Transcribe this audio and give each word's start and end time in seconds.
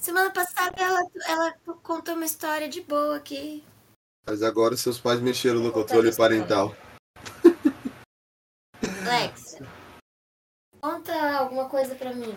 Semana 0.00 0.30
passada 0.30 0.72
ela, 0.78 1.06
ela 1.26 1.52
contou 1.82 2.14
uma 2.14 2.24
história 2.24 2.66
de 2.70 2.80
boa 2.80 3.16
aqui. 3.16 3.62
Mas 4.26 4.42
agora 4.42 4.74
seus 4.74 4.98
pais 4.98 5.20
mexeram 5.20 5.60
no 5.60 5.70
controle 5.70 6.10
parental. 6.16 6.74
Alex, 9.06 9.58
conta 10.80 11.12
alguma 11.36 11.68
coisa 11.68 11.94
pra 11.94 12.14
mim. 12.14 12.34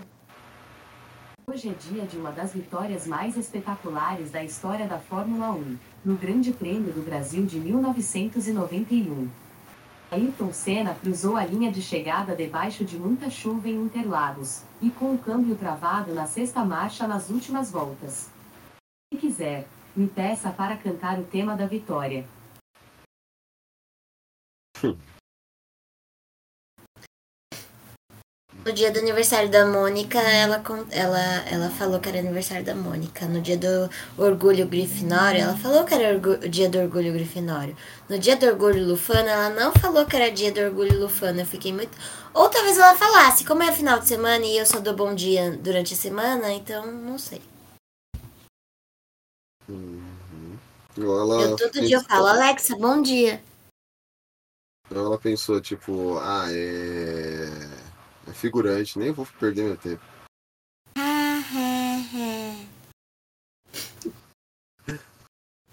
Hoje 1.47 1.70
é 1.70 1.73
dia 1.73 2.05
de 2.05 2.18
uma 2.18 2.34
das 2.34 2.52
vitórias 2.52 3.07
mais 3.07 3.38
espetaculares 3.38 4.30
da 4.30 4.43
história 4.43 4.86
da 4.86 5.00
Fórmula 5.00 5.52
1, 5.52 5.77
no 6.04 6.18
Grande 6.18 6.52
Prêmio 6.52 6.91
do 6.91 7.02
Brasil 7.02 7.45
de 7.45 7.59
1991. 7.59 9.30
Ayrton 10.14 10.54
Senna 10.54 10.93
cruzou 10.93 11.36
a 11.36 11.43
linha 11.43 11.71
de 11.71 11.82
chegada 11.82 12.36
debaixo 12.36 12.86
de 12.86 13.00
muita 13.00 13.32
chuva 13.32 13.68
em 13.68 13.82
Interlagos, 13.82 14.62
e 14.80 14.91
com 14.91 15.12
o 15.16 15.18
câmbio 15.18 15.55
travado 15.55 16.13
na 16.13 16.27
sexta 16.27 16.63
marcha 16.63 17.07
nas 17.07 17.32
últimas 17.32 17.71
voltas. 17.71 18.30
Se 19.12 19.20
quiser, 19.20 19.67
me 19.95 20.08
peça 20.08 20.52
para 20.52 20.77
cantar 20.77 21.17
o 21.20 21.23
tema 21.23 21.55
da 21.55 21.66
vitória. 21.66 22.27
No 28.66 28.72
dia 28.72 28.91
do 28.91 28.99
aniversário 28.99 29.49
da 29.49 29.66
Mônica, 29.66 30.17
ela, 30.17 30.63
ela, 30.90 31.20
ela 31.52 31.70
falou 31.70 31.99
que 31.99 32.08
era 32.08 32.20
aniversário 32.20 32.63
da 32.63 32.73
Mônica. 32.73 33.26
No 33.27 33.41
dia 33.41 33.58
do 33.58 33.89
orgulho 34.17 34.66
grifinório, 34.66 35.41
ela 35.41 35.58
falou 35.58 35.84
que 35.84 35.94
era 35.94 36.17
o 36.17 36.48
dia 36.48 36.70
do 36.70 36.80
orgulho 36.80 37.12
grifinório. 37.12 37.76
No 38.08 38.17
dia 38.17 38.38
do 38.38 38.45
orgulho 38.45 38.88
lufano, 38.88 39.27
ela 39.27 39.49
não 39.49 39.73
falou 39.73 40.05
que 40.05 40.16
era 40.16 40.31
dia 40.31 40.49
do 40.49 40.62
orgulho 40.62 40.98
lufano. 40.98 41.41
Eu 41.41 41.45
fiquei 41.45 41.73
muito. 41.73 41.91
Ou 42.34 42.48
talvez 42.48 42.77
ela 42.77 42.95
falasse, 42.95 43.44
como 43.44 43.63
é 43.63 43.72
final 43.73 43.99
de 43.99 44.08
semana 44.08 44.45
e 44.45 44.58
eu 44.58 44.66
só 44.66 44.80
dou 44.80 44.95
bom 44.95 45.14
dia 45.14 45.58
durante 45.61 45.94
a 45.94 45.98
semana, 45.98 46.53
então 46.53 46.89
não 46.89 47.17
sei. 47.20 47.41
Uhum. 49.67 50.58
Ela 50.98 51.41
Eu 51.41 51.56
todo 51.58 51.81
dia 51.81 51.97
eu 51.97 52.03
falo, 52.03 52.28
Alexa, 52.28 52.78
bom 52.78 53.02
dia. 53.02 53.44
Ela 54.89 55.17
pensou, 55.17 55.59
tipo, 55.59 56.17
ah, 56.19 56.45
é. 56.50 57.42
É 58.34 58.36
figurante, 58.36 58.98
nem 58.98 59.12
vou 59.12 59.28
perder 59.39 59.64
meu 59.64 59.78
tempo. 59.78 60.02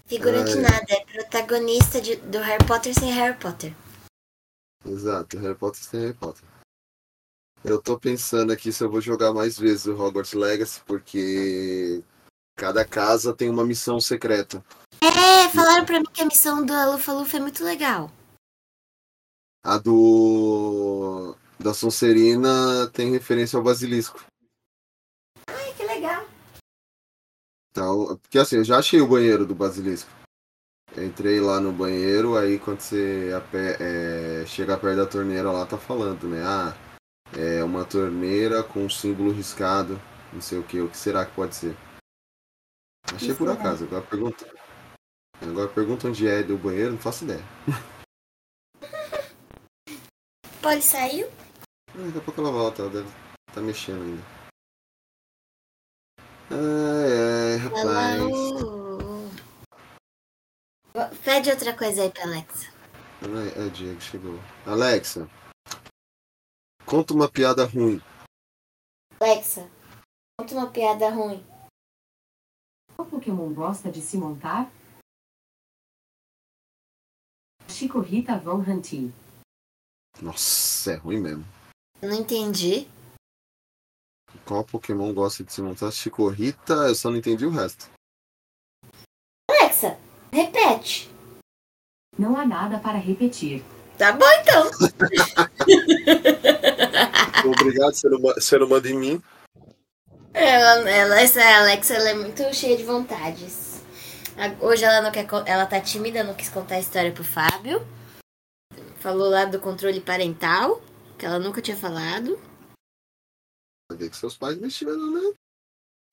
Figurante 0.05 0.51
Ai. 0.51 0.61
nada, 0.61 0.85
é 0.89 1.03
protagonista 1.05 1.99
de- 1.99 2.17
do 2.17 2.37
Harry 2.37 2.63
Potter 2.67 2.93
sem 2.93 3.11
Harry 3.11 3.35
Potter. 3.39 3.73
Exato, 4.85 5.39
Harry 5.39 5.55
Potter 5.57 5.81
sem 5.81 6.01
Harry 6.01 6.13
Potter. 6.13 6.43
Eu 7.63 7.81
tô 7.81 7.99
pensando 7.99 8.53
aqui 8.53 8.71
se 8.71 8.83
eu 8.83 8.91
vou 8.91 9.01
jogar 9.01 9.33
mais 9.33 9.57
vezes 9.57 9.87
o 9.87 9.93
Hogwarts 9.99 10.33
Legacy, 10.33 10.81
porque 10.85 12.03
cada 12.55 12.85
casa 12.85 13.35
tem 13.35 13.49
uma 13.49 13.65
missão 13.65 13.99
secreta. 13.99 14.63
É, 15.01 15.49
falaram 15.49 15.83
pra 15.85 15.99
mim 15.99 16.05
que 16.13 16.21
a 16.21 16.25
missão 16.25 16.63
do 16.63 16.73
Lufa 16.91 17.11
Lufa 17.11 17.37
é 17.37 17.39
muito 17.39 17.63
legal. 17.63 18.11
A 19.63 19.77
do. 19.79 21.35
Da 21.61 21.73
Sonserina 21.73 22.87
tem 22.93 23.11
referência 23.11 23.57
ao 23.57 23.63
basilisco. 23.63 24.23
Ai, 25.49 25.73
que 25.75 25.83
legal. 25.85 26.25
Então, 27.71 28.17
porque 28.17 28.37
assim, 28.39 28.57
eu 28.57 28.63
já 28.63 28.77
achei 28.79 28.99
o 29.01 29.07
banheiro 29.07 29.45
do 29.45 29.55
basilisco. 29.55 30.09
Entrei 30.97 31.39
lá 31.39 31.59
no 31.61 31.71
banheiro, 31.71 32.35
aí 32.37 32.59
quando 32.59 32.81
você 32.81 33.31
ape- 33.35 33.77
é, 33.79 34.45
chega 34.45 34.77
perto 34.77 34.97
da 34.97 35.05
torneira 35.05 35.49
lá, 35.49 35.65
tá 35.65 35.77
falando, 35.77 36.27
né? 36.27 36.41
Ah, 36.43 36.75
é 37.37 37.63
uma 37.63 37.85
torneira 37.85 38.61
com 38.61 38.83
um 38.85 38.89
símbolo 38.89 39.31
riscado, 39.31 39.97
não 40.33 40.41
sei 40.41 40.59
o 40.59 40.63
que, 40.63 40.81
o 40.81 40.89
que 40.89 40.97
será 40.97 41.25
que 41.25 41.33
pode 41.33 41.55
ser? 41.55 41.77
Achei 43.15 43.33
por 43.33 43.47
será? 43.47 43.53
acaso, 43.53 43.85
agora 43.85 44.01
pergunta. 44.05 44.45
Agora 45.41 45.69
pergunta 45.69 46.07
onde 46.09 46.27
é 46.27 46.43
do 46.43 46.57
banheiro, 46.57 46.91
não 46.91 46.99
faço 46.99 47.23
ideia. 47.23 47.43
Polly 50.61 50.81
saiu? 50.81 51.27
Ah, 51.93 52.05
Daqui 52.05 52.17
a 52.17 52.21
pouco 52.21 52.41
ela 52.41 52.51
volta, 52.51 52.81
ela 52.83 52.91
deve 52.91 53.09
estar 53.49 53.61
mexendo 53.61 54.03
ainda. 54.03 54.23
Ai, 56.49 57.11
ai, 57.51 57.57
rapaz. 57.57 58.21
Hello. 58.21 59.29
Pede 61.23 61.49
outra 61.49 61.77
coisa 61.77 62.03
aí 62.03 62.11
pra 62.11 62.23
Alexa. 62.23 62.71
Ai, 63.21 63.67
é, 63.67 63.69
Diego, 63.69 64.01
chegou. 64.01 64.39
Alexa, 64.65 65.27
conta 66.85 67.13
uma 67.13 67.29
piada 67.29 67.65
ruim. 67.65 68.01
Alexa, 69.19 69.69
conta 70.39 70.53
uma 70.55 70.71
piada 70.71 71.09
ruim. 71.09 71.45
Qual 72.95 73.07
Pokémon 73.07 73.53
gosta 73.53 73.91
de 73.91 74.01
se 74.01 74.17
montar? 74.17 74.71
Chico 77.69 77.99
Rita 77.99 78.37
Von 78.37 78.59
Hunting. 78.59 79.13
Nossa, 80.21 80.91
é 80.91 80.95
ruim 80.95 81.19
mesmo. 81.21 81.60
Não 82.01 82.13
entendi. 82.13 82.87
Qual 84.45 84.63
Pokémon 84.63 85.13
gosta 85.13 85.43
de 85.43 85.53
se 85.53 85.61
montar? 85.61 85.91
Chicorrita, 85.91 86.73
eu 86.73 86.95
só 86.95 87.09
não 87.09 87.17
entendi 87.17 87.45
o 87.45 87.51
resto. 87.51 87.89
Alexa, 89.49 89.97
repete. 90.31 91.09
Não 92.17 92.35
há 92.37 92.45
nada 92.45 92.79
para 92.79 92.97
repetir. 92.97 93.63
Tá 93.97 94.11
bom 94.13 94.25
então. 94.41 94.69
Obrigado, 97.45 97.93
você 97.93 98.09
não, 98.09 98.19
ma- 98.19 98.33
você 98.33 98.57
não 98.57 98.67
manda 98.67 98.89
em 98.89 98.97
mim. 98.97 99.21
Ela, 100.33 100.89
ela, 100.89 101.21
essa 101.21 101.41
Alexa 101.57 101.93
ela 101.93 102.09
é 102.09 102.13
muito 102.13 102.53
cheia 102.53 102.75
de 102.77 102.83
vontades. 102.83 103.81
Hoje 104.59 104.83
ela 104.83 105.01
não 105.01 105.11
quer, 105.11 105.27
ela 105.45 105.65
tá 105.65 105.79
tímida, 105.79 106.23
não 106.23 106.33
quis 106.33 106.49
contar 106.49 106.75
a 106.75 106.79
história 106.79 107.11
pro 107.11 107.23
Fábio. 107.23 107.85
Falou 108.99 109.29
lá 109.29 109.45
do 109.45 109.59
controle 109.59 109.99
parental, 109.99 110.81
que 111.21 111.25
ela 111.27 111.37
nunca 111.37 111.61
tinha 111.61 111.77
falado. 111.77 112.35
Ver 113.93 114.09
que 114.09 114.17
seus 114.17 114.35
pais 114.35 114.57
mexeram, 114.57 115.11
né? 115.11 115.37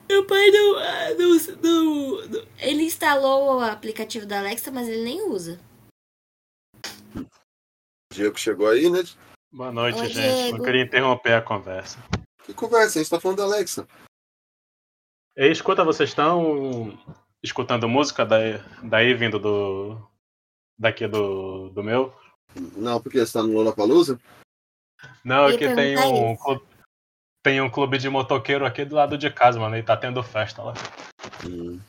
Meu 0.06 0.26
pai 0.26 0.50
não, 0.50 0.76
ah, 0.76 1.14
não, 1.14 1.62
não- 1.62 2.28
não- 2.28 2.48
Ele 2.58 2.82
instalou 2.82 3.56
o 3.56 3.60
aplicativo 3.60 4.26
da 4.26 4.38
Alexa, 4.40 4.70
mas 4.70 4.86
ele 4.86 5.02
nem 5.02 5.22
usa. 5.22 5.58
O 7.16 8.14
Diego 8.14 8.38
chegou 8.38 8.68
aí, 8.68 8.90
né? 8.90 8.98
Boa 9.50 9.72
noite, 9.72 9.98
Oi, 9.98 10.08
gente. 10.08 10.20
Diego. 10.20 10.58
Não 10.58 10.64
queria 10.64 10.82
interromper 10.82 11.32
a 11.32 11.42
conversa. 11.42 11.98
Que 12.44 12.52
conversa, 12.52 12.98
a 12.98 13.02
gente 13.02 13.10
tá 13.10 13.18
falando 13.18 13.38
da 13.38 13.44
Alexa. 13.44 13.88
Ei, 15.34 15.50
escuta, 15.50 15.84
vocês 15.84 16.10
estão 16.10 16.92
escutando 17.42 17.88
música 17.88 18.26
daí, 18.26 18.58
daí 18.82 19.14
vindo 19.14 19.38
do. 19.38 19.96
daqui 20.78 21.08
do, 21.08 21.70
do 21.70 21.82
meu? 21.82 22.12
Não, 22.76 23.00
porque 23.00 23.24
você 23.24 23.32
tá 23.32 23.42
no 23.42 23.54
Lollapalooza? 23.54 24.20
Não, 25.24 25.48
é 25.48 25.56
que 25.56 25.74
tem 25.74 25.96
um, 25.98 26.32
isso. 26.32 26.42
clube, 26.44 26.66
tem 27.42 27.60
um 27.60 27.70
clube 27.70 27.98
de 27.98 28.08
motoqueiro 28.08 28.64
aqui 28.64 28.84
do 28.84 28.96
lado 28.96 29.16
de 29.18 29.30
casa, 29.30 29.58
mano, 29.58 29.76
e 29.76 29.82
tá 29.82 29.96
tendo 29.96 30.22
festa 30.22 30.62
lá. 30.62 30.74
Hum. 31.46 31.80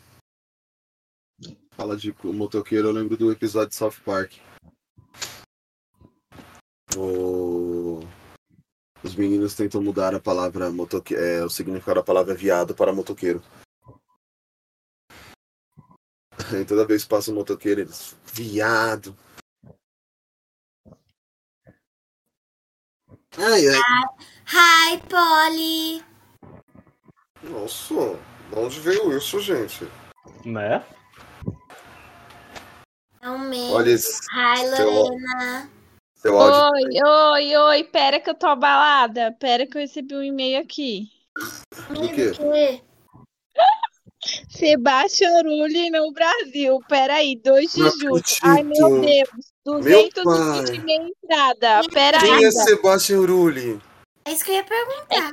Fala 1.73 1.95
de 1.95 2.13
motoqueiro, 2.23 2.89
eu 2.89 2.91
lembro 2.91 3.15
do 3.15 3.31
episódio 3.31 3.69
de 3.69 3.75
South 3.75 3.95
Park. 4.03 4.33
O- 6.97 7.99
Os 9.01 9.15
meninos 9.15 9.55
tentam 9.55 9.81
mudar 9.81 10.13
a 10.13 10.19
palavra 10.19 10.69
motoque... 10.69 11.15
é, 11.15 11.41
o 11.43 11.49
significado 11.49 11.99
da 11.99 12.03
palavra 12.03 12.35
viado 12.35 12.75
para 12.75 12.91
motoqueiro. 12.91 13.41
Aí 16.51 16.65
toda 16.67 16.85
vez 16.85 17.03
que 17.03 17.09
passa 17.09 17.31
um 17.31 17.35
motoqueiro, 17.35 17.81
eles. 17.81 18.17
Viado. 18.25 19.15
Ai, 23.41 23.67
ai. 23.69 23.81
Hi, 24.51 24.97
Polly! 25.07 26.03
Nossa, 27.41 28.19
de 28.49 28.59
onde 28.59 28.79
veio 28.81 29.17
isso, 29.17 29.39
gente? 29.39 29.87
Né? 30.43 30.83
É 33.21 33.29
um 33.29 33.39
meme. 33.39 33.71
Olha 33.71 33.91
esse 33.91 34.19
Hi, 34.33 34.67
Lorena. 34.69 35.69
seu 36.15 36.37
áudio. 36.37 37.01
Oi, 37.01 37.01
oi, 37.01 37.55
oi, 37.55 37.83
pera 37.85 38.19
que 38.19 38.29
eu 38.29 38.35
tô 38.35 38.47
abalada. 38.47 39.31
Pera 39.39 39.65
que 39.65 39.77
eu 39.77 39.81
recebi 39.81 40.15
um 40.15 40.23
e-mail 40.23 40.61
aqui. 40.61 41.09
Do 41.87 42.09
quê? 42.09 42.31
quê? 42.31 42.83
Sebastião 44.49 45.43
Rulli 45.43 45.89
no 45.89 46.11
Brasil. 46.11 46.77
Pera 46.89 47.15
aí, 47.15 47.39
2 47.41 47.73
de 47.73 47.79
Não 47.79 47.91
julho. 47.91 48.15
acredito. 48.17 48.39
Ai, 48.43 48.63
meu 48.63 49.01
Deus. 49.01 49.29
Meu 49.79 50.09
220 50.09 50.79
mil 50.83 51.13
entrada. 51.23 51.81
Pera 51.93 52.19
Quem 52.19 52.33
aí. 52.35 52.45
é 52.45 52.51
Sebastian 52.51 53.25
Rulli? 53.25 53.79
É 54.25 54.31
isso 54.31 54.43
que 54.43 54.51
eu 54.51 54.55
ia 54.55 54.63
perguntar. 54.63 55.31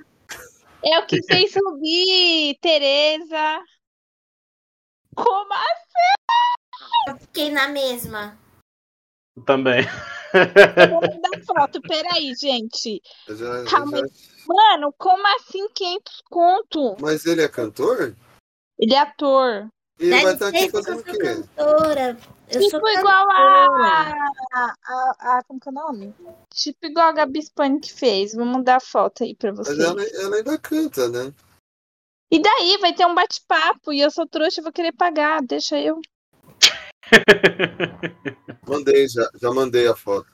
É 0.84 0.98
o 1.00 1.06
que 1.06 1.22
fez 1.24 1.52
subir, 1.52 2.56
Tereza. 2.60 3.60
Como 5.14 5.52
assim? 5.52 7.08
Eu 7.08 7.16
fiquei 7.18 7.50
na 7.50 7.68
mesma. 7.68 8.38
Também. 9.44 9.84
Eu 10.34 10.88
vou 10.90 11.00
mandar 11.00 11.44
foto. 11.46 11.80
Pera 11.82 12.08
aí, 12.14 12.34
gente. 12.34 13.00
Eu 13.26 13.36
já- 13.36 13.44
eu 13.46 13.64
Calma 13.66 13.98
já- 13.98 14.04
Mano, 14.46 14.94
como 14.96 15.26
assim 15.36 15.68
500 15.74 16.22
conto? 16.30 16.96
Mas 17.00 17.26
ele 17.26 17.42
é 17.42 17.48
cantor? 17.48 18.14
Ele 18.78 18.94
é 18.94 18.98
ator. 18.98 19.68
E 19.98 20.04
ele 20.04 20.10
vai 20.10 20.20
Deve 20.20 20.32
estar 20.34 20.48
aqui 20.48 20.70
fazendo 20.70 20.98
eu 20.98 21.02
o 21.02 21.04
sou 21.04 21.14
quê? 21.14 21.18
cantora. 21.18 22.16
Eu 22.48 22.62
sou 22.62 22.80
Tipo 22.80 22.88
igual 22.88 23.30
a, 23.30 23.66
a, 24.52 24.74
a, 24.84 25.38
a. 25.38 25.42
Como 25.44 25.58
que 25.60 25.68
é 25.68 25.72
o 25.72 25.74
nome? 25.74 26.14
Tipo 26.54 26.86
igual 26.86 27.08
a 27.08 27.12
Gabi 27.12 27.42
Spani 27.42 27.80
que 27.80 27.92
fez. 27.92 28.34
Vou 28.34 28.46
mandar 28.46 28.76
a 28.76 28.80
foto 28.80 29.24
aí 29.24 29.34
pra 29.34 29.52
Mas 29.52 29.66
vocês. 29.66 29.78
ela, 29.80 30.02
ela 30.02 30.36
ainda 30.36 30.58
canta, 30.58 31.08
né? 31.08 31.32
E 32.30 32.40
daí 32.40 32.78
vai 32.80 32.94
ter 32.94 33.06
um 33.06 33.14
bate-papo 33.14 33.92
e 33.92 34.00
eu 34.00 34.10
sou 34.10 34.26
trouxa, 34.26 34.60
eu 34.60 34.64
vou 34.64 34.72
querer 34.72 34.92
pagar. 34.92 35.42
Deixa 35.42 35.78
eu. 35.78 36.00
Mandei, 38.66 39.08
já, 39.08 39.30
já 39.40 39.50
mandei 39.52 39.86
a 39.86 39.94
foto. 39.94 40.26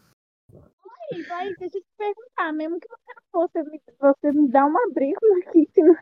Vai, 0.50 1.22
vai, 1.28 1.54
deixa 1.56 1.76
eu 1.76 1.82
te 1.82 1.86
perguntar, 1.98 2.52
mesmo 2.52 2.80
que 2.80 2.88
você 2.88 3.14
não 3.14 3.22
fosse, 3.30 3.52
você 3.52 3.70
me, 3.70 3.80
você 4.00 4.32
me 4.32 4.48
dá 4.50 4.64
uma 4.64 4.80
briga 4.92 5.18
aqui. 5.46 5.68
Se 5.74 5.82
não... 5.82 5.96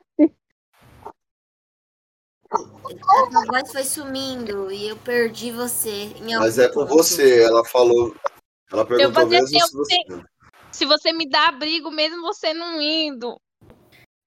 A 2.53 3.31
tua 3.31 3.45
voz 3.47 3.71
foi 3.71 3.85
sumindo 3.85 4.73
e 4.73 4.89
eu 4.89 4.97
perdi 4.97 5.53
você 5.53 5.91
em 5.91 6.35
algum 6.35 6.47
Mas 6.47 6.59
é 6.59 6.69
com 6.69 6.85
você, 6.85 7.43
ela 7.43 7.65
falou. 7.65 8.15
Ela 8.73 8.85
perguntou 8.85 9.27
mesmo 9.27 9.45
assim, 9.45 9.67
se 9.67 9.77
você. 9.77 9.97
Se 10.73 10.85
você 10.85 11.13
me 11.13 11.29
dá 11.29 11.49
abrigo, 11.49 11.91
mesmo 11.91 12.23
você 12.23 12.53
não 12.55 12.81
indo. 12.81 13.41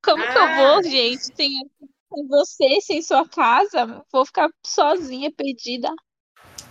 Como 0.03 0.21
que 0.21 0.37
eu 0.37 0.43
Ah. 0.43 0.55
vou, 0.73 0.83
gente? 0.83 1.23
Sem, 1.35 1.69
sem 1.79 2.27
você, 2.27 2.81
sem 2.81 3.01
sua 3.01 3.27
casa? 3.27 4.03
Vou 4.11 4.25
ficar 4.25 4.49
sozinha, 4.65 5.31
perdida. 5.31 5.89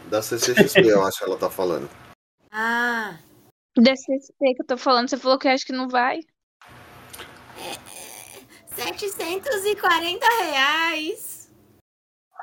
Da 0.06 0.20
CCXP, 0.22 0.86
eu 0.88 1.04
acho 1.04 1.18
que 1.18 1.24
ela 1.24 1.38
tá 1.38 1.50
falando. 1.50 1.88
Ah, 2.50 3.18
Da 3.74 3.92
CSP 3.94 4.54
que 4.54 4.62
eu 4.62 4.66
tô 4.66 4.76
falando, 4.76 5.08
você 5.08 5.16
falou 5.16 5.38
que 5.38 5.48
acho 5.48 5.64
que 5.64 5.72
não 5.72 5.88
vai. 5.88 6.20
740 8.76 10.26
reais. 10.42 11.41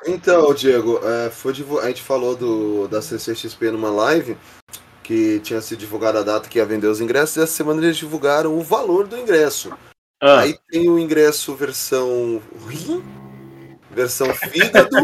Então, 0.05 0.53
Diego, 0.53 0.99
é, 1.03 1.29
foi 1.29 1.51
divu- 1.53 1.79
a 1.79 1.87
gente 1.87 2.01
falou 2.01 2.35
do, 2.35 2.87
da 2.87 3.01
CCXP 3.01 3.71
numa 3.71 3.89
live 3.89 4.37
que 5.03 5.39
tinha 5.39 5.59
sido 5.61 5.79
divulgada 5.79 6.19
a 6.19 6.23
data 6.23 6.47
que 6.47 6.57
ia 6.59 6.65
vender 6.65 6.87
os 6.87 7.01
ingressos 7.01 7.35
e 7.37 7.41
essa 7.41 7.51
semana 7.53 7.81
eles 7.83 7.97
divulgaram 7.97 8.57
o 8.57 8.61
valor 8.61 9.07
do 9.07 9.17
ingresso. 9.17 9.71
Ah, 10.21 10.39
Aí 10.41 10.57
tem 10.69 10.89
o 10.89 10.99
ingresso 10.99 11.55
versão 11.55 12.41
rim, 12.67 13.03
versão 13.91 14.33
fígado, 14.33 14.95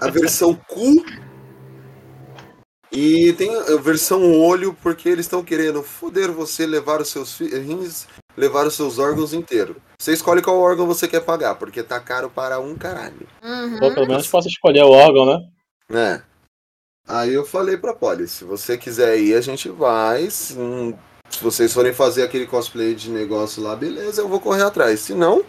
a 0.00 0.10
versão 0.10 0.54
cu 0.54 1.04
e 2.92 3.32
tem 3.32 3.50
a 3.56 3.76
versão 3.80 4.38
olho 4.40 4.76
porque 4.82 5.08
eles 5.08 5.24
estão 5.26 5.42
querendo 5.42 5.82
foder 5.82 6.30
você, 6.30 6.66
levar 6.66 7.00
os 7.00 7.08
seus 7.08 7.38
rins, 7.38 8.06
levar 8.36 8.66
os 8.66 8.74
seus 8.74 8.98
órgãos 8.98 9.32
inteiros. 9.32 9.76
Você 10.04 10.12
escolhe 10.12 10.42
qual 10.42 10.60
órgão 10.60 10.86
você 10.86 11.08
quer 11.08 11.20
pagar, 11.20 11.54
porque 11.54 11.82
tá 11.82 11.98
caro 11.98 12.28
para 12.28 12.60
um 12.60 12.76
caralho. 12.76 13.26
Uhum. 13.42 13.78
pô, 13.78 13.94
pelo 13.94 14.06
menos 14.06 14.28
posso 14.28 14.48
escolher 14.48 14.82
o 14.82 14.90
órgão, 14.90 15.24
né? 15.24 15.48
É. 15.88 16.22
Aí 17.08 17.32
eu 17.32 17.42
falei 17.42 17.78
pra 17.78 17.94
Polly, 17.94 18.28
se 18.28 18.44
você 18.44 18.76
quiser 18.76 19.18
ir, 19.18 19.34
a 19.34 19.40
gente 19.40 19.70
vai. 19.70 20.28
Se, 20.28 20.54
se 21.30 21.42
vocês 21.42 21.72
forem 21.72 21.94
fazer 21.94 22.22
aquele 22.22 22.46
cosplay 22.46 22.94
de 22.94 23.08
negócio 23.08 23.62
lá, 23.62 23.74
beleza, 23.74 24.20
eu 24.20 24.28
vou 24.28 24.38
correr 24.38 24.64
atrás. 24.64 25.00
Se 25.00 25.14
não, 25.14 25.42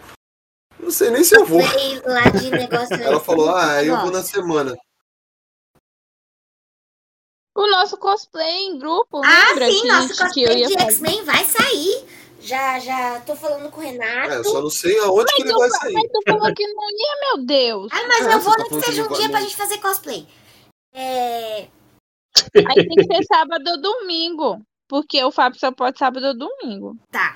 não 0.80 0.90
sei 0.90 1.10
nem 1.10 1.22
se 1.22 1.36
eu 1.36 1.44
vou. 1.44 1.60
Veio 1.60 2.02
lá 2.06 2.22
de 2.22 2.50
negócio. 2.50 2.94
Ela 2.96 3.20
falou, 3.20 3.54
ah, 3.54 3.84
eu 3.84 4.00
vou 4.00 4.10
na 4.10 4.22
semana. 4.22 4.74
O 7.54 7.66
nosso 7.70 7.98
cosplay 7.98 8.68
em 8.68 8.78
grupo, 8.78 9.20
Ah, 9.22 9.48
lembra 9.50 9.70
sim, 9.70 9.82
que, 9.82 9.88
nosso 9.88 10.32
que 10.32 10.42
eu 10.44 10.48
cosplay 10.48 10.60
ia 10.60 10.66
de? 10.66 10.82
X-Men 10.82 11.24
vai 11.24 11.44
sair. 11.44 12.25
Já, 12.46 12.78
já 12.78 13.20
tô 13.20 13.34
falando 13.34 13.68
com 13.70 13.80
o 13.80 13.82
Renato. 13.82 14.32
É, 14.32 14.36
eu 14.36 14.44
só 14.44 14.62
não 14.62 14.70
sei 14.70 14.96
aonde 15.00 15.32
que 15.34 15.42
ele 15.42 15.52
vai 15.52 15.68
sair. 15.68 15.94
Mas 15.94 16.12
tu 16.12 16.22
falou 16.28 16.54
que 16.54 16.64
não 16.64 16.90
ia, 16.90 17.20
meu 17.20 17.44
Deus. 17.44 17.88
Ah, 17.92 18.06
mas 18.06 18.26
É, 18.26 18.34
eu 18.34 18.40
vou 18.40 18.56
tá 18.56 18.62
nem 18.62 18.68
que 18.80 18.86
seja 18.86 19.04
um 19.04 19.12
dia 19.12 19.28
pra 19.28 19.40
gente 19.40 19.56
fazer 19.56 19.78
cosplay. 19.78 20.28
É. 20.94 21.66
Aí 22.54 22.88
tem 22.88 22.88
que 22.88 23.04
ser 23.04 23.24
sábado 23.24 23.68
ou 23.68 23.80
domingo. 23.80 24.62
Porque 24.88 25.22
o 25.24 25.32
Fábio 25.32 25.58
só 25.58 25.72
pode 25.72 25.98
sábado 25.98 26.24
ou 26.24 26.38
domingo. 26.38 26.96
Tá. 27.10 27.34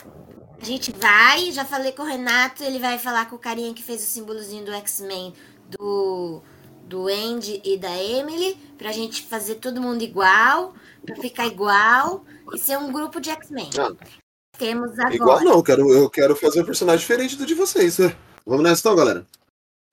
A 0.61 0.65
gente 0.65 0.93
vai, 0.93 1.51
já 1.51 1.65
falei 1.65 1.91
com 1.91 2.03
o 2.03 2.07
Renato, 2.07 2.63
ele 2.63 2.79
vai 2.79 2.97
falar 2.97 3.29
com 3.29 3.35
o 3.35 3.39
carinha 3.39 3.75
que 3.75 3.83
fez 3.83 4.05
o 4.05 4.07
símbolozinho 4.07 4.65
do 4.65 4.73
X-Men 4.73 5.35
do, 5.71 6.41
do 6.85 7.09
Andy 7.09 7.61
e 7.65 7.77
da 7.77 7.97
Emily, 8.01 8.57
pra 8.79 8.93
gente 8.93 9.23
fazer 9.23 9.57
todo 9.57 9.81
mundo 9.81 10.03
igual, 10.03 10.75
pra 11.05 11.17
ficar 11.17 11.47
igual 11.47 12.25
e 12.55 12.59
ser 12.59 12.79
um 12.79 12.93
grupo 12.93 13.21
de 13.21 13.31
X-Men. 13.31 13.71
Ah. 13.79 14.20
Temos 14.61 14.93
agora. 14.99 15.15
Igual 15.15 15.41
não, 15.41 15.53
eu 15.55 15.63
quero, 15.63 15.91
eu 15.91 16.11
quero 16.11 16.37
fazer 16.37 16.61
um 16.61 16.67
personagem 16.67 17.01
diferente 17.01 17.35
do 17.37 17.47
de 17.47 17.55
vocês. 17.55 17.99
né? 17.99 18.15
Vamos 18.47 18.63
nessa 18.63 18.81
então, 18.83 18.95
galera. 18.95 19.27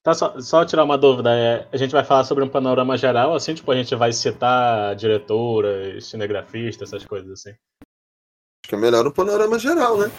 Tá, 0.03 0.13
só, 0.13 0.39
só 0.39 0.65
tirar 0.65 0.83
uma 0.83 0.97
dúvida. 0.97 1.33
é, 1.33 1.67
a 1.71 1.77
gente 1.77 1.91
vai 1.91 2.03
falar 2.03 2.23
sobre 2.25 2.43
um 2.43 2.49
panorama 2.49 2.97
geral, 2.97 3.33
assim, 3.33 3.53
tipo, 3.53 3.71
a 3.71 3.75
gente 3.75 3.95
vai 3.95 4.11
citar 4.11 4.95
diretoras, 4.95 6.05
cinegrafistas, 6.05 6.89
essas 6.93 7.05
coisas 7.05 7.31
assim. 7.31 7.49
Acho 7.51 8.69
que 8.69 8.75
é 8.75 8.77
melhor 8.77 9.07
um 9.07 9.11
panorama 9.11 9.57
geral, 9.57 9.97
né? 9.97 10.11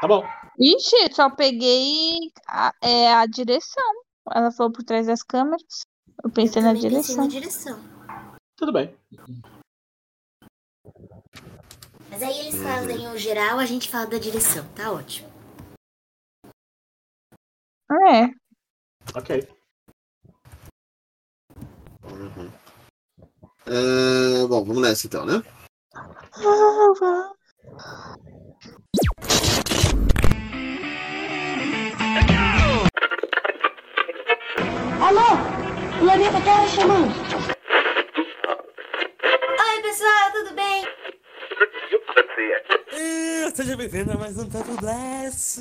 Tá 0.00 0.06
bom. 0.06 0.22
Ixi, 0.60 1.12
só 1.12 1.30
peguei 1.30 2.14
a, 2.46 2.72
é, 2.82 3.12
a 3.14 3.26
direção. 3.26 3.92
Ela 4.30 4.50
falou 4.52 4.70
por 4.72 4.84
trás 4.84 5.06
das 5.06 5.22
câmeras. 5.22 5.82
Eu 6.22 6.28
Eu 6.28 6.30
pensei 6.30 6.60
na 6.62 6.74
também 6.74 6.90
pensei 6.90 7.16
na 7.16 7.26
direção. 7.26 7.78
direção. 7.78 7.98
Tudo 8.56 8.72
bem. 8.72 8.94
Mas 12.10 12.22
aí 12.22 12.40
eles 12.40 12.62
fazem 12.62 13.08
o 13.08 13.18
geral, 13.18 13.58
a 13.58 13.66
gente 13.66 13.88
fala 13.88 14.06
da 14.06 14.18
direção. 14.18 14.66
Tá 14.74 14.90
ótimo. 14.92 15.28
É. 18.10 18.30
Ok. 19.14 19.48
Uhum. 22.04 22.50
É, 23.66 24.46
bom, 24.46 24.64
vamos 24.64 24.82
nessa 24.82 25.06
então, 25.06 25.26
né? 25.26 25.42
Alô? 35.00 35.98
Planeta 35.98 36.40
Terra 36.40 36.68
chamando. 36.68 37.12
Oi, 39.60 39.82
pessoal, 39.82 40.32
tudo 40.32 40.54
bem? 40.54 40.97
Ah, 42.20 43.50
Seja 43.54 43.76
bem-vindo 43.76 44.10
a 44.10 44.16
mais 44.16 44.36
um 44.36 44.48
Papo 44.48 44.72
Blast! 44.80 45.60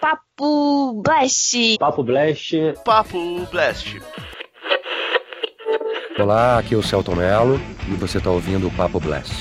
Papo 0.00 1.02
Blast. 1.02 1.78
Papo 1.78 2.02
Blast. 2.02 2.52
Papo 2.82 3.46
Blast. 3.52 4.00
Olá, 6.18 6.58
aqui 6.58 6.74
é 6.74 6.78
o 6.78 6.82
Celton 6.82 7.16
Mello 7.16 7.60
e 7.86 7.96
você 7.96 8.16
está 8.16 8.30
ouvindo 8.30 8.68
o 8.68 8.70
Papo 8.70 8.98
Blast. 8.98 9.34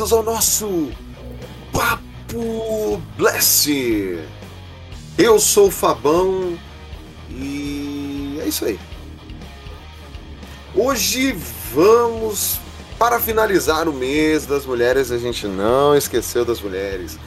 Bem-vindos 0.00 0.12
ao 0.14 0.22
nosso 0.22 0.90
Papo 1.72 3.02
Blast. 3.18 3.68
Eu 5.18 5.38
sou 5.38 5.68
o 5.68 5.70
Fabão 5.70 6.58
e 7.28 8.38
é 8.42 8.48
isso 8.48 8.64
aí. 8.64 8.80
Hoje 10.74 11.36
vamos 11.74 12.58
para 12.98 13.20
finalizar 13.20 13.88
o 13.88 13.92
mês 13.92 14.46
das 14.46 14.64
mulheres, 14.64 15.12
a 15.12 15.18
gente 15.18 15.46
não 15.46 15.94
esqueceu 15.94 16.46
das 16.46 16.62
mulheres. 16.62 17.18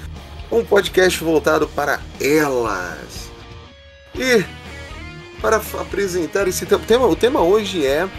Um 0.52 0.66
podcast 0.66 1.24
voltado 1.24 1.68
para 1.68 2.02
elas. 2.20 3.30
E 4.16 4.44
para 5.40 5.58
apresentar 5.58 6.48
esse 6.48 6.66
tema, 6.66 7.06
o 7.06 7.16
tema 7.16 7.40
hoje 7.40 7.86
é 7.86 8.10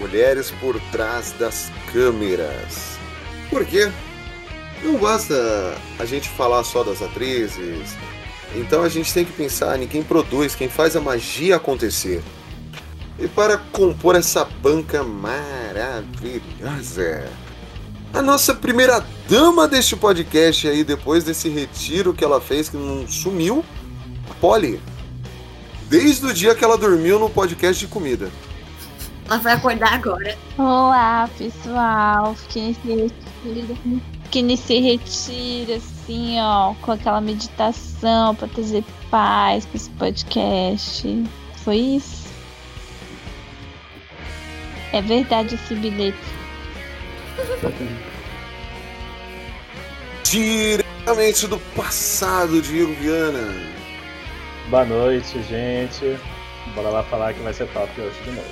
Mulheres 0.00 0.50
por 0.52 0.80
trás 0.90 1.32
das 1.38 1.70
câmeras. 1.92 2.93
Por 3.54 3.64
quê? 3.64 3.88
Não 4.82 4.98
basta 4.98 5.32
a 6.00 6.04
gente 6.04 6.28
falar 6.28 6.64
só 6.64 6.82
das 6.82 7.00
atrizes. 7.00 7.96
Então 8.52 8.82
a 8.82 8.88
gente 8.88 9.14
tem 9.14 9.24
que 9.24 9.30
pensar 9.30 9.80
em 9.80 9.86
quem 9.86 10.02
produz, 10.02 10.56
quem 10.56 10.68
faz 10.68 10.96
a 10.96 11.00
magia 11.00 11.54
acontecer. 11.54 12.20
E 13.16 13.28
para 13.28 13.56
compor 13.56 14.16
essa 14.16 14.44
banca 14.44 15.04
maravilhosa, 15.04 16.02
a 18.12 18.20
nossa 18.20 18.56
primeira 18.56 19.06
dama 19.28 19.68
deste 19.68 19.94
podcast 19.94 20.66
aí, 20.66 20.82
depois 20.82 21.22
desse 21.22 21.48
retiro 21.48 22.12
que 22.12 22.24
ela 22.24 22.40
fez, 22.40 22.68
que 22.68 22.76
não 22.76 23.06
sumiu, 23.06 23.64
a 24.28 24.34
Polly. 24.34 24.80
Desde 25.88 26.26
o 26.26 26.34
dia 26.34 26.56
que 26.56 26.64
ela 26.64 26.76
dormiu 26.76 27.20
no 27.20 27.30
podcast 27.30 27.86
de 27.86 27.86
comida. 27.88 28.28
Ela 29.26 29.38
vai 29.38 29.52
acordar 29.52 29.94
agora. 29.94 30.36
Olá, 30.58 31.30
pessoal. 31.38 32.34
Fiquei 32.34 32.74
feliz. 32.74 33.23
Que 34.30 34.38
ele 34.38 34.56
se 34.56 34.80
retira, 34.80 35.76
assim, 35.76 36.40
ó, 36.40 36.74
com 36.80 36.92
aquela 36.92 37.20
meditação 37.20 38.34
pra 38.34 38.48
trazer 38.48 38.82
paz 39.10 39.66
pra 39.66 39.76
esse 39.76 39.90
podcast. 39.90 41.24
Foi 41.56 41.76
isso? 41.76 42.24
É 44.92 45.02
verdade 45.02 45.56
esse 45.56 45.74
bilhete. 45.74 46.16
Diretamente 50.24 51.46
do 51.46 51.58
passado, 51.76 52.62
Diego 52.62 52.94
Viana. 52.94 53.74
Boa 54.70 54.84
noite, 54.84 55.42
gente. 55.42 56.18
Bora 56.74 56.88
lá 56.88 57.02
falar 57.04 57.34
que 57.34 57.40
vai 57.40 57.52
ser 57.52 57.68
top 57.68 58.00
hoje 58.00 58.22
de 58.24 58.30
novo. 58.30 58.48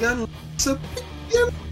E 0.00 0.04
a 0.04 0.14
nossa 0.14 0.78
pequena 1.28 1.71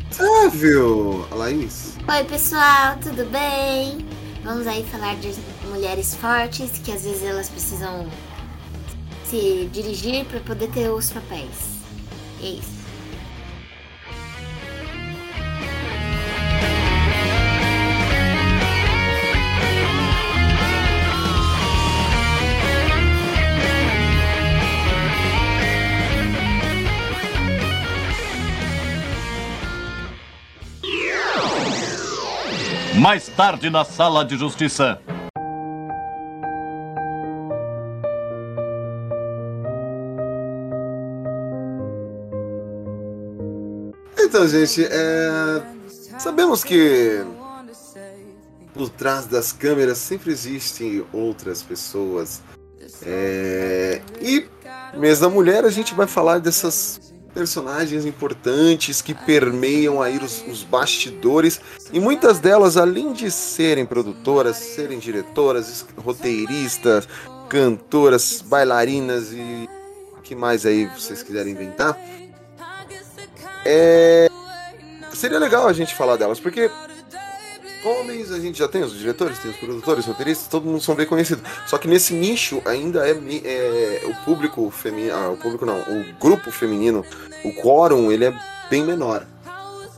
A 1.30 1.34
Laís. 1.34 1.96
Oi, 2.08 2.24
pessoal, 2.24 2.96
tudo 3.00 3.24
bem? 3.30 4.04
Vamos 4.42 4.66
aí 4.66 4.84
falar 4.84 5.16
de 5.16 5.32
mulheres 5.68 6.14
fortes 6.16 6.72
que 6.82 6.90
às 6.90 7.04
vezes 7.04 7.22
elas 7.22 7.48
precisam 7.48 8.08
se 9.24 9.68
dirigir 9.72 10.24
para 10.26 10.40
poder 10.40 10.68
ter 10.72 10.90
os 10.90 11.10
papéis. 11.10 11.78
É 12.42 12.46
isso. 12.46 12.79
Mais 33.00 33.28
tarde 33.28 33.70
na 33.70 33.82
sala 33.82 34.22
de 34.22 34.36
justiça. 34.36 35.00
Então, 44.18 44.46
gente, 44.46 44.84
é... 44.84 45.62
sabemos 46.18 46.62
que 46.62 47.24
por 48.74 48.90
trás 48.90 49.24
das 49.24 49.50
câmeras 49.50 49.96
sempre 49.96 50.30
existem 50.30 51.02
outras 51.10 51.62
pessoas. 51.62 52.42
É... 53.06 54.02
E 54.20 54.46
mês 54.98 55.20
da 55.20 55.30
mulher 55.30 55.64
a 55.64 55.70
gente 55.70 55.94
vai 55.94 56.06
falar 56.06 56.38
dessas 56.38 57.09
personagens 57.34 58.04
importantes 58.04 59.00
que 59.00 59.14
permeiam 59.14 60.02
aí 60.02 60.18
os, 60.18 60.44
os 60.46 60.62
bastidores. 60.62 61.60
E 61.92 62.00
muitas 62.00 62.38
delas, 62.38 62.76
além 62.76 63.12
de 63.12 63.30
serem 63.30 63.86
produtoras, 63.86 64.56
serem 64.56 64.98
diretoras, 64.98 65.86
roteiristas, 65.96 67.08
cantoras, 67.48 68.42
bailarinas 68.42 69.32
e 69.32 69.68
o 70.16 70.20
que 70.22 70.34
mais 70.34 70.64
aí 70.64 70.86
vocês 70.86 71.22
quiserem 71.22 71.52
inventar, 71.52 71.98
é... 73.64 74.28
seria 75.12 75.38
legal 75.38 75.66
a 75.66 75.72
gente 75.72 75.94
falar 75.94 76.16
delas, 76.16 76.40
porque 76.40 76.70
homens 77.84 78.30
a 78.30 78.38
gente 78.38 78.58
já 78.58 78.68
tem 78.68 78.82
os 78.82 78.96
diretores, 78.96 79.38
tem 79.38 79.50
os 79.50 79.56
produtores, 79.56 80.06
roteiristas, 80.06 80.48
todo 80.48 80.66
mundo 80.66 80.82
são 80.82 80.94
bem 80.94 81.06
conhecidos. 81.06 81.42
Só 81.66 81.78
que 81.78 81.88
nesse 81.88 82.12
nicho 82.14 82.62
ainda 82.64 83.08
é, 83.08 83.12
é 83.12 84.02
o 84.06 84.14
público 84.24 84.70
feminino, 84.70 85.14
ah, 85.14 85.30
o 85.30 85.36
público 85.36 85.64
não, 85.64 85.78
o 85.80 86.04
grupo 86.20 86.50
feminino, 86.50 87.04
o 87.44 87.52
quórum, 87.54 88.10
ele 88.10 88.26
é 88.26 88.34
bem 88.68 88.84
menor. 88.84 89.26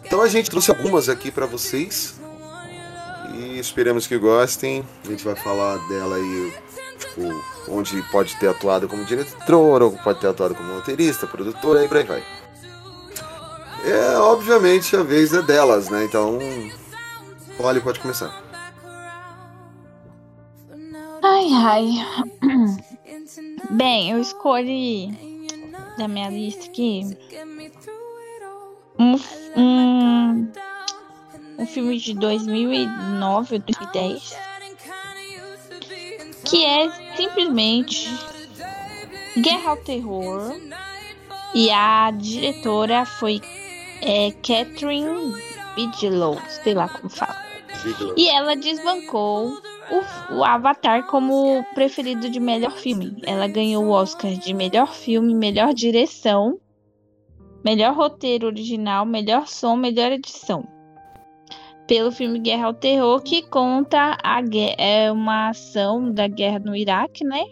Então 0.04 0.20
a 0.20 0.28
gente 0.28 0.50
trouxe 0.50 0.70
algumas 0.70 1.08
aqui 1.08 1.30
para 1.30 1.46
vocês 1.46 2.14
e 3.34 3.58
esperamos 3.58 4.06
que 4.06 4.18
gostem. 4.18 4.84
A 5.04 5.08
gente 5.08 5.24
vai 5.24 5.34
falar 5.34 5.76
dela 5.88 6.16
aí, 6.16 6.52
tipo, 6.98 7.44
onde 7.68 8.02
pode 8.10 8.36
ter 8.36 8.48
atuado 8.48 8.88
como 8.88 9.04
diretora, 9.04 9.84
ou 9.84 9.92
pode 9.92 10.20
ter 10.20 10.28
atuado 10.28 10.54
como 10.54 10.74
roteirista, 10.74 11.26
produtora 11.26 11.84
e 11.84 11.88
por 11.88 11.96
aí 11.96 12.04
vai. 12.04 12.22
É, 13.84 14.16
obviamente 14.18 14.94
a 14.94 15.02
vez 15.02 15.32
é 15.32 15.42
delas, 15.42 15.88
né? 15.88 16.04
Então 16.04 16.38
Olha, 17.62 17.80
pode 17.80 18.00
começar. 18.00 18.42
Ai, 21.22 21.48
ai. 21.52 21.90
Bem, 23.70 24.10
eu 24.10 24.20
escolhi 24.20 25.10
da 25.96 26.08
minha 26.08 26.28
lista 26.28 26.66
aqui 26.66 27.16
um, 28.98 29.14
um, 29.56 30.52
um 31.58 31.66
filme 31.66 31.98
de 31.98 32.14
2009 32.14 33.54
ou 33.54 33.60
2010 33.60 34.36
que 36.44 36.64
é 36.64 36.90
simplesmente 37.16 38.08
Guerra 39.36 39.70
ao 39.70 39.76
Terror 39.76 40.54
e 41.54 41.70
a 41.70 42.10
diretora 42.10 43.04
foi 43.04 43.40
é, 44.00 44.32
Catherine 44.32 45.34
Bigelow, 45.76 46.40
sei 46.62 46.74
lá 46.74 46.88
como 46.88 47.08
fala. 47.08 47.51
E 48.16 48.28
ela 48.28 48.54
desbancou 48.54 49.48
o, 49.90 50.34
o, 50.36 50.44
Avatar 50.44 51.06
como 51.06 51.64
preferido 51.74 52.30
de 52.30 52.38
melhor 52.38 52.72
filme. 52.72 53.16
Ela 53.24 53.48
ganhou 53.48 53.84
o 53.84 53.90
Oscar 53.90 54.32
de 54.32 54.54
melhor 54.54 54.92
filme, 54.92 55.34
melhor 55.34 55.74
direção, 55.74 56.58
melhor 57.64 57.94
roteiro 57.94 58.46
original, 58.46 59.04
melhor 59.04 59.46
som, 59.46 59.76
melhor 59.76 60.12
edição. 60.12 60.66
Pelo 61.86 62.12
filme 62.12 62.38
Guerra 62.38 62.66
ao 62.66 62.74
Terror, 62.74 63.20
que 63.22 63.42
conta 63.42 64.16
a 64.22 64.40
é 64.78 65.10
uma 65.10 65.50
ação 65.50 66.12
da 66.12 66.28
guerra 66.28 66.60
no 66.60 66.76
Iraque, 66.76 67.24
né? 67.24 67.44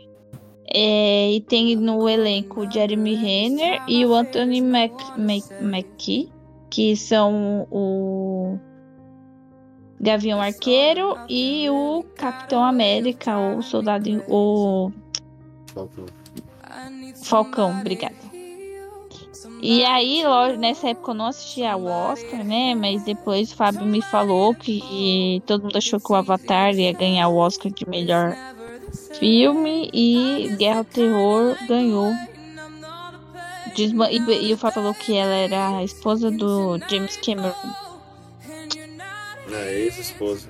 É, 0.72 1.32
e 1.32 1.40
tem 1.40 1.74
no 1.74 2.08
elenco 2.08 2.70
Jeremy 2.70 3.16
Renner 3.16 3.82
e 3.88 4.06
o 4.06 4.14
Anthony 4.14 4.60
Mackie 4.62 6.30
que 6.70 6.94
são 6.94 7.66
o 7.68 8.56
Gavião 10.00 10.40
Arqueiro 10.40 11.16
e 11.28 11.68
o 11.68 12.04
Capitão 12.16 12.64
América, 12.64 13.36
ou 13.36 13.62
Soldado. 13.62 14.24
O 14.28 14.90
Falcão. 15.74 16.06
Falcão, 17.22 17.80
obrigada. 17.80 18.14
E 19.62 19.84
aí, 19.84 20.22
nessa 20.58 20.88
época 20.88 21.10
eu 21.10 21.14
não 21.14 21.26
assistia 21.26 21.72
ao 21.72 21.84
Oscar, 21.84 22.42
né? 22.42 22.74
Mas 22.74 23.04
depois 23.04 23.52
o 23.52 23.56
Fábio 23.56 23.84
me 23.84 24.00
falou 24.00 24.54
que 24.54 25.42
todo 25.44 25.64
mundo 25.64 25.76
achou 25.76 26.00
que 26.00 26.10
o 26.10 26.14
Avatar 26.14 26.74
ia 26.74 26.92
ganhar 26.92 27.28
o 27.28 27.36
Oscar 27.36 27.70
de 27.70 27.86
melhor 27.86 28.34
filme 29.18 29.90
e 29.92 30.56
Guerra 30.56 30.78
ao 30.78 30.84
Terror 30.84 31.56
ganhou 31.68 32.10
e, 33.76 34.48
e 34.48 34.52
o 34.52 34.56
Fábio 34.56 34.74
falou 34.74 34.94
que 34.94 35.14
ela 35.14 35.34
era 35.34 35.78
a 35.78 35.84
esposa 35.84 36.30
do 36.30 36.78
James 36.88 37.16
Cameron. 37.18 37.89
É, 39.52 39.78
ex-esposa. 39.80 40.48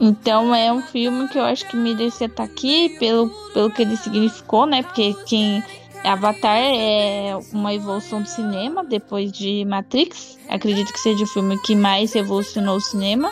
Então 0.00 0.54
é 0.54 0.72
um 0.72 0.82
filme 0.82 1.28
que 1.28 1.38
eu 1.38 1.44
acho 1.44 1.66
que 1.68 1.76
merecia 1.76 2.26
estar 2.26 2.42
aqui 2.42 2.96
pelo, 2.98 3.30
pelo 3.52 3.70
que 3.70 3.82
ele 3.82 3.96
significou, 3.96 4.66
né? 4.66 4.82
Porque 4.82 5.14
quem. 5.26 5.62
Avatar 6.04 6.58
é 6.58 7.38
uma 7.52 7.72
evolução 7.72 8.22
do 8.22 8.28
cinema 8.28 8.82
depois 8.82 9.30
de 9.30 9.64
Matrix. 9.64 10.36
Acredito 10.48 10.92
que 10.92 10.98
seja 10.98 11.22
o 11.22 11.28
filme 11.28 11.56
que 11.62 11.76
mais 11.76 12.12
revolucionou 12.12 12.78
o 12.78 12.80
cinema. 12.80 13.30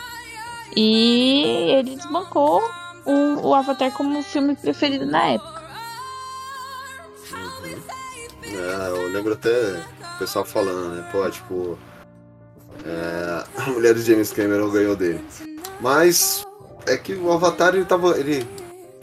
E 0.77 1.73
ele 1.73 1.97
desbancou 1.97 2.63
o, 3.05 3.49
o 3.49 3.55
Avatar 3.57 3.91
como 3.91 4.21
o 4.21 4.23
filme 4.23 4.55
preferido 4.55 5.05
na 5.05 5.31
época. 5.31 5.63
É, 8.45 8.89
eu 8.91 9.09
lembro 9.09 9.33
até 9.33 9.83
o 10.15 10.19
pessoal 10.19 10.45
falando, 10.45 10.95
né? 10.95 11.09
Pô, 11.11 11.29
tipo. 11.29 11.77
É, 12.85 13.45
a 13.57 13.71
mulher 13.71 13.95
de 13.95 14.03
James 14.03 14.33
Cameron 14.33 14.71
ganhou 14.71 14.97
dele. 14.97 15.25
Mas 15.81 16.45
é 16.87 16.97
que 16.97 17.15
o 17.15 17.33
Avatar 17.33 17.75
ele 17.75 17.85
tava. 17.85 18.19
Ele, 18.19 18.47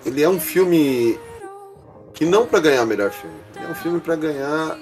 ele 0.06 0.24
é 0.24 0.30
um 0.30 0.40
filme 0.40 1.20
que 2.14 2.26
não 2.26 2.46
para 2.46 2.60
ganhar 2.60 2.86
melhor 2.86 3.12
filme. 3.12 3.38
Ele 3.56 3.66
é 3.66 3.70
um 3.70 3.76
filme 3.76 4.00
para 4.00 4.16
ganhar. 4.16 4.78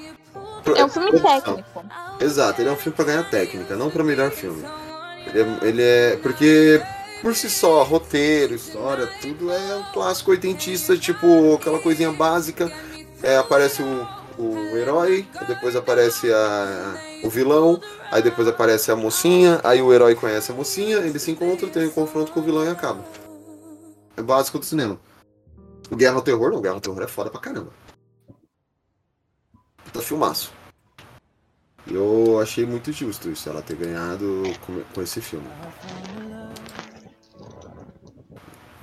É 0.75 0.84
um 0.84 0.90
filme 0.90 1.20
técnico. 1.20 1.86
Exato, 2.20 2.62
ele 2.62 2.70
é 2.70 2.72
um 2.72 2.78
filme 2.78 2.96
para 2.96 3.06
ganhar 3.06 3.30
técnica, 3.30 3.75
não 3.75 3.90
para 3.90 4.04
melhor 4.04 4.32
filme. 4.32 4.64
Ele 5.28 5.42
é, 5.42 5.60
ele 5.62 5.82
é. 5.84 6.18
Porque 6.22 6.82
por 7.22 7.36
si 7.36 7.50
só, 7.50 7.84
roteiro, 7.84 8.56
história, 8.56 9.08
tudo 9.22 9.52
é 9.52 9.75
um 9.75 9.84
clássico 9.92 10.32
oitentista, 10.32 10.98
tipo 10.98 11.56
aquela 11.56 11.80
coisinha 11.80 12.12
básica. 12.12 12.72
É, 13.24 13.38
aparece 13.38 13.82
o 13.82 14.08
o 14.38 14.75
herói, 14.77 15.27
depois 15.48 15.75
aparece 15.75 16.32
a, 16.32 16.96
o 17.24 17.30
vilão, 17.30 17.80
aí 18.12 18.22
depois 18.22 18.48
aparece 18.48 18.92
a 18.92 18.96
mocinha, 18.96 19.60
aí 19.63 19.82
o 19.82 19.94
herói 19.94 20.15
conhece 20.15 20.51
a 20.51 20.56
mocinha, 20.56 20.98
eles 20.98 21.22
se 21.22 21.32
encontram, 21.32 21.70
tem 21.70 21.88
um 21.88 21.92
confronto 21.92 22.32
com 22.32 22.39
o 22.39 22.44
vilão 22.44 22.63
e 22.65 22.70
acaba. 22.70 23.04
É 24.18 24.22
básico 24.22 24.60
do 24.60 24.65
cinema. 24.65 25.00
O 25.89 25.96
Guerra 25.96 26.15
ao 26.15 26.22
Terror, 26.22 26.51
não, 26.51 26.62
Guerra 26.62 26.75
ao 26.75 26.82
Terror 26.82 27.01
é 27.04 27.08
foda 27.08 27.30
pra 27.30 27.39
caramba. 27.39 27.72
Tá 29.94 30.01
filmaço. 30.01 30.51
Eu 31.88 32.39
achei 32.42 32.65
muito 32.65 32.92
justo 32.92 33.30
isso, 33.30 33.48
ela 33.48 33.62
ter 33.62 33.75
ganhado 33.75 34.44
com, 34.65 34.82
com 34.94 35.01
esse 35.01 35.22
filme. 35.22 35.48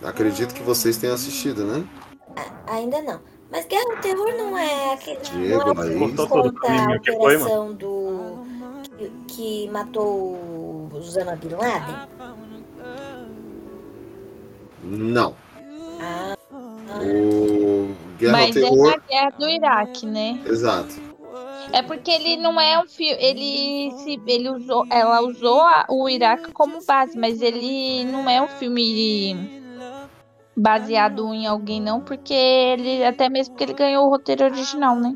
Acredito 0.02 0.54
que 0.54 0.62
vocês 0.62 0.96
tenham 0.96 1.14
assistido, 1.14 1.64
né? 1.64 1.84
A- 2.36 2.74
ainda 2.74 3.02
não. 3.02 3.20
Mas 3.52 3.66
Guerra 3.66 3.84
ao 3.94 4.00
Terror 4.00 4.32
não 4.38 4.56
é 4.58 4.94
aquele. 4.94 5.20
Diego, 5.20 5.74
não 5.74 5.84
é 5.84 5.94
conta 5.98 6.22
a 6.22 6.40
operação 6.40 7.74
do. 7.74 8.46
Que, 8.98 9.10
que 9.28 9.70
matou 9.70 10.06
o 10.06 10.88
Osama 10.94 11.36
Bin 11.36 11.50
Laden? 11.50 11.96
Não. 14.82 15.34
Ah, 16.00 16.34
O 17.00 17.94
Guerra 18.18 18.32
Mas 18.32 18.56
é 18.56 18.60
Terror. 18.60 18.90
na 18.90 18.96
guerra 19.08 19.30
do 19.38 19.48
Iraque, 19.48 20.06
né? 20.06 20.40
Exato. 20.46 20.94
É 21.72 21.80
porque 21.82 22.10
ele 22.10 22.36
não 22.38 22.60
é 22.60 22.78
um 22.82 22.88
filme. 22.88 23.16
Ele 23.22 23.92
se, 23.98 24.20
ele 24.26 24.48
usou, 24.50 24.84
ela 24.90 25.20
usou 25.22 25.60
a- 25.60 25.86
o 25.88 26.08
Iraque 26.08 26.52
como 26.52 26.84
base, 26.84 27.16
mas 27.16 27.40
ele 27.40 28.04
não 28.04 28.28
é 28.28 28.42
um 28.42 28.48
filme 28.48 29.61
baseado 30.56 31.32
em 31.32 31.46
alguém, 31.46 31.80
não, 31.80 32.00
porque 32.00 32.34
ele 32.34 33.04
até 33.04 33.28
mesmo 33.28 33.52
porque 33.52 33.64
ele 33.64 33.74
ganhou 33.74 34.06
o 34.06 34.10
roteiro 34.10 34.44
original, 34.44 34.96
né? 34.96 35.14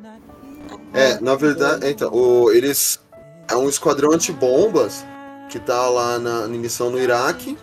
É, 0.93 1.21
na 1.21 1.35
verdade, 1.35 1.89
então, 1.89 2.13
o, 2.13 2.51
eles. 2.51 3.01
É 3.49 3.55
um 3.55 3.69
esquadrão 3.69 4.11
antibombas 4.13 5.05
que 5.49 5.61
tá 5.61 5.89
lá 5.89 6.19
na, 6.19 6.49
na 6.49 6.49
missão 6.49 6.91
no 6.91 6.99
Iraque. 6.99 7.57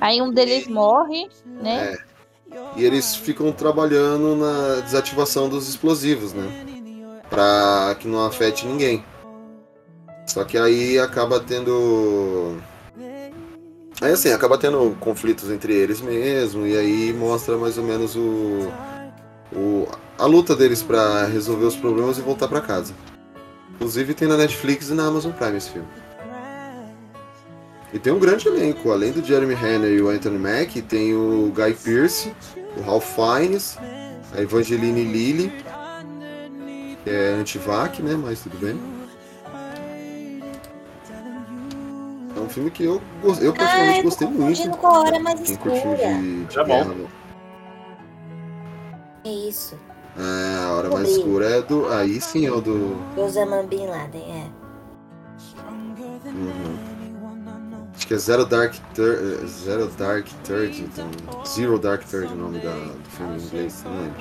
Aí 0.00 0.22
um 0.22 0.30
deles 0.30 0.68
morre, 0.68 1.28
né? 1.44 1.94
É. 1.94 2.06
E 2.76 2.84
eles 2.84 3.16
ficam 3.16 3.50
trabalhando 3.50 4.36
na 4.36 4.80
desativação 4.82 5.48
dos 5.48 5.68
explosivos, 5.68 6.32
né? 6.32 6.44
Pra 7.28 7.96
que 7.98 8.06
não 8.06 8.24
afete 8.24 8.66
ninguém. 8.66 9.04
Só 10.26 10.44
que 10.44 10.56
aí 10.56 10.98
acaba 10.98 11.40
tendo. 11.40 12.56
Aí 14.00 14.12
assim, 14.12 14.30
acaba 14.30 14.58
tendo 14.58 14.96
conflitos 15.00 15.50
entre 15.50 15.72
eles 15.74 16.00
mesmo, 16.00 16.66
e 16.66 16.76
aí 16.76 17.12
mostra 17.12 17.56
mais 17.56 17.78
ou 17.78 17.84
menos 17.84 18.14
o. 18.14 18.70
o 19.52 19.88
a 20.18 20.26
luta 20.26 20.54
deles 20.54 20.82
pra 20.82 21.26
resolver 21.26 21.64
os 21.64 21.76
problemas 21.76 22.18
e 22.18 22.22
voltar 22.22 22.48
pra 22.48 22.60
casa. 22.60 22.94
Inclusive 23.74 24.14
tem 24.14 24.28
na 24.28 24.36
Netflix 24.36 24.88
e 24.88 24.94
na 24.94 25.06
Amazon 25.06 25.32
Prime 25.32 25.56
esse 25.56 25.70
filme. 25.70 25.88
E 27.92 27.98
tem 27.98 28.12
um 28.12 28.18
grande 28.18 28.48
elenco, 28.48 28.90
além 28.90 29.12
do 29.12 29.24
Jeremy 29.24 29.54
Renner 29.54 29.90
e 29.90 30.02
o 30.02 30.08
Anthony 30.08 30.38
Mack, 30.38 30.82
tem 30.82 31.14
o 31.14 31.52
Guy 31.54 31.74
Pearce, 31.74 32.32
o 32.76 32.82
Ralph 32.82 33.06
Fiennes, 33.14 33.78
a 34.34 34.42
Evangeline 34.42 35.04
Lilly, 35.04 35.52
que 37.04 37.10
é 37.10 37.36
anti-vac, 37.38 38.02
né? 38.02 38.14
Mas 38.14 38.40
tudo 38.40 38.58
bem. 38.58 38.78
É 42.36 42.40
um 42.40 42.48
filme 42.48 42.70
que 42.70 42.84
eu, 42.84 43.00
eu 43.40 43.50
ah 43.50 43.54
particularmente 43.54 43.96
eu 43.96 44.02
tô 44.02 44.02
gostei 44.02 44.28
muito. 44.28 44.70
com 44.78 44.86
a 44.86 45.00
Hora 45.00 45.18
Mais 45.20 45.40
Quem 45.40 45.56
curtiu 45.56 45.76
Escura. 45.92 45.96
de, 46.14 46.44
de 46.44 46.54
Tá 46.54 46.62
bom. 46.64 46.68
guerra, 46.68 46.94
né? 46.94 47.06
É 49.24 49.28
isso. 49.48 49.78
É, 50.18 50.64
a 50.64 50.72
hora 50.72 50.88
mais 50.90 51.08
escura 51.10 51.46
é 51.50 51.62
do. 51.62 51.88
Aí 51.92 52.20
sim 52.20 52.46
é 52.46 52.50
o 52.52 52.60
do. 52.60 52.96
Osama 53.16 53.62
Bin 53.64 53.86
Laden, 53.86 54.22
é. 54.22 54.48
Uhum. 56.26 56.76
Acho 57.94 58.06
que 58.06 58.14
é 58.14 58.18
Zero 58.18 58.44
Dark 58.46 58.74
Third. 58.94 59.46
Zero 59.46 59.86
Dark 59.98 60.26
Third. 60.44 60.82
Então, 60.82 61.08
Zero 61.46 61.78
Dark 61.78 62.04
Third 62.04 62.32
o 62.32 62.36
nome 62.36 62.58
da, 62.60 62.70
do 62.72 63.10
filme 63.10 63.38
em 63.38 63.42
inglês, 63.46 63.84
não 63.84 63.92
lembro. 64.02 64.20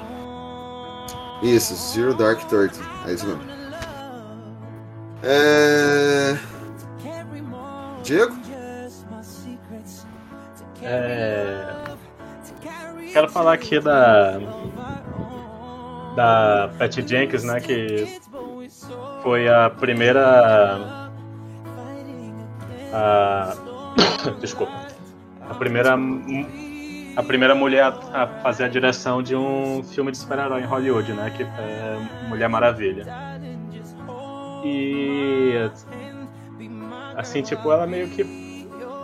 Isso, 1.43 1.75
Zero 1.93 2.13
Dark 2.15 2.41
Third. 2.49 2.73
É 3.07 3.13
isso 3.13 3.25
mesmo. 3.27 3.41
É. 5.23 6.37
Diego? 8.05 8.35
É, 10.83 11.73
Quero 13.11 13.29
falar 13.29 13.53
aqui 13.53 13.79
da. 13.79 14.37
Da 16.15 16.69
Patty 16.77 17.05
Jenkins, 17.05 17.43
né? 17.43 17.59
Que 17.59 18.19
foi 19.23 19.49
a 19.49 19.69
primeira. 19.71 21.09
A, 22.93 23.53
desculpa. 24.39 24.73
A 25.49 25.55
primeira. 25.55 25.97
A 27.17 27.23
primeira 27.23 27.55
mulher 27.55 27.93
a 28.13 28.27
fazer 28.43 28.65
a 28.65 28.67
direção 28.67 29.23
de 29.23 29.35
um 29.35 29.81
filme 29.81 30.11
de 30.11 30.17
super-herói 30.17 30.61
em 30.61 30.65
Hollywood, 30.65 31.11
né? 31.13 31.31
Que 31.35 31.43
é 31.43 32.27
Mulher 32.27 32.49
Maravilha. 32.49 33.05
E. 34.63 35.69
Assim, 37.15 37.41
tipo, 37.41 37.71
ela 37.71 37.87
meio 37.87 38.09
que 38.09 38.23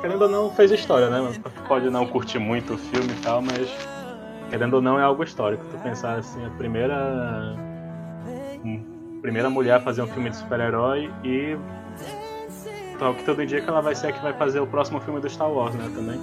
querendo 0.01 0.23
ou 0.23 0.29
não, 0.29 0.51
fez 0.51 0.71
história, 0.71 1.09
né? 1.09 1.33
Pode 1.67 1.89
não 1.89 2.05
curtir 2.07 2.39
muito 2.39 2.73
o 2.73 2.77
filme 2.77 3.11
e 3.11 3.21
tal, 3.21 3.41
mas 3.41 3.69
querendo 4.49 4.73
ou 4.75 4.81
não 4.81 4.99
é 4.99 5.03
algo 5.03 5.23
histórico. 5.23 5.63
Tu 5.69 5.77
pensar 5.77 6.17
assim, 6.17 6.43
a 6.43 6.49
primeira 6.51 7.55
hum, 8.65 8.83
primeira 9.21 9.49
mulher 9.49 9.75
a 9.75 9.79
fazer 9.79 10.01
um 10.01 10.07
filme 10.07 10.31
de 10.31 10.37
super-herói 10.37 11.11
e 11.23 11.55
tal 12.97 13.13
que 13.13 13.23
todo 13.23 13.41
indica 13.41 13.69
ela 13.69 13.81
vai 13.81 13.95
ser 13.95 14.07
a 14.07 14.11
que 14.11 14.21
vai 14.21 14.33
fazer 14.33 14.59
o 14.59 14.67
próximo 14.67 14.99
filme 14.99 15.19
do 15.19 15.29
Star 15.29 15.51
Wars, 15.51 15.75
né, 15.75 15.89
também. 15.95 16.19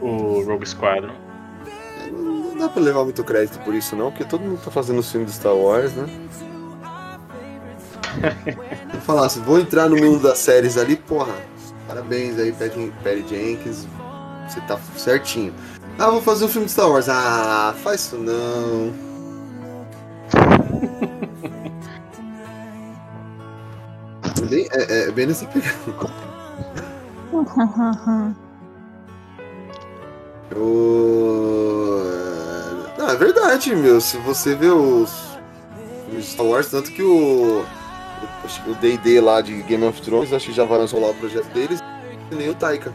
O 0.00 0.42
Rogue 0.44 0.66
Squadron. 0.66 1.14
Não 2.10 2.58
dá 2.58 2.68
pra 2.68 2.82
levar 2.82 3.04
muito 3.04 3.24
crédito 3.24 3.58
por 3.64 3.74
isso, 3.74 3.96
não, 3.96 4.10
porque 4.10 4.24
todo 4.24 4.42
mundo 4.42 4.60
tá 4.62 4.70
fazendo 4.70 4.98
os 4.98 5.10
filmes 5.10 5.30
do 5.30 5.34
Star 5.34 5.54
Wars, 5.54 5.94
né? 5.94 6.06
Eu 8.92 9.00
falasse, 9.00 9.38
vou 9.40 9.58
entrar 9.58 9.88
no 9.88 9.96
mundo 9.96 10.22
das 10.22 10.38
séries 10.38 10.76
ali, 10.76 10.96
porra. 10.96 11.34
Parabéns 11.86 12.38
aí, 12.38 12.52
Patty 12.52 13.24
Jenkins. 13.28 13.86
Você 14.48 14.60
tá 14.62 14.78
certinho. 14.96 15.52
Ah, 15.98 16.10
vou 16.10 16.22
fazer 16.22 16.44
um 16.44 16.48
filme 16.48 16.66
de 16.66 16.72
Star 16.72 16.90
Wars. 16.90 17.08
Ah, 17.08 17.74
faz 17.82 18.00
isso 18.02 18.16
não. 18.16 18.92
É 24.36 24.46
bem, 24.46 24.68
é, 24.72 25.08
é 25.08 25.10
bem 25.10 25.26
nessa 25.26 25.46
pegada. 25.46 25.74
Eu... 30.50 32.04
Não, 32.98 33.08
é 33.08 33.16
verdade, 33.16 33.74
meu. 33.74 34.00
Se 34.00 34.18
você 34.18 34.54
vê 34.54 34.68
os, 34.68 35.38
os 36.16 36.26
Star 36.26 36.46
Wars, 36.46 36.68
tanto 36.68 36.92
que 36.92 37.02
o. 37.02 37.64
O 38.66 38.74
DD 38.74 39.20
lá 39.20 39.40
de 39.40 39.62
Game 39.62 39.84
of 39.84 40.00
Thrones, 40.02 40.32
acho 40.32 40.46
que 40.46 40.52
já 40.52 40.64
vai 40.64 40.78
lançar 40.78 40.98
lá 40.98 41.08
o 41.10 41.14
projeto 41.14 41.46
deles, 41.48 41.80
e 42.30 42.34
nem 42.34 42.50
o 42.50 42.54
Taika. 42.54 42.92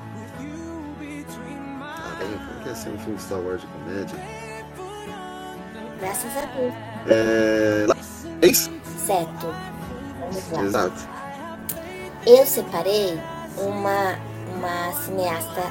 Ah, 1.82 2.16
bem, 2.20 2.28
como 2.38 2.64
que 2.64 2.70
é 2.70 2.76
ser 2.76 2.90
um 2.90 2.98
filme 3.00 3.20
Star 3.20 3.40
Wars 3.40 3.62
de 3.62 3.68
comédia? 3.68 4.16
Graças 6.00 6.38
a 6.38 6.46
Deus. 6.56 6.74
É. 7.08 7.86
lá- 7.88 7.96
É 8.42 8.48
isso? 8.48 8.72
Certo. 9.06 9.48
Vamos 10.20 10.52
lá. 10.52 10.64
Exato. 10.64 11.08
Eu 12.28 12.46
separei 12.46 13.20
uma, 13.58 14.20
uma 14.56 14.92
cineasta 15.04 15.64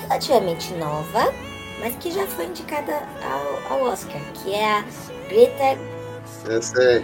relativamente 0.00 0.72
nova, 0.74 1.32
mas 1.80 1.94
que 1.96 2.10
já 2.10 2.26
foi 2.26 2.46
indicada 2.46 3.02
ao, 3.70 3.72
ao 3.78 3.84
Oscar, 3.92 4.20
que 4.34 4.54
é 4.54 4.64
a 4.78 4.84
Greta. 5.28 5.78
Essa 6.50 6.82
é. 6.82 6.98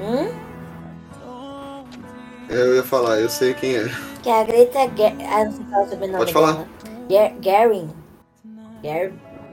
Hum? 0.00 0.49
Eu 2.50 2.74
ia 2.76 2.82
falar, 2.82 3.20
eu 3.20 3.28
sei 3.28 3.54
quem 3.54 3.76
é. 3.76 3.84
Que 4.22 4.28
é 4.28 4.40
a 4.40 4.44
Greta. 4.44 4.80
Ger- 4.96 5.16
Ah, 5.32 5.44
não 5.44 5.52
sei 5.52 5.64
falar 5.66 5.88
sobre 5.88 6.04
o 6.04 6.08
nome 6.08 6.18
Pode 6.18 6.32
falar. 6.32 6.52
dela. 6.52 6.68
Ger 7.08 7.34
Garin. 7.40 7.90
Ger 8.82 9.12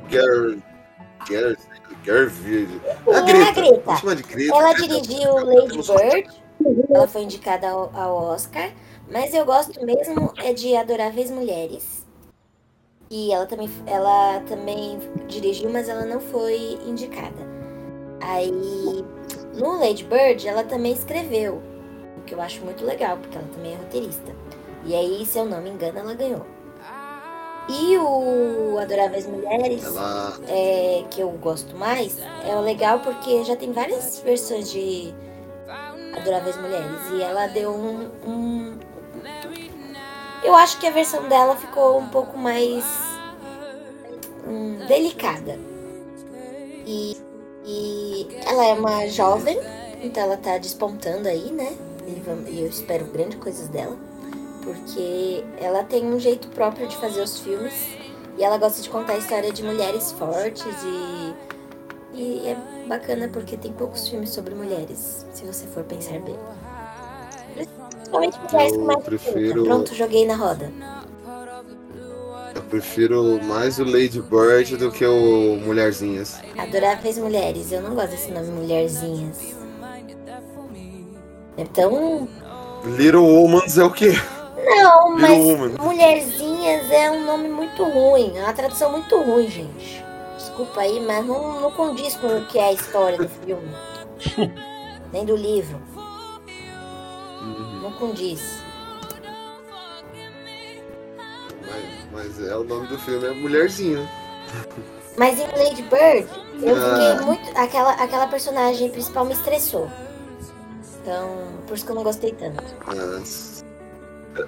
Gary. 0.10 0.64
Gary. 1.30 1.58
Gary. 2.04 2.82
É 3.08 3.16
A 3.16 3.18
a 3.18 3.22
Greta. 3.22 3.52
Greta. 3.54 3.82
Vamos 3.86 4.00
chamar 4.02 4.16
de 4.16 4.24
Greta. 4.24 4.56
Ela 4.56 4.74
dirigiu 4.74 5.34
Lady 5.36 5.78
Bird. 5.78 6.28
Ela 6.90 7.08
foi 7.08 7.22
indicada 7.24 7.70
ao, 7.70 7.92
ao 7.96 8.16
Oscar. 8.34 8.72
Mas 9.12 9.34
eu 9.34 9.46
gosto 9.46 9.86
mesmo 9.86 10.34
é 10.38 10.52
de 10.54 10.76
Adoráveis 10.76 11.30
Mulheres. 11.32 12.06
E 13.10 13.32
ela 13.32 13.46
também, 13.46 13.70
ela 13.86 14.42
também 14.48 15.00
dirigiu, 15.28 15.70
mas 15.70 15.88
ela 15.88 16.04
não 16.06 16.20
foi 16.20 16.78
indicada. 16.86 17.48
Aí, 18.20 18.52
no 19.54 19.80
Lady 19.80 20.04
Bird, 20.04 20.46
ela 20.46 20.64
também 20.64 20.92
escreveu. 20.92 21.62
Que 22.28 22.34
eu 22.36 22.42
acho 22.42 22.62
muito 22.64 22.86
legal, 22.86 23.18
porque 23.18 23.38
ela 23.38 23.48
também 23.56 23.74
é 23.74 23.78
roteirista. 23.78 24.36
E 24.86 24.94
aí, 24.94 25.26
se 25.26 25.40
eu 25.40 25.46
não 25.46 25.62
me 25.62 25.70
engano, 25.70 25.98
ela 26.00 26.14
ganhou. 26.14 26.46
E 27.70 27.98
o 27.98 28.78
Adoráveis 28.80 29.26
Mulheres 29.28 29.84
Ela. 29.86 30.38
é, 30.48 31.04
que 31.12 31.20
eu 31.22 31.30
gosto 31.32 31.76
mais 31.76 32.18
é 32.46 32.56
legal 32.62 33.00
porque 33.02 33.44
já 33.44 33.58
tem 33.58 33.74
várias 33.74 34.22
versões 34.22 34.72
de 34.72 35.14
Adoráveis 36.16 36.56
Mulheres 36.58 37.02
e 37.14 37.22
ela 37.22 37.48
deu 37.48 37.72
um, 37.72 38.10
um- 38.26 38.78
eu 40.44 40.56
acho 40.56 40.80
que 40.80 40.88
a 40.88 40.92
versão 40.92 41.28
dela 41.28 41.58
ficou 41.58 41.98
um 42.00 42.08
pouco 42.08 42.38
mais 42.38 42.86
hum, 44.48 44.78
delicada 44.88 45.60
e, 46.86 47.18
e 47.66 48.28
ela 48.46 48.66
é 48.66 48.74
uma 48.76 49.08
jovem 49.08 49.60
então 50.02 50.24
ela 50.24 50.38
tá 50.38 50.58
despontando 50.58 51.28
aí 51.28 51.52
né 51.52 51.76
e 52.08 52.52
e 52.52 52.62
eu 52.62 52.68
espero 52.68 53.06
grandes 53.06 53.38
coisas 53.40 53.68
dela, 53.68 53.96
porque 54.64 55.44
ela 55.60 55.84
tem 55.84 56.06
um 56.06 56.20
jeito 56.20 56.48
próprio 56.50 56.88
de 56.88 56.96
fazer 56.98 57.22
os 57.22 57.40
filmes 57.40 57.74
e 58.38 58.44
ela 58.44 58.58
gosta 58.58 58.82
de 58.82 58.90
contar 58.90 59.14
a 59.14 59.18
história 59.18 59.52
de 59.52 59.64
mulheres 59.64 60.12
fortes 60.14 60.66
e, 60.84 61.34
e 62.14 62.48
é 62.48 62.58
bacana 62.88 63.28
porque 63.32 63.58
tem 63.58 63.72
poucos 63.74 64.08
filmes 64.08 64.30
sobre 64.30 64.56
mulheres, 64.56 65.26
se 65.34 65.44
você 65.46 65.66
for 65.68 65.84
pensar 65.84 66.20
bem. 66.20 66.36
Principalmente 67.54 68.38
mulheres 68.52 68.72
com 68.78 68.84
mais 68.84 69.04
prefiro- 69.04 69.64
Pronto, 69.64 69.96
joguei 69.96 70.26
na 70.26 70.36
roda. 70.36 70.72
Eu 72.56 72.62
prefiro 72.64 73.42
mais 73.44 73.78
o 73.80 73.84
Lady 73.84 74.22
Bird 74.22 74.78
do 74.78 74.92
que 74.92 75.06
o 75.06 75.58
Mulherzinhas. 75.64 76.40
Adoráveis 76.58 77.18
Mulheres. 77.18 77.72
Eu 77.72 77.82
não 77.82 77.94
gosto 77.94 78.12
desse 78.12 78.32
nome 78.32 78.48
Mulherzinhas. 78.50 79.38
É 81.58 81.66
tão. 81.66 82.28
Little 82.86 83.26
Womans 83.26 83.78
é 83.78 83.84
o 83.84 83.92
quê? 83.92 84.14
Não, 84.64 85.12
mas. 85.18 85.78
Mulherzinhas 85.80 86.92
é 86.92 87.10
um 87.12 87.26
nome 87.26 87.48
muito 87.50 87.84
ruim. 87.84 88.38
É 88.38 88.44
uma 88.44 88.54
tradução 88.54 88.92
muito 88.92 89.20
ruim, 89.22 89.50
gente. 89.50 90.04
Desculpa 90.38 90.82
aí, 90.82 91.00
mas 91.00 91.26
não, 91.26 91.60
não 91.62 91.72
condiz 91.72 92.16
com 92.16 92.28
o 92.28 92.46
que 92.46 92.58
é 92.60 92.70
a 92.70 92.74
história 92.74 93.18
do 93.18 93.28
filme. 93.30 93.70
Nem 95.12 95.26
do 95.26 95.36
livro. 95.36 95.80
Não 97.82 97.92
condiz. 97.94 98.60
Mas, 101.66 101.84
mas 102.38 102.48
é 102.48 102.56
o 102.56 102.64
nome 102.64 102.88
do 102.88 102.98
filme 103.00 103.26
é 103.28 103.32
Mulherzinha. 103.32 104.08
Mas 105.18 105.40
em 105.40 105.48
Lady 105.48 105.82
Bird, 105.84 106.28
eu 106.62 106.76
Ah. 106.76 106.90
fiquei 107.16 107.26
muito. 107.26 107.58
Aquela, 107.58 107.92
aquela 107.94 108.28
personagem 108.28 108.90
principal 108.90 109.26
me 109.26 109.34
estressou. 109.34 109.90
Então, 111.08 111.30
por 111.66 111.74
isso 111.74 111.86
que 111.86 111.92
eu 111.92 111.96
não 111.96 112.04
gostei 112.04 112.34
tanto. 112.34 112.62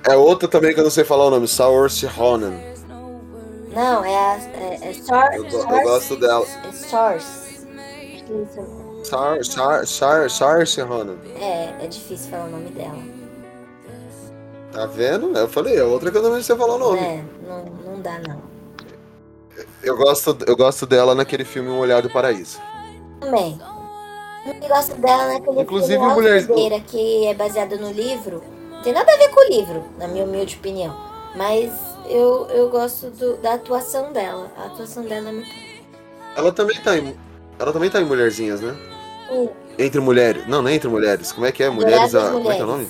É 0.04 0.16
outra 0.18 0.46
também 0.50 0.74
que 0.74 0.80
eu 0.82 0.84
não 0.84 0.92
sei 0.92 1.06
falar 1.06 1.28
o 1.28 1.30
nome, 1.30 1.48
Saoirse 1.48 2.06
Ronan. 2.06 2.52
Não, 3.74 4.04
é 4.04 4.14
a. 4.14 4.36
É, 4.56 4.90
é 4.90 4.94
Sor, 4.94 5.34
Eu, 5.34 5.44
go- 5.50 5.74
eu 5.74 5.84
gosto 5.84 6.18
dela. 6.18 6.46
É 6.68 6.72
Source. 6.74 7.66
Saoirse 10.28 10.82
Ronan. 10.82 11.16
É, 11.40 11.86
é 11.86 11.88
difícil 11.88 12.30
falar 12.30 12.48
o 12.48 12.50
nome 12.50 12.72
dela. 12.72 13.00
Tá 14.74 14.86
vendo? 14.86 15.38
Eu 15.38 15.48
falei, 15.48 15.78
é 15.78 15.84
outra 15.84 16.12
que 16.12 16.18
eu 16.18 16.22
não 16.24 16.44
sei 16.44 16.58
falar 16.58 16.76
o 16.76 16.78
nome. 16.78 17.00
É, 17.00 17.24
não, 17.48 17.66
não 17.66 18.02
dá 18.02 18.20
não. 18.20 18.42
Eu, 19.82 19.96
gosto, 19.96 20.38
eu 20.46 20.58
gosto 20.58 20.86
dela 20.86 21.16
naquele 21.16 21.46
filme 21.46 21.70
Um 21.70 21.80
Olhar 21.80 22.02
do 22.02 22.10
Paraíso. 22.10 22.60
Também. 23.22 23.58
Eu 24.62 24.68
gosto 24.68 24.96
dela 25.00 25.28
naquele 25.34 25.62
Inclusive, 25.62 25.94
filme 26.00 26.14
mulher- 26.14 26.34
Alcideira, 26.36 26.80
que 26.82 27.26
é 27.28 27.34
baseado 27.34 27.78
no 27.78 27.92
livro. 27.92 28.42
Não 28.72 28.82
tem 28.82 28.94
nada 28.94 29.12
a 29.14 29.18
ver 29.18 29.30
com 29.30 29.46
o 29.46 29.50
livro, 29.50 29.84
na 29.98 30.08
minha 30.08 30.24
humilde 30.24 30.56
opinião. 30.60 30.96
Mas 31.36 31.72
eu, 32.08 32.48
eu 32.48 32.70
gosto 32.70 33.10
do- 33.12 33.38
da 33.38 33.54
atuação 33.56 34.12
dela. 34.12 34.52
A 34.58 34.66
atuação 34.66 35.04
dela 35.04 35.30
é 35.30 35.32
muito. 35.32 35.50
Ela 36.36 36.52
também 36.52 36.78
tá 36.82 36.98
em. 36.98 37.16
Ela 37.60 37.72
também 37.74 37.90
tá 37.90 38.02
em 38.02 38.06
Mulherzinhas, 38.06 38.62
né? 38.62 38.76
Sim. 39.30 39.50
Entre 39.78 40.00
mulheres. 40.02 40.48
Não, 40.48 40.62
não 40.62 40.70
é 40.70 40.74
entre 40.76 40.90
mulheres. 40.90 41.32
Como 41.32 41.46
é 41.46 41.52
que 41.52 41.62
é? 41.64 41.70
Mulheres. 41.70 42.16
Adoráveis 42.16 42.16
A... 42.16 42.32
Como 42.32 42.52
é 42.52 42.56
que 42.56 42.62
é 42.62 42.64
o 42.64 42.68
nome? 42.68 42.88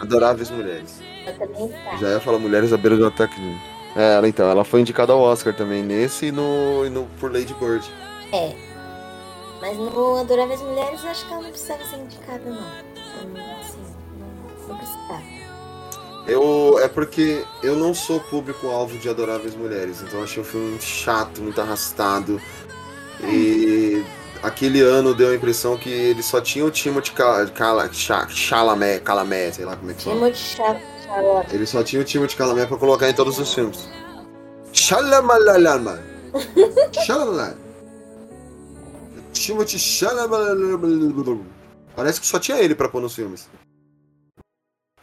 Adoráveis 0.00 0.50
Mulheres. 0.50 1.00
Ela 1.26 1.36
também 1.38 1.66
está. 1.66 1.96
Já 1.96 2.08
ia 2.08 2.20
falar 2.20 2.38
Mulheres 2.38 2.72
à 2.72 2.76
beira 2.76 2.96
do 2.96 3.06
ataque. 3.06 3.34
É, 3.96 4.14
ela 4.14 4.28
então, 4.28 4.48
ela 4.48 4.64
foi 4.64 4.80
indicada 4.80 5.12
ao 5.12 5.20
Oscar 5.20 5.54
também, 5.54 5.82
nesse 5.82 6.26
e 6.26 6.32
no, 6.32 6.84
e 6.86 6.88
no 6.90 7.06
por 7.18 7.32
Lady 7.32 7.54
Bird. 7.54 7.84
É. 8.32 8.52
Mas 9.60 9.76
no 9.76 10.16
Adoráveis 10.16 10.60
Mulheres, 10.62 11.02
eu 11.04 11.10
acho 11.10 11.26
que 11.26 11.32
ela 11.32 11.42
não 11.42 11.50
precisava 11.50 11.84
ser 11.84 11.96
indicada, 11.96 12.42
não. 12.44 12.56
Hum, 12.56 13.34
Assim, 13.60 13.78
não, 14.18 14.68
não 14.68 14.76
precisava. 14.76 15.22
Eu. 16.26 16.78
É 16.80 16.88
porque 16.88 17.44
eu 17.62 17.76
não 17.76 17.92
sou 17.94 18.20
público-alvo 18.20 18.96
de 18.98 19.08
Adoráveis 19.08 19.54
Mulheres, 19.54 20.00
então 20.02 20.20
eu 20.20 20.24
achei 20.24 20.42
o 20.42 20.46
filme 20.46 20.70
muito 20.70 20.84
chato, 20.84 21.42
muito 21.42 21.60
arrastado. 21.60 22.40
E 23.22 24.02
aquele 24.42 24.80
ano 24.80 25.14
deu 25.14 25.30
a 25.30 25.34
impressão 25.34 25.76
que 25.76 25.90
ele 25.90 26.22
só 26.22 26.40
tinha 26.40 26.64
o 26.64 26.70
Timothy 26.70 27.12
Chalamet, 28.28 29.00
Calamé, 29.02 29.52
sei 29.52 29.64
lá 29.64 29.76
como 29.76 29.90
é 29.90 29.94
que 29.94 30.02
fala. 30.02 30.16
Timothy. 30.32 31.54
Ele 31.54 31.66
só 31.66 31.82
tinha 31.82 32.00
o 32.00 32.04
Timothy 32.04 32.36
Chalamet 32.36 32.66
pra 32.66 32.78
colocar 32.78 33.10
em 33.10 33.14
todos 33.14 33.38
os 33.38 33.52
filmes. 33.52 33.88
Chalamalama. 34.72 36.00
Chalamalama. 37.04 37.56
Chalamalama. 39.78 41.40
Parece 41.96 42.20
que 42.20 42.26
só 42.26 42.38
tinha 42.38 42.58
ele 42.58 42.74
pra 42.74 42.88
pôr 42.88 43.00
nos 43.00 43.14
filmes. 43.14 43.48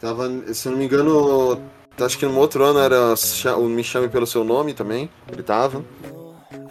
Tava, 0.00 0.28
se 0.54 0.68
eu 0.68 0.72
não 0.72 0.78
me 0.78 0.84
engano, 0.84 1.60
acho 2.00 2.18
que 2.18 2.24
no 2.24 2.38
outro 2.38 2.64
ano 2.64 2.78
era 2.78 3.14
o 3.56 3.68
Me 3.68 3.82
Chame 3.82 4.08
Pelo 4.08 4.26
Seu 4.26 4.44
Nome 4.44 4.72
também. 4.74 5.10
Ele 5.30 5.42
tava. 5.42 5.84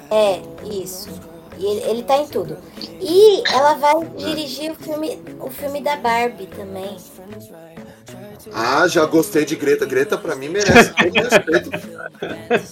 É, 0.10 0.41
isso. 0.65 1.10
E 1.58 1.65
ele, 1.65 1.82
ele 1.89 2.03
tá 2.03 2.17
em 2.17 2.27
tudo. 2.27 2.58
E 3.01 3.43
ela 3.51 3.73
vai 3.75 4.06
dirigir 4.15 4.71
o 4.71 4.75
filme, 4.75 5.19
o 5.39 5.49
filme 5.49 5.82
da 5.82 5.95
Barbie 5.97 6.47
também. 6.47 6.97
Ah, 8.54 8.88
já 8.88 9.06
gostei 9.06 9.45
de 9.45 9.56
Greta. 9.56 9.86
Greta 9.86 10.17
pra 10.17 10.36
mim 10.36 10.50
merece 10.50 10.93
todo 10.93 11.13
respeito. 11.13 11.69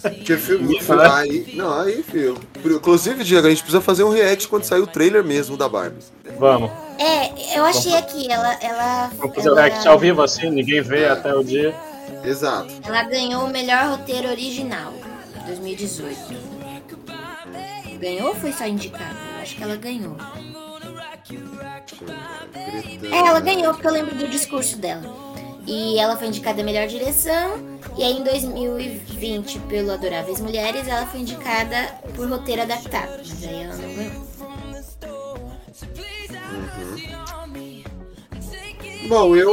Porque 0.01 0.37
filme, 0.37 0.79
aí, 1.11 1.53
não, 1.55 1.81
aí, 1.81 2.03
filho. 2.03 2.37
Inclusive, 2.63 3.23
Diego, 3.23 3.47
a 3.47 3.49
gente 3.49 3.61
precisa 3.61 3.81
fazer 3.81 4.03
um 4.03 4.09
react 4.09 4.47
quando 4.47 4.63
sair 4.63 4.81
o 4.81 4.87
trailer 4.87 5.23
mesmo 5.23 5.57
da 5.57 5.67
Barbie. 5.67 6.03
Vamos. 6.39 6.71
É, 6.97 7.57
eu 7.57 7.65
achei 7.65 7.95
aqui, 7.95 8.31
ela, 8.31 8.53
ela, 8.61 9.11
Vamos 9.17 9.35
fazer 9.35 9.49
o 9.49 9.55
react 9.55 9.87
ao 9.87 9.99
vivo 9.99 10.21
assim, 10.21 10.49
ninguém 10.49 10.81
vê 10.81 11.05
até 11.05 11.33
o 11.33 11.43
dia. 11.43 11.75
Exato. 12.23 12.73
ela 12.83 13.03
ganhou 13.03 13.45
o 13.45 13.49
melhor 13.49 13.85
roteiro 13.89 14.29
original, 14.29 14.93
2018. 15.45 16.55
Ganhou 17.99 18.29
ou 18.29 18.35
foi 18.35 18.51
só 18.51 18.65
indicada? 18.65 19.15
Eu 19.35 19.41
acho 19.41 19.55
que 19.55 19.63
ela 19.63 19.75
ganhou. 19.75 20.15
É, 23.11 23.17
ela 23.17 23.39
ganhou 23.39 23.73
porque 23.73 23.87
eu 23.87 23.91
lembro 23.91 24.15
do 24.15 24.27
discurso 24.27 24.77
dela. 24.77 25.03
E 25.67 25.97
ela 25.97 26.15
foi 26.15 26.27
indicada 26.27 26.61
a 26.61 26.65
melhor 26.65 26.87
direção. 26.87 27.57
E 27.97 28.03
aí 28.03 28.17
em 28.17 28.23
2020, 28.23 29.59
pelo 29.61 29.91
Adoráveis 29.91 30.39
Mulheres, 30.39 30.87
ela 30.87 31.05
foi 31.07 31.21
indicada 31.21 31.87
por 32.15 32.29
roteiro 32.29 32.61
adaptado. 32.61 33.17
Mas 33.17 33.43
aí 33.43 33.63
ela 33.63 33.75
não 33.75 33.95
ganhou. 33.95 34.25
Bom, 39.07 39.35
eu. 39.35 39.49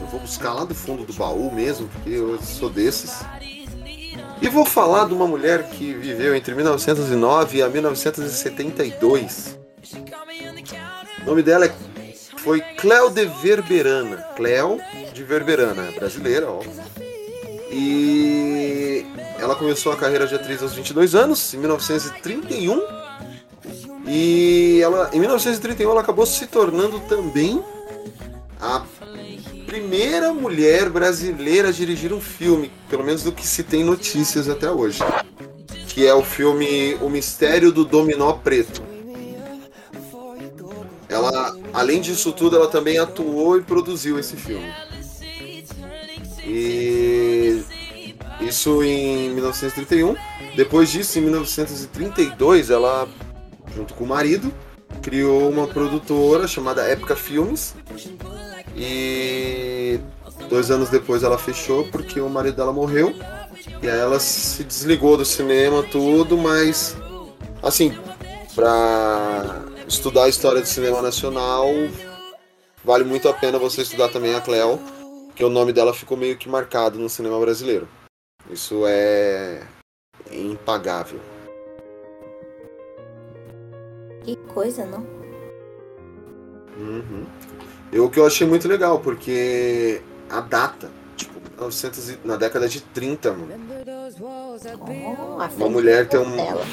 Eu 0.00 0.06
vou 0.10 0.20
buscar 0.20 0.52
lá 0.54 0.64
do 0.64 0.74
fundo 0.74 1.04
do 1.04 1.12
baú 1.12 1.52
mesmo, 1.52 1.88
porque 1.88 2.10
eu 2.10 2.40
sou 2.40 2.68
desses. 2.68 3.20
E 4.42 4.48
vou 4.48 4.64
falar 4.64 5.06
de 5.06 5.14
uma 5.14 5.26
mulher 5.26 5.68
que 5.70 5.92
viveu 5.92 6.34
entre 6.34 6.54
1909 6.54 7.62
a 7.62 7.68
1972. 7.68 9.58
O 11.22 11.26
nome 11.26 11.42
dela 11.42 11.66
é- 11.66 11.72
foi 12.42 12.60
Cleo 12.60 13.10
de 13.10 13.26
Verberana. 13.26 14.16
Cleo 14.36 14.80
de 15.12 15.22
Verberana, 15.22 15.90
brasileira, 15.92 16.50
ó. 16.50 16.60
E 17.70 19.06
ela 19.38 19.54
começou 19.54 19.92
a 19.92 19.96
carreira 19.96 20.26
de 20.26 20.34
atriz 20.34 20.62
aos 20.62 20.72
22 20.72 21.14
anos, 21.14 21.54
em 21.54 21.58
1931. 21.58 22.82
E 24.06 24.80
ela, 24.82 25.10
em 25.12 25.20
1931 25.20 25.90
ela 25.90 26.00
acabou 26.00 26.26
se 26.26 26.46
tornando 26.46 26.98
também 27.00 27.62
a 28.60 28.84
primeira 29.66 30.32
mulher 30.32 30.88
brasileira 30.88 31.68
a 31.68 31.72
dirigir 31.72 32.12
um 32.12 32.20
filme, 32.20 32.72
pelo 32.88 33.04
menos 33.04 33.22
do 33.22 33.30
que 33.30 33.46
se 33.46 33.62
tem 33.62 33.84
notícias 33.84 34.48
até 34.48 34.70
hoje, 34.70 34.98
que 35.88 36.06
é 36.06 36.14
o 36.14 36.24
filme 36.24 36.96
O 37.00 37.08
Mistério 37.08 37.70
do 37.70 37.84
Dominó 37.84 38.32
Preto. 38.32 38.89
Além 41.72 42.00
disso 42.00 42.32
tudo, 42.32 42.56
ela 42.56 42.68
também 42.68 42.98
atuou 42.98 43.58
e 43.58 43.62
produziu 43.62 44.18
esse 44.18 44.36
filme. 44.36 44.72
E 46.44 47.64
isso 48.40 48.82
em 48.82 49.30
1931. 49.30 50.16
Depois 50.56 50.90
disso, 50.90 51.18
em 51.18 51.22
1932, 51.22 52.70
ela 52.70 53.08
junto 53.74 53.94
com 53.94 54.04
o 54.04 54.06
marido, 54.06 54.52
criou 55.02 55.48
uma 55.48 55.66
produtora 55.66 56.46
chamada 56.46 56.82
Épica 56.82 57.16
Filmes. 57.16 57.74
E 58.76 60.00
dois 60.48 60.70
anos 60.70 60.88
depois 60.88 61.22
ela 61.22 61.38
fechou 61.38 61.86
porque 61.88 62.20
o 62.20 62.28
marido 62.28 62.56
dela 62.56 62.72
morreu. 62.72 63.14
E 63.82 63.88
aí 63.88 63.98
ela 63.98 64.18
se 64.18 64.64
desligou 64.64 65.16
do 65.16 65.24
cinema, 65.24 65.82
tudo, 65.82 66.36
mas 66.36 66.96
assim, 67.62 67.94
pra 68.54 69.62
estudar 69.90 70.24
a 70.24 70.28
história 70.28 70.60
do 70.60 70.66
cinema 70.66 71.02
nacional, 71.02 71.66
vale 72.84 73.04
muito 73.04 73.28
a 73.28 73.32
pena 73.34 73.58
você 73.58 73.82
estudar 73.82 74.08
também 74.08 74.34
a 74.34 74.40
Cleo, 74.40 74.78
que 75.34 75.44
o 75.44 75.50
nome 75.50 75.72
dela 75.72 75.92
ficou 75.92 76.16
meio 76.16 76.36
que 76.36 76.48
marcado 76.48 76.98
no 76.98 77.08
cinema 77.08 77.38
brasileiro. 77.40 77.88
Isso 78.48 78.84
é 78.86 79.62
impagável. 80.30 81.18
Que 84.24 84.36
coisa, 84.54 84.84
não? 84.86 85.00
Uhum. 86.78 87.26
Eu, 87.92 88.04
o 88.04 88.10
que 88.10 88.18
eu 88.20 88.26
achei 88.26 88.46
muito 88.46 88.68
legal, 88.68 89.00
porque 89.00 90.00
a 90.28 90.40
data, 90.40 90.88
tipo, 91.16 91.40
1900 91.56 92.10
e- 92.10 92.18
na 92.24 92.36
década 92.36 92.68
de 92.68 92.80
30, 92.80 93.32
mano. 93.32 93.48
Oh, 94.80 95.56
Uma 95.56 95.68
mulher 95.68 96.08
tem 96.08 96.20
um. 96.20 96.36
dela. 96.36 96.64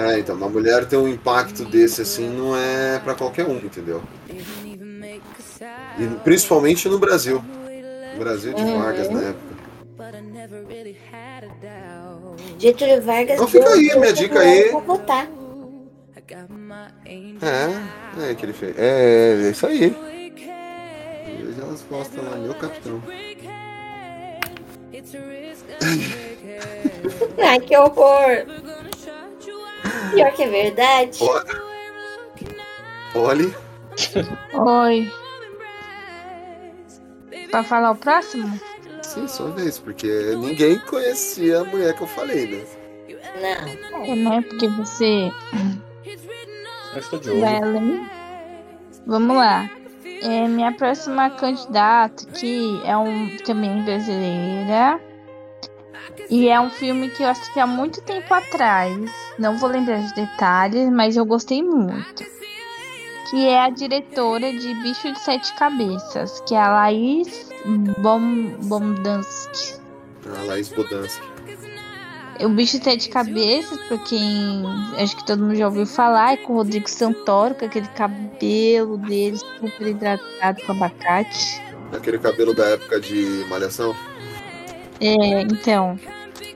É, 0.00 0.18
então, 0.18 0.34
uma 0.34 0.48
mulher 0.48 0.86
ter 0.86 0.96
um 0.96 1.06
impacto 1.06 1.62
desse 1.66 2.00
assim 2.00 2.26
não 2.30 2.56
é 2.56 2.98
pra 3.00 3.14
qualquer 3.14 3.46
um, 3.46 3.58
entendeu? 3.58 4.02
E 5.98 6.06
principalmente 6.24 6.88
no 6.88 6.98
Brasil. 6.98 7.44
No 8.14 8.18
Brasil 8.18 8.54
de 8.54 8.62
Uhum. 8.62 8.78
Vargas 8.78 9.10
na 9.10 9.20
época. 9.20 9.50
Getúlio 12.58 13.02
Vargas. 13.02 13.34
Então 13.34 13.46
fica 13.46 13.68
aí, 13.68 13.98
minha 13.98 14.12
dica 14.12 14.40
aí. 14.40 14.70
Votar. 14.70 15.28
É, 17.42 18.30
é 18.30 18.34
que 18.34 18.46
ele 18.46 18.52
fez. 18.54 18.78
É, 18.78 19.42
é 19.46 19.50
isso 19.50 19.66
aí. 19.66 19.94
Veja 21.44 21.64
as 21.72 21.82
costas 21.82 22.24
lá, 22.24 22.36
meu 22.36 22.54
capitão. 22.54 23.02
Ai, 27.42 27.60
que 27.60 27.76
horror. 27.76 28.46
Pior 30.14 30.32
que 30.32 30.42
é 30.42 30.48
verdade. 30.48 31.18
Olhe. 33.14 33.54
Oi. 34.54 35.12
Pra 37.50 37.62
falar 37.64 37.90
o 37.92 37.96
próximo? 37.96 38.60
Sim, 39.02 39.26
sua 39.26 39.50
vez, 39.50 39.78
porque 39.78 40.06
ninguém 40.36 40.78
conhecia 40.80 41.60
a 41.60 41.64
mulher 41.64 41.94
que 41.96 42.02
eu 42.02 42.06
falei, 42.06 42.46
né? 42.46 42.64
Não. 43.90 44.04
É, 44.04 44.14
né? 44.14 44.42
Porque 44.42 44.68
você 44.68 45.32
Eu 46.94 46.98
estou 47.00 47.18
de 47.18 47.30
olho. 47.30 47.44
além. 47.46 48.08
Vamos 49.06 49.36
lá. 49.36 49.68
É, 50.22 50.46
minha 50.46 50.70
próxima 50.72 51.30
candidata 51.30 52.24
aqui 52.28 52.80
é 52.84 52.96
um 52.96 53.36
também 53.38 53.82
brasileira. 53.84 55.00
E 56.28 56.48
é 56.48 56.60
um 56.60 56.70
filme 56.70 57.10
que 57.10 57.22
eu 57.22 57.28
assisti 57.28 57.58
há 57.58 57.66
muito 57.66 58.00
tempo 58.02 58.32
atrás. 58.32 59.10
Não 59.38 59.58
vou 59.58 59.68
lembrar 59.68 60.00
os 60.00 60.12
detalhes, 60.12 60.88
mas 60.90 61.16
eu 61.16 61.24
gostei 61.24 61.62
muito. 61.62 62.24
Que 63.28 63.46
é 63.46 63.60
a 63.60 63.70
diretora 63.70 64.52
de 64.52 64.74
Bicho 64.82 65.12
de 65.12 65.18
Sete 65.20 65.54
Cabeças, 65.54 66.40
que 66.46 66.54
é 66.54 66.60
a 66.60 66.70
Laís 66.70 67.48
Bom, 67.98 68.46
Bomdansky. 68.62 69.80
A 70.26 70.42
Laís 70.44 70.68
Bodansky. 70.68 71.28
O 72.40 72.48
Bicho 72.48 72.78
de 72.78 72.84
Sete 72.84 73.08
Cabeças, 73.10 73.78
pra 73.86 73.98
quem 73.98 74.64
acho 74.98 75.16
que 75.16 75.26
todo 75.26 75.42
mundo 75.42 75.54
já 75.56 75.66
ouviu 75.66 75.86
falar, 75.86 76.32
é 76.32 76.36
com 76.38 76.54
o 76.54 76.56
Rodrigo 76.56 76.88
Santoro, 76.88 77.54
com 77.54 77.66
aquele 77.66 77.88
cabelo 77.88 78.96
dele 78.96 79.36
super 79.36 79.86
hidratado 79.86 80.62
com 80.64 80.72
abacate. 80.72 81.62
Aquele 81.92 82.18
cabelo 82.18 82.54
da 82.54 82.64
época 82.66 83.00
de 83.00 83.44
Malhação. 83.48 83.94
É, 85.00 85.40
então. 85.42 85.98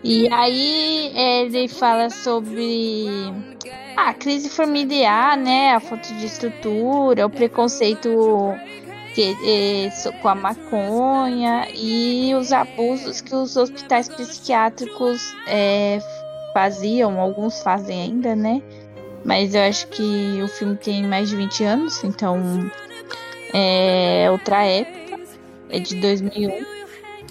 E 0.03 0.31
aí 0.31 1.13
ele 1.15 1.67
fala 1.67 2.11
sobre 2.11 3.07
a 3.97 4.13
crise 4.13 4.51
familiar, 4.51 5.37
né? 5.37 5.73
A 5.73 5.81
falta 5.81 6.13
de 6.15 6.27
estrutura, 6.27 7.27
o 7.27 7.31
preconceito 7.31 8.11
que, 9.15 9.35
é, 9.47 10.11
com 10.21 10.29
a 10.29 10.35
maconha 10.35 11.69
e 11.73 12.35
os 12.35 12.53
abusos 12.53 13.21
que 13.21 13.35
os 13.35 13.57
hospitais 13.57 14.09
psiquiátricos 14.09 15.35
é, 15.47 16.01
faziam, 16.53 17.19
alguns 17.19 17.63
fazem 17.63 18.03
ainda, 18.03 18.37
né? 18.37 18.61
Mas 19.25 19.55
eu 19.55 19.63
acho 19.63 19.87
que 19.89 20.43
o 20.43 20.49
filme 20.49 20.77
tem 20.77 21.03
mais 21.05 21.31
de 21.31 21.37
20 21.37 21.65
anos, 21.65 22.05
então 22.05 22.71
é 23.55 24.29
outra 24.31 24.65
época, 24.65 25.19
é 25.71 25.79
de 25.79 25.95
2001. 25.95 26.74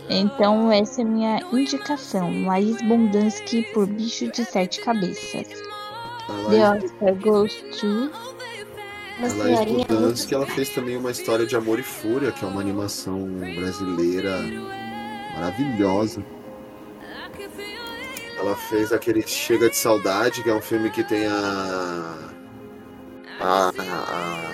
Então 0.09 0.71
essa 0.71 1.01
é 1.01 1.03
a 1.03 1.07
minha 1.07 1.39
indicação. 1.51 2.45
Laís 2.45 2.81
Bondansky 2.81 3.63
por 3.73 3.85
Bicho 3.87 4.31
de 4.31 4.43
Sete 4.45 4.81
Cabeças. 4.81 5.47
The 6.49 6.69
Oscar 6.69 7.15
goes 7.15 7.53
to... 7.79 8.11
A 9.19 9.27
Laís 9.43 9.85
Bodansky, 9.87 10.33
ela 10.35 10.45
fez 10.47 10.69
também 10.69 10.97
uma 10.97 11.11
história 11.11 11.45
de 11.45 11.55
Amor 11.55 11.79
e 11.79 11.83
Fúria, 11.83 12.31
que 12.31 12.43
é 12.43 12.47
uma 12.47 12.59
animação 12.61 13.25
brasileira 13.55 14.39
maravilhosa. 15.35 16.23
Ela 18.39 18.55
fez 18.55 18.91
aquele 18.91 19.21
Chega 19.25 19.69
de 19.69 19.77
Saudade, 19.77 20.43
que 20.43 20.49
é 20.49 20.53
um 20.53 20.61
filme 20.61 20.89
que 20.89 21.03
tem 21.03 21.27
a. 21.27 22.29
A. 23.39 23.69
a- 23.69 23.69
a- 23.69 24.53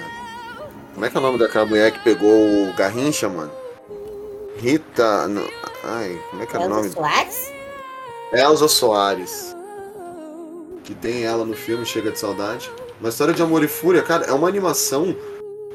como 0.93 1.05
é 1.05 1.09
que 1.09 1.17
é 1.17 1.19
o 1.19 1.23
nome 1.23 1.39
daquela 1.39 1.65
mulher 1.65 1.91
que 1.91 1.99
pegou 1.99 2.29
o 2.69 2.73
Garrincha, 2.73 3.29
mano? 3.29 3.51
Rita. 4.59 5.27
não- 5.27 5.47
Ai, 5.83 6.19
como 6.29 6.43
é 6.43 6.45
que 6.45 6.55
é 6.55 6.59
o 6.59 6.63
Elza 6.63 6.75
nome? 6.75 6.89
Soares? 6.89 7.51
Elza 8.33 8.67
Soares. 8.67 9.55
Que 10.83 10.93
tem 10.93 11.23
ela 11.23 11.45
no 11.45 11.55
filme 11.55 11.85
Chega 11.85 12.11
de 12.11 12.19
Saudade. 12.19 12.69
Uma 12.99 13.09
história 13.09 13.33
de 13.33 13.41
amor 13.41 13.63
e 13.63 13.67
fúria, 13.67 14.01
cara, 14.01 14.25
é 14.25 14.33
uma 14.33 14.47
animação 14.47 15.15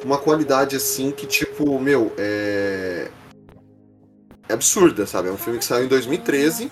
com 0.00 0.04
uma 0.04 0.18
qualidade 0.18 0.76
assim 0.76 1.10
que, 1.10 1.26
tipo, 1.26 1.78
meu, 1.78 2.12
é. 2.18 3.08
É 4.48 4.52
absurda, 4.52 5.06
sabe? 5.06 5.28
É 5.28 5.32
um 5.32 5.38
filme 5.38 5.58
que 5.58 5.64
saiu 5.64 5.86
em 5.86 5.88
2013. 5.88 6.70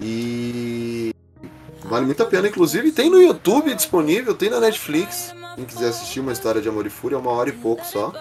E. 0.00 1.12
Vale 1.84 2.06
muito 2.06 2.22
a 2.22 2.26
pena, 2.26 2.48
inclusive 2.48 2.90
tem 2.90 3.08
no 3.10 3.20
YouTube 3.20 3.74
disponível, 3.74 4.34
tem 4.34 4.50
na 4.50 4.58
Netflix. 4.58 5.32
Quem 5.54 5.64
quiser 5.64 5.88
assistir 5.88 6.20
uma 6.20 6.32
história 6.32 6.60
de 6.60 6.68
amor 6.68 6.86
e 6.86 6.90
fúria, 6.90 7.16
é 7.16 7.18
uma 7.18 7.30
hora 7.30 7.50
e 7.50 7.52
pouco 7.52 7.84
só. 7.86 8.12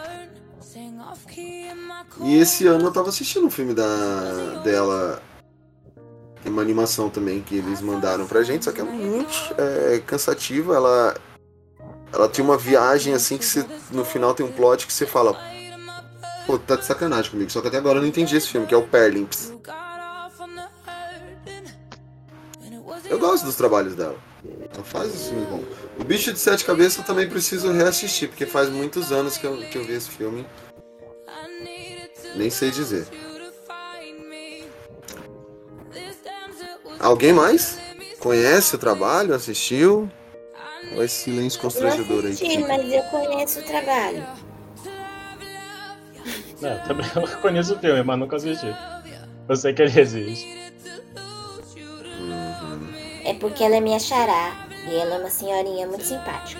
E 2.21 2.37
esse 2.37 2.67
ano 2.67 2.85
eu 2.85 2.91
tava 2.91 3.09
assistindo 3.09 3.47
um 3.47 3.49
filme 3.49 3.73
da, 3.73 4.61
dela, 4.63 5.21
uma 6.45 6.61
animação 6.61 7.09
também 7.09 7.41
que 7.41 7.55
eles 7.55 7.81
mandaram 7.81 8.27
pra 8.27 8.43
gente, 8.43 8.65
só 8.65 8.71
que 8.71 8.79
é 8.79 8.83
muito 8.83 9.55
é, 9.57 9.99
cansativa. 10.05 10.75
Ela, 10.75 11.15
ela 12.13 12.29
tem 12.29 12.45
uma 12.45 12.57
viagem 12.57 13.13
assim 13.13 13.37
que 13.37 13.45
você, 13.45 13.65
no 13.91 14.05
final 14.05 14.35
tem 14.35 14.45
um 14.45 14.51
plot 14.51 14.85
que 14.85 14.93
você 14.93 15.07
fala. 15.07 15.35
Pô, 16.45 16.59
tá 16.59 16.75
de 16.75 16.85
sacanagem 16.85 17.31
comigo. 17.31 17.51
Só 17.51 17.59
que 17.61 17.67
até 17.67 17.77
agora 17.77 17.97
eu 17.97 18.01
não 18.01 18.09
entendi 18.09 18.35
esse 18.35 18.47
filme, 18.47 18.67
que 18.67 18.73
é 18.73 18.77
o 18.77 18.83
Perlimps. 18.87 19.53
Eu 23.09 23.19
gosto 23.19 23.45
dos 23.45 23.55
trabalhos 23.55 23.95
dela. 23.95 24.15
Ela 24.73 24.83
faz 24.83 25.13
esse 25.13 25.29
filme 25.29 25.45
bom. 25.45 25.63
O 25.99 26.03
Bicho 26.03 26.31
de 26.31 26.39
Sete 26.39 26.65
Cabeças 26.65 26.99
eu 26.99 27.03
também 27.03 27.27
preciso 27.27 27.71
reassistir, 27.71 28.29
porque 28.29 28.45
faz 28.45 28.69
muitos 28.69 29.11
anos 29.11 29.37
que 29.37 29.45
eu, 29.45 29.57
que 29.57 29.77
eu 29.77 29.83
vi 29.83 29.93
esse 29.93 30.09
filme. 30.09 30.45
Nem 32.35 32.49
sei 32.49 32.71
dizer. 32.71 33.07
Alguém 36.99 37.33
mais? 37.33 37.77
Conhece 38.19 38.75
o 38.75 38.79
trabalho? 38.79 39.33
Assistiu? 39.33 40.09
Olha 40.93 41.05
esse 41.05 41.23
silêncio 41.23 41.59
constrangedor 41.59 42.17
não 42.17 42.25
aí. 42.25 42.31
assisti, 42.31 42.57
mas 42.59 42.93
eu 42.93 43.03
conheço 43.03 43.59
o 43.59 43.63
trabalho. 43.63 44.27
É, 46.61 46.75
também 46.87 47.05
eu 47.15 47.27
conheço 47.39 47.75
o 47.75 47.79
filme, 47.79 48.03
mas 48.03 48.19
nunca 48.19 48.35
assisti. 48.35 48.75
Eu 49.49 49.55
sei 49.55 49.73
que 49.73 49.81
ele 49.81 49.99
existe. 49.99 50.71
Uhum. 52.19 52.93
É 53.25 53.33
porque 53.33 53.63
ela 53.63 53.77
é 53.77 53.81
minha 53.81 53.99
xará. 53.99 54.67
E 54.87 54.95
ela 54.95 55.15
é 55.15 55.19
uma 55.19 55.29
senhorinha 55.29 55.87
muito 55.87 56.03
simpática. 56.03 56.59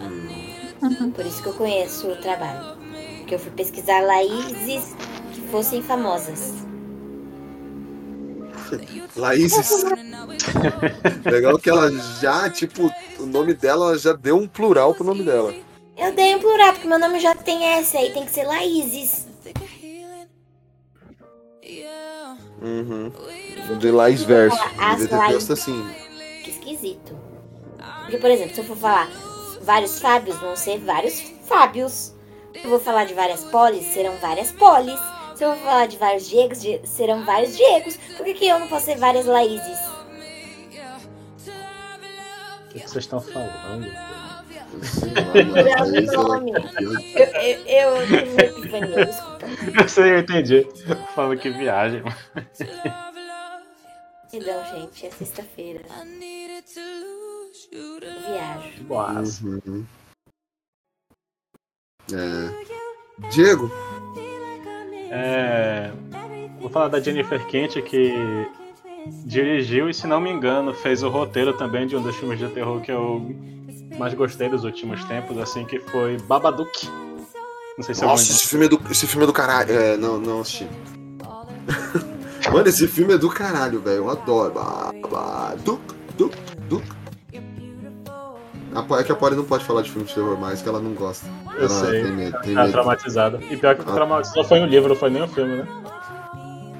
Hum. 0.00 1.10
Por 1.10 1.26
isso 1.26 1.42
que 1.42 1.48
eu 1.48 1.54
conheço 1.54 2.08
o 2.08 2.16
trabalho. 2.16 2.78
Porque 3.30 3.36
eu 3.36 3.38
fui 3.38 3.52
pesquisar 3.52 4.00
Laíses 4.00 4.96
que 5.32 5.40
fossem 5.52 5.80
famosas. 5.80 6.52
Laíses. 9.14 9.84
Legal 11.24 11.56
que 11.56 11.70
ela 11.70 11.92
já, 12.20 12.50
tipo, 12.50 12.92
o 13.20 13.26
nome 13.26 13.54
dela 13.54 13.96
já 13.96 14.14
deu 14.14 14.36
um 14.36 14.48
plural 14.48 14.96
pro 14.96 15.04
nome 15.04 15.22
dela. 15.22 15.54
Eu 15.96 16.12
dei 16.12 16.34
um 16.34 16.40
plural, 16.40 16.72
porque 16.72 16.88
meu 16.88 16.98
nome 16.98 17.20
já 17.20 17.32
tem 17.32 17.64
S 17.64 17.96
aí, 17.96 18.12
tem 18.12 18.24
que 18.24 18.32
ser 18.32 18.42
Laíses. 18.42 19.28
Uhum. 22.60 23.12
De 23.78 23.92
Laís 23.92 24.24
Verso. 24.24 24.58
As 24.76 25.08
Laís. 25.08 25.48
assim. 25.48 25.88
Que 26.42 26.50
esquisito. 26.50 27.16
Porque, 28.00 28.18
por 28.18 28.28
exemplo, 28.28 28.56
se 28.56 28.60
eu 28.60 28.64
for 28.64 28.76
falar 28.76 29.08
vários 29.62 30.00
Fábios, 30.00 30.36
vão 30.40 30.56
ser 30.56 30.80
vários 30.80 31.20
Fábios. 31.44 32.18
Se 32.60 32.66
eu 32.66 32.70
vou 32.70 32.78
falar 32.78 33.06
de 33.06 33.14
várias 33.14 33.42
Polis, 33.44 33.86
serão 33.86 34.16
várias 34.18 34.52
Polis. 34.52 35.00
Se 35.34 35.44
eu 35.44 35.54
vou 35.54 35.64
falar 35.64 35.86
de 35.86 35.96
vários 35.96 36.28
Diegos, 36.28 36.58
serão 36.84 37.24
vários 37.24 37.56
Diegos. 37.56 37.96
Por 38.16 38.26
que, 38.26 38.34
que 38.34 38.46
eu 38.46 38.58
não 38.58 38.68
posso 38.68 38.84
ser 38.84 38.98
várias 38.98 39.24
Laíses? 39.24 39.78
O 42.66 42.68
que 42.68 42.80
que 42.80 42.88
vocês 42.88 43.04
estão 43.04 43.20
falando? 43.20 43.86
Eu, 47.14 47.26
eu, 47.66 47.96
eu 47.96 48.06
tive 48.06 48.30
uma 48.30 48.42
epifania, 48.42 49.06
desculpa. 49.06 49.46
Eu 49.80 49.88
sei, 49.88 50.12
eu 50.12 50.18
entendi. 50.18 50.66
Falando 51.14 51.38
que 51.38 51.50
viagem. 51.50 52.02
Perdão, 54.30 54.64
gente, 54.72 55.06
é 55.06 55.10
sexta-feira. 55.10 55.80
Viajo. 57.72 58.84
Boas. 58.84 59.40
Uhum. 59.40 59.84
É. 62.12 63.28
Diego, 63.30 63.70
É, 65.10 65.90
vou 66.60 66.70
falar 66.70 66.88
da 66.88 67.00
Jennifer 67.00 67.44
Kent, 67.46 67.80
que 67.82 68.14
dirigiu 69.24 69.88
e, 69.88 69.94
se 69.94 70.06
não 70.06 70.20
me 70.20 70.30
engano, 70.30 70.72
fez 70.72 71.02
o 71.02 71.08
roteiro 71.08 71.52
também 71.52 71.86
de 71.86 71.96
um 71.96 72.02
dos 72.02 72.16
filmes 72.16 72.38
de 72.38 72.48
terror 72.48 72.80
que 72.80 72.92
eu 72.92 73.34
mais 73.98 74.14
gostei 74.14 74.48
dos 74.48 74.64
últimos 74.64 75.04
tempos, 75.04 75.36
assim, 75.38 75.64
que 75.64 75.78
foi 75.80 76.16
Babadook. 76.22 76.88
Não 77.76 77.84
sei 77.84 77.94
se 77.94 78.02
nossa, 78.02 78.22
alguém... 78.22 78.36
esse 78.36 78.46
filme 78.46 78.66
é 78.66 78.68
do, 78.68 78.80
esse 78.90 79.06
filme 79.06 79.24
é 79.24 79.26
do 79.26 79.32
caralho. 79.32 79.72
É, 79.72 79.96
não, 79.96 80.18
não 80.18 80.40
assisti. 80.40 80.68
Mano, 82.52 82.68
esse 82.68 82.86
filme 82.88 83.14
é 83.14 83.18
do 83.18 83.28
caralho, 83.28 83.80
velho. 83.80 83.96
Eu 83.98 84.10
adoro. 84.10 84.52
Ba, 84.52 84.92
ba, 85.10 85.54
duc, 85.64 85.80
É 88.98 89.02
que 89.04 89.10
a 89.12 89.16
Polly 89.16 89.34
não 89.36 89.44
pode 89.44 89.64
falar 89.64 89.82
de 89.82 89.90
filme 89.90 90.06
de 90.06 90.14
terror 90.14 90.38
mais, 90.38 90.62
que 90.62 90.68
ela 90.68 90.80
não 90.80 90.92
gosta. 90.92 91.26
Eu 91.54 91.60
ela 91.60 91.68
sei. 91.68 92.02
tem 92.02 92.12
medo. 92.12 92.38
Tem 92.40 92.54
Tá 92.54 92.60
medo. 92.62 92.72
traumatizada. 92.72 93.40
E 93.50 93.56
pior 93.56 93.74
que 93.74 93.82
Ah. 93.82 93.92
trauma... 93.94 94.22
só 94.24 94.44
foi 94.44 94.60
um 94.60 94.66
livro, 94.66 94.90
não 94.90 94.96
foi 94.96 95.10
nem 95.10 95.22
um 95.22 95.28
filme, 95.28 95.56
né? 95.56 95.66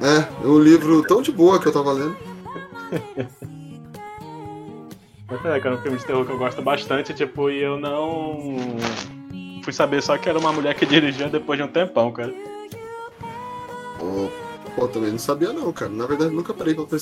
É, 0.02 0.46
um 0.46 0.58
livro 0.58 1.02
tão 1.02 1.20
de 1.20 1.32
boa 1.32 1.58
que 1.60 1.66
eu 1.66 1.72
tava 1.72 1.92
lendo. 1.92 2.16
Mas 5.28 5.44
é, 5.44 5.60
cara, 5.60 5.74
é 5.74 5.78
um 5.78 5.82
filme 5.82 5.98
de 5.98 6.04
terror 6.04 6.24
que 6.24 6.32
eu 6.32 6.38
gosto 6.38 6.60
bastante, 6.62 7.12
tipo, 7.14 7.50
e 7.50 7.62
eu 7.62 7.78
não 7.78 8.56
fui 9.62 9.72
saber 9.72 10.02
só 10.02 10.16
que 10.18 10.28
era 10.28 10.38
uma 10.38 10.52
mulher 10.52 10.74
que 10.74 10.86
dirigia 10.86 11.28
depois 11.28 11.58
de 11.58 11.64
um 11.64 11.68
tempão, 11.68 12.10
cara. 12.12 12.32
Pô, 13.98 14.28
pô, 14.74 14.88
também 14.88 15.10
não 15.12 15.18
sabia 15.18 15.52
não, 15.52 15.72
cara. 15.72 15.90
Na 15.90 16.06
verdade, 16.06 16.34
nunca 16.34 16.52
parei 16.54 16.74
pra, 16.74 16.84
pra 16.84 16.98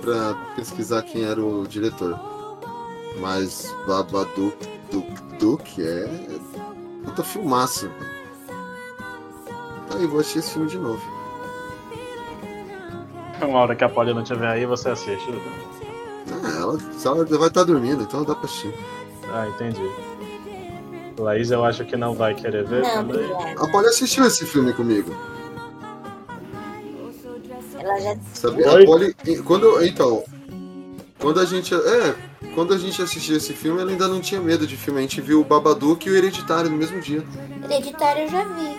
pra 0.00 0.34
pesquisar 0.56 1.02
quem 1.02 1.24
era 1.24 1.40
o 1.40 1.66
diretor. 1.68 2.18
Mas 3.20 3.74
Babadook 3.86 4.56
Duk 4.90 5.22
Duk 5.38 5.82
é 5.82 6.08
puta 7.04 7.22
filmaço. 7.22 7.90
Aí, 9.94 10.06
vou 10.06 10.20
assistir 10.20 10.40
esse 10.40 10.50
filme 10.52 10.68
de 10.68 10.78
novo. 10.78 11.00
Uma 13.40 13.60
hora 13.60 13.76
que 13.76 13.84
a 13.84 13.88
Polly 13.88 14.12
não 14.14 14.22
estiver 14.22 14.48
aí, 14.48 14.66
você 14.66 14.90
assiste. 14.90 15.28
Ah, 16.44 16.60
ela, 16.60 16.78
se 16.78 17.06
ela 17.06 17.24
vai 17.24 17.48
estar 17.48 17.64
dormindo, 17.64 18.02
então 18.02 18.24
dá 18.24 18.34
pra 18.34 18.44
assistir. 18.44 18.74
Ah, 19.32 19.46
entendi. 19.48 19.88
Laís, 21.18 21.50
eu 21.50 21.64
acho 21.64 21.84
que 21.84 21.96
não 21.96 22.14
vai 22.14 22.34
querer 22.34 22.64
ver 22.66 22.82
Não, 22.82 22.90
também. 22.90 23.30
obrigada. 23.30 23.64
A 23.64 23.70
Polly 23.70 23.86
assistiu 23.86 24.26
esse 24.26 24.44
filme 24.44 24.72
comigo. 24.72 25.14
Ela 27.78 28.00
já. 28.00 28.16
Oi? 28.74 28.82
A 28.82 28.86
Polly. 28.86 29.14
Quando, 29.44 29.84
então. 29.84 30.24
Quando 31.18 31.40
a 31.40 31.44
gente. 31.44 31.74
É, 31.74 32.14
quando 32.56 32.72
a 32.72 32.78
gente 32.78 33.02
assistiu 33.02 33.36
esse 33.36 33.52
filme, 33.52 33.82
ela 33.82 33.90
ainda 33.90 34.08
não 34.08 34.18
tinha 34.18 34.40
medo 34.40 34.66
de 34.66 34.78
filme. 34.78 34.98
A 34.98 35.02
gente 35.02 35.20
viu 35.20 35.42
o 35.42 35.44
Babadook 35.44 36.08
e 36.08 36.10
o 36.10 36.16
Hereditário 36.16 36.70
no 36.70 36.76
mesmo 36.78 36.98
dia. 37.02 37.22
Hereditário 37.62 38.22
eu 38.22 38.30
já 38.30 38.44
vi. 38.44 38.76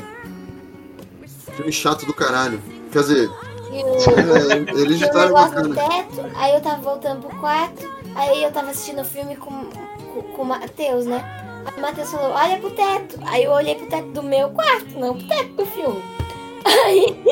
Filme 1.55 1.71
chato 1.71 2.03
do 2.03 2.13
caralho. 2.13 2.59
Quer 2.91 3.01
dizer, 3.01 3.29
E 3.71 3.83
o. 3.85 4.79
é, 4.79 4.81
Hereditário 4.81 5.19
é 5.19 5.41
negócio 5.45 5.63
no 5.63 5.75
teto, 5.75 6.25
aí 6.35 6.55
eu 6.55 6.61
tava 6.61 6.81
voltando 6.81 7.27
pro 7.27 7.37
quarto, 7.37 7.87
aí 8.15 8.43
eu 8.43 8.51
tava 8.51 8.71
assistindo 8.71 9.01
o 9.01 9.05
filme 9.05 9.35
com, 9.35 9.65
com, 9.65 10.21
com 10.23 10.41
o 10.41 10.45
Matheus, 10.45 11.05
né? 11.05 11.23
Aí 11.63 11.77
o 11.77 11.79
Matheus 11.79 12.09
falou, 12.09 12.31
olha 12.31 12.57
pro 12.57 12.71
teto. 12.71 13.19
Aí 13.27 13.43
eu 13.43 13.51
olhei 13.51 13.75
pro 13.75 13.85
teto 13.85 14.07
do 14.07 14.23
meu 14.23 14.49
quarto, 14.49 14.99
não 14.99 15.15
pro 15.15 15.27
teto 15.27 15.53
do 15.53 15.65
filme. 15.67 16.03
Aí, 16.67 17.23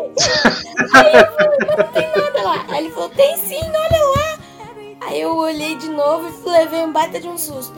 aí 0.94 1.14
eu 1.14 1.32
falei, 1.34 1.58
mas 1.68 1.78
não 1.78 1.88
tem 1.92 2.08
nada 2.16 2.42
lá. 2.42 2.66
Aí 2.70 2.86
ele 2.86 2.94
falou, 2.94 3.10
tem 3.10 3.36
sim, 3.36 3.60
olha 3.60 4.04
lá. 4.04 4.05
Aí 5.06 5.22
eu 5.22 5.36
olhei 5.36 5.76
de 5.76 5.90
novo 5.90 6.28
e 6.46 6.50
levei 6.50 6.82
um 6.82 6.92
baita 6.92 7.20
de 7.20 7.28
um 7.28 7.38
susto. 7.38 7.74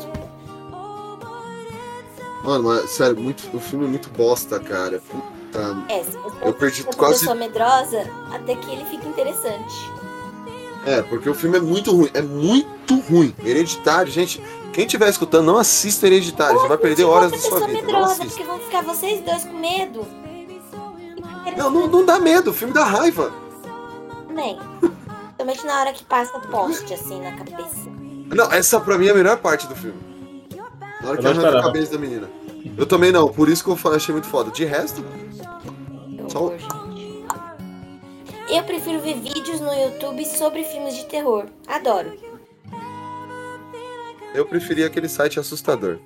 Mano, 2.44 2.64
mas, 2.64 2.90
sério, 2.92 3.18
muito, 3.20 3.44
o 3.56 3.60
filme 3.60 3.86
é 3.86 3.88
muito 3.90 4.10
bosta, 4.10 4.58
cara. 4.60 5.02
Puta. 5.12 5.78
É, 5.90 6.04
se 6.04 6.12
você 6.18 6.38
Eu 6.42 6.54
perdi 6.54 6.84
uma 6.84 6.94
quase. 6.94 7.20
pessoa 7.20 7.36
medrosa, 7.36 8.10
até 8.34 8.56
que 8.56 8.72
ele 8.72 8.86
fica 8.86 9.08
interessante. 9.08 9.92
É, 10.86 11.02
porque 11.02 11.30
o 11.30 11.34
filme 11.34 11.58
é 11.58 11.60
muito 11.60 11.94
ruim. 11.94 12.10
É 12.14 12.22
muito 12.22 12.98
ruim. 13.02 13.36
Hereditário, 13.44 14.10
gente. 14.10 14.42
Quem 14.72 14.86
estiver 14.86 15.10
escutando, 15.10 15.46
não 15.48 15.58
assista 15.58 16.08
Hereditário. 16.08 16.58
Você 16.62 16.68
vai 16.70 16.78
perder 16.78 17.04
horas 17.04 17.32
da 17.32 17.38
sua 17.40 17.60
vida. 17.60 17.74
Não 17.74 17.82
medrosa, 17.82 18.06
assista. 18.14 18.28
porque 18.30 18.44
vão 18.44 18.60
ficar 18.60 18.84
vocês 18.84 19.20
dois 19.22 19.44
com 19.44 19.58
medo. 19.58 20.08
Não, 21.58 21.70
não, 21.70 21.88
não 21.88 22.06
dá 22.06 22.20
medo. 22.20 22.52
O 22.52 22.54
filme 22.54 22.74
dá 22.74 22.86
raiva. 22.86 23.34
Também. 24.28 24.58
Principalmente 25.38 25.66
na 25.68 25.80
hora 25.80 25.94
que 25.94 26.04
passa 26.04 26.40
poste 26.40 26.94
assim 26.96 27.22
na 27.22 27.32
cabeça. 27.38 27.88
Não, 28.36 28.52
essa 28.52 28.80
pra 28.82 28.98
mim 28.98 29.06
é 29.06 29.12
a 29.12 29.14
melhor 29.14 29.38
parte 29.38 29.68
do 29.68 29.76
filme. 29.76 30.00
Na 31.02 31.10
hora 31.10 31.18
Eu 31.18 31.22
que 31.22 31.28
arranca 31.28 31.60
a 31.60 31.62
cabeça 31.62 31.92
da 31.92 32.00
menina. 32.00 32.28
Eu 32.76 32.88
também 32.88 33.12
não, 33.12 33.32
por 33.32 33.48
isso 33.48 33.64
que 33.64 33.70
eu 33.70 33.94
achei 33.94 34.12
muito 34.12 34.28
foda. 34.28 34.50
De 34.50 34.66
resto, 34.66 35.06
Só-. 36.28 36.54
Eu 38.50 38.64
prefiro 38.64 39.00
ver 39.00 39.20
vídeos 39.20 39.60
no 39.60 39.72
YouTube 39.72 40.26
sobre 40.26 40.64
filmes 40.64 40.96
de 40.96 41.06
terror. 41.06 41.46
Adoro. 41.68 42.12
eu 44.34 44.46
preferia 44.46 44.88
aquele 44.88 45.08
site 45.08 45.40
assustador. 45.40 46.00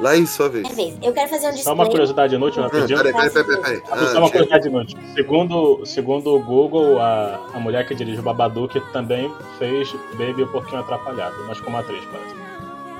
Lá 0.00 0.16
em 0.16 0.26
sua 0.26 0.48
vez. 0.48 0.68
É 0.68 0.74
vez. 0.74 0.98
Eu 1.02 1.12
quero 1.12 1.28
fazer 1.30 1.46
um 1.46 1.50
Só 1.50 1.54
display. 1.56 1.74
uma 1.74 1.86
curiosidade 1.86 2.34
inútil, 2.34 2.62
Ah, 2.62 2.66
rapidinho. 2.66 2.98
peraí, 2.98 3.12
peraí, 3.12 3.30
peraí, 3.30 3.62
peraí. 3.62 3.76
Só 3.78 3.92
Ah, 3.92 3.94
uma 3.94 4.10
Diego. 4.10 4.30
curiosidade 4.30 4.68
inútil. 4.68 4.98
Segundo, 5.14 5.86
segundo 5.86 6.34
o 6.34 6.42
Google, 6.42 6.98
a, 7.00 7.38
a 7.54 7.60
mulher 7.60 7.86
que 7.86 7.94
dirige 7.94 8.18
o 8.18 8.22
Babadook 8.22 8.80
também 8.92 9.32
fez 9.58 9.92
Baby 10.18 10.42
um 10.42 10.48
pouquinho 10.48 10.80
atrapalhado, 10.80 11.36
mas 11.46 11.60
como 11.60 11.76
atriz, 11.76 12.04
parece. 12.06 12.34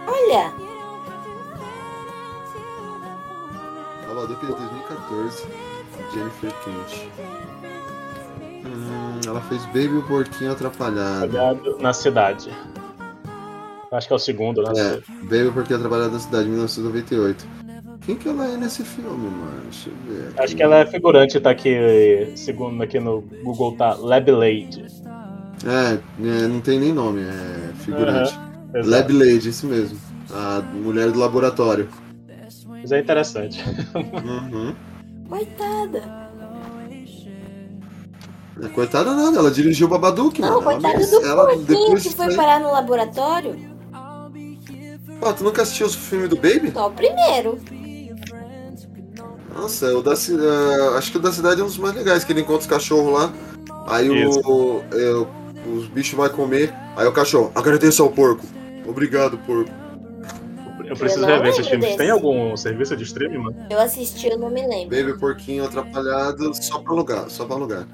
Olha, 0.06 0.52
Babadook 4.08 4.40
de 4.46 4.52
2014. 4.52 5.46
Jennifer 6.12 6.52
Kent. 6.64 7.08
Hum, 8.66 9.20
ela 9.26 9.40
fez 9.42 9.64
Baby 9.66 9.98
o 9.98 10.02
Porquinho 10.04 10.52
Atrapalhado. 10.52 11.24
Atrapalhado 11.38 11.76
na 11.80 11.92
cidade. 11.92 12.50
Acho 13.94 14.08
que 14.08 14.12
é 14.12 14.16
o 14.16 14.18
segundo, 14.18 14.60
né? 14.62 14.72
É, 14.76 15.00
Baby 15.22 15.46
o 15.48 15.52
Porquinho 15.52 15.78
Atrapalhado 15.78 16.12
na 16.12 16.18
Cidade, 16.18 16.48
1998. 16.48 17.46
Quem 18.04 18.16
que 18.16 18.28
ela 18.28 18.44
é 18.46 18.56
nesse 18.56 18.82
filme, 18.82 19.30
mano? 19.30 19.62
Deixa 19.62 19.88
eu 19.88 19.94
ver. 20.14 20.28
aqui. 20.30 20.40
Acho 20.40 20.56
que 20.56 20.62
ela 20.62 20.76
é 20.78 20.86
figurante, 20.86 21.40
tá 21.40 21.50
aqui, 21.50 22.32
segundo 22.36 22.82
aqui 22.82 22.98
no 22.98 23.22
Google, 23.44 23.76
tá 23.76 23.94
Lab 23.94 24.30
Lady. 24.30 24.84
É, 25.64 25.92
é, 25.94 26.46
não 26.48 26.60
tem 26.60 26.78
nem 26.80 26.92
nome, 26.92 27.22
é 27.22 27.72
figurante. 27.84 28.36
Exato. 28.74 28.90
Lab 28.90 29.12
Lady, 29.12 29.48
isso 29.48 29.66
mesmo. 29.66 29.96
A 30.32 30.60
mulher 30.60 31.10
do 31.12 31.18
laboratório. 31.20 31.88
Mas 32.66 32.90
é 32.92 32.98
interessante. 33.00 33.62
Uhum. 33.94 34.74
coitada. 35.28 36.24
É, 38.62 38.68
Coitada 38.68 39.14
nada, 39.14 39.38
ela 39.38 39.50
dirigiu 39.50 39.86
o 39.86 39.90
Babadook, 39.90 40.40
Não, 40.40 40.48
mano. 40.48 40.60
Ela 40.62 40.72
coitada 40.72 40.94
merece- 40.94 41.18
do 41.20 41.26
ela, 41.26 41.44
porquinho 41.46 41.66
depois 41.66 42.02
que 42.04 42.10
foi 42.14 42.34
parar 42.36 42.60
no 42.60 42.70
laboratório. 42.70 43.73
Pô, 45.24 45.32
tu 45.32 45.42
nunca 45.42 45.62
assistiu 45.62 45.86
o 45.86 45.90
filme 45.90 46.28
do 46.28 46.36
Baby? 46.36 46.70
Só 46.70 46.88
o 46.88 46.90
primeiro. 46.90 47.58
Nossa, 49.54 49.96
o 49.96 50.02
da, 50.02 50.12
é, 50.12 50.98
acho 50.98 51.12
que 51.12 51.16
o 51.16 51.20
da 51.20 51.32
cidade 51.32 51.62
é 51.62 51.64
um 51.64 51.66
dos 51.66 51.78
mais 51.78 51.94
legais, 51.94 52.24
que 52.24 52.32
ele 52.32 52.42
encontra 52.42 52.60
os 52.60 52.66
cachorros 52.66 53.10
lá, 53.10 53.32
aí 53.86 54.06
Isso. 54.06 54.40
o, 54.44 54.82
é, 54.92 55.70
os 55.70 55.86
bichos 55.86 56.12
vão 56.12 56.28
comer, 56.28 56.74
aí 56.94 57.06
o 57.06 57.12
cachorro, 57.12 57.50
agradeça 57.54 58.02
ao 58.02 58.10
porco. 58.10 58.44
Obrigado, 58.86 59.38
porco. 59.38 59.70
Eu 60.84 60.94
preciso 60.94 61.24
rever 61.24 61.46
esses 61.46 61.66
filmes. 61.68 61.86
desse. 61.86 61.96
Tem 61.96 62.10
algum 62.10 62.54
serviço 62.54 62.94
de 62.94 63.04
streaming, 63.04 63.38
mano? 63.38 63.66
Eu 63.70 63.80
assisti, 63.80 64.28
eu 64.28 64.36
não 64.36 64.50
me 64.50 64.66
lembro. 64.66 64.94
Baby 64.94 65.18
porquinho 65.18 65.64
atrapalhado, 65.64 66.52
só 66.52 66.80
pra 66.80 66.92
alugar, 66.92 67.30
só 67.30 67.46
pra 67.46 67.56
alugar. 67.56 67.88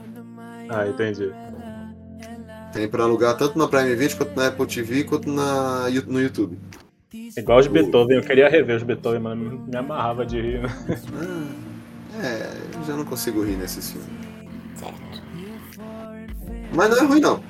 Ah, 0.68 0.88
entendi. 0.88 1.32
Tem 2.72 2.88
pra 2.88 3.05
alugar 3.05 3.36
tanto 3.36 3.57
na 3.57 3.68
Prime 3.68 3.94
Video, 3.94 4.16
quanto 4.16 4.34
na 4.34 4.48
Apple 4.48 4.66
TV, 4.66 5.05
quanto 5.05 5.30
na, 5.30 5.88
no 6.09 6.20
YouTube. 6.20 6.59
Igual 7.12 7.58
os 7.58 7.66
Beethoven, 7.66 8.16
eu 8.16 8.22
queria 8.22 8.48
rever 8.48 8.76
os 8.76 8.82
Beethoven, 8.82 9.20
mano. 9.20 9.64
Me 9.66 9.76
amarrava 9.76 10.24
de 10.24 10.40
rir. 10.40 10.61
Ah, 12.12 12.26
é, 12.26 12.76
eu 12.76 12.84
já 12.84 12.96
não 12.96 13.04
consigo 13.04 13.42
rir 13.42 13.56
nesses 13.56 13.90
filmes. 13.92 14.11
Certo. 14.74 15.22
Mas 16.74 16.90
não 16.90 16.96
é 16.98 17.04
ruim, 17.04 17.20
não. 17.20 17.40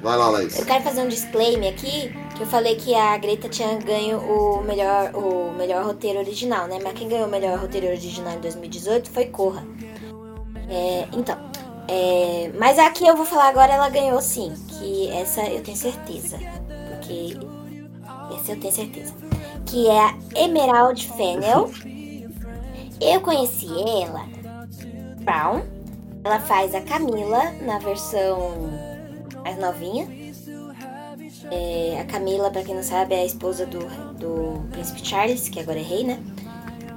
Vai 0.00 0.16
lá, 0.16 0.28
Laís. 0.30 0.58
Eu 0.58 0.66
quero 0.66 0.84
fazer 0.84 1.02
um 1.02 1.08
disclaimer 1.08 1.72
aqui, 1.72 2.12
que 2.36 2.42
eu 2.42 2.46
falei 2.46 2.76
que 2.76 2.94
a 2.94 3.16
Greta 3.18 3.48
tinha 3.48 3.76
ganho 3.78 4.18
o 4.18 4.62
melhor, 4.62 5.14
o 5.14 5.52
melhor 5.56 5.84
roteiro 5.84 6.20
original, 6.20 6.68
né? 6.68 6.78
Mas 6.82 6.92
quem 6.92 7.08
ganhou 7.08 7.26
o 7.26 7.30
melhor 7.30 7.58
roteiro 7.58 7.88
original 7.88 8.34
em 8.34 8.40
2018 8.40 9.10
foi 9.10 9.26
Corra. 9.26 9.66
É, 10.68 11.08
então, 11.12 11.36
é, 11.88 12.50
mas 12.58 12.78
a 12.78 12.90
que 12.90 13.06
eu 13.06 13.16
vou 13.16 13.24
falar 13.24 13.48
agora, 13.48 13.72
ela 13.72 13.88
ganhou 13.88 14.20
sim, 14.20 14.52
que 14.68 15.08
essa 15.10 15.42
eu 15.48 15.62
tenho 15.62 15.76
certeza, 15.76 16.38
porque 16.90 17.36
essa 18.34 18.52
eu 18.52 18.60
tenho 18.60 18.72
certeza, 18.72 19.14
que 19.66 19.88
é 19.88 20.00
a 20.00 20.14
Emerald 20.34 21.06
Fennel. 21.16 21.70
Eu 23.00 23.20
conheci 23.20 23.68
ela, 24.02 24.24
Brown, 25.20 25.62
ela 26.24 26.40
faz 26.40 26.74
a 26.74 26.80
Camila 26.80 27.52
na 27.62 27.78
versão 27.78 28.70
mais 29.42 29.58
novinha. 29.58 30.08
É, 31.50 32.00
a 32.00 32.04
Camila, 32.04 32.50
pra 32.50 32.62
quem 32.62 32.74
não 32.74 32.82
sabe, 32.82 33.14
é 33.14 33.20
a 33.20 33.24
esposa 33.24 33.64
do, 33.64 33.78
do 34.14 34.68
príncipe 34.70 35.06
Charles, 35.06 35.48
que 35.48 35.60
agora 35.60 35.78
é 35.78 35.82
rei, 35.82 36.04
né? 36.04 36.18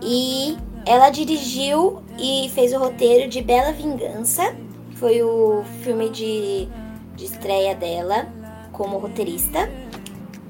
E 0.01 0.57
ela 0.85 1.09
dirigiu 1.09 2.01
e 2.17 2.49
fez 2.49 2.73
o 2.73 2.79
roteiro 2.79 3.29
de 3.29 3.41
Bela 3.41 3.71
Vingança. 3.71 4.55
Foi 4.95 5.21
o 5.21 5.63
filme 5.83 6.09
de, 6.09 6.67
de 7.15 7.25
estreia 7.25 7.75
dela 7.75 8.27
como 8.71 8.97
roteirista 8.97 9.69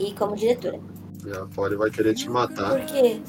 e 0.08 0.14
como 0.14 0.36
diretora. 0.36 0.80
E 1.26 1.32
a 1.32 1.46
Polly 1.54 1.76
vai 1.76 1.90
querer 1.92 2.14
te 2.16 2.30
matar. 2.30 2.72
Por 2.72 2.82
quê? 2.86 3.22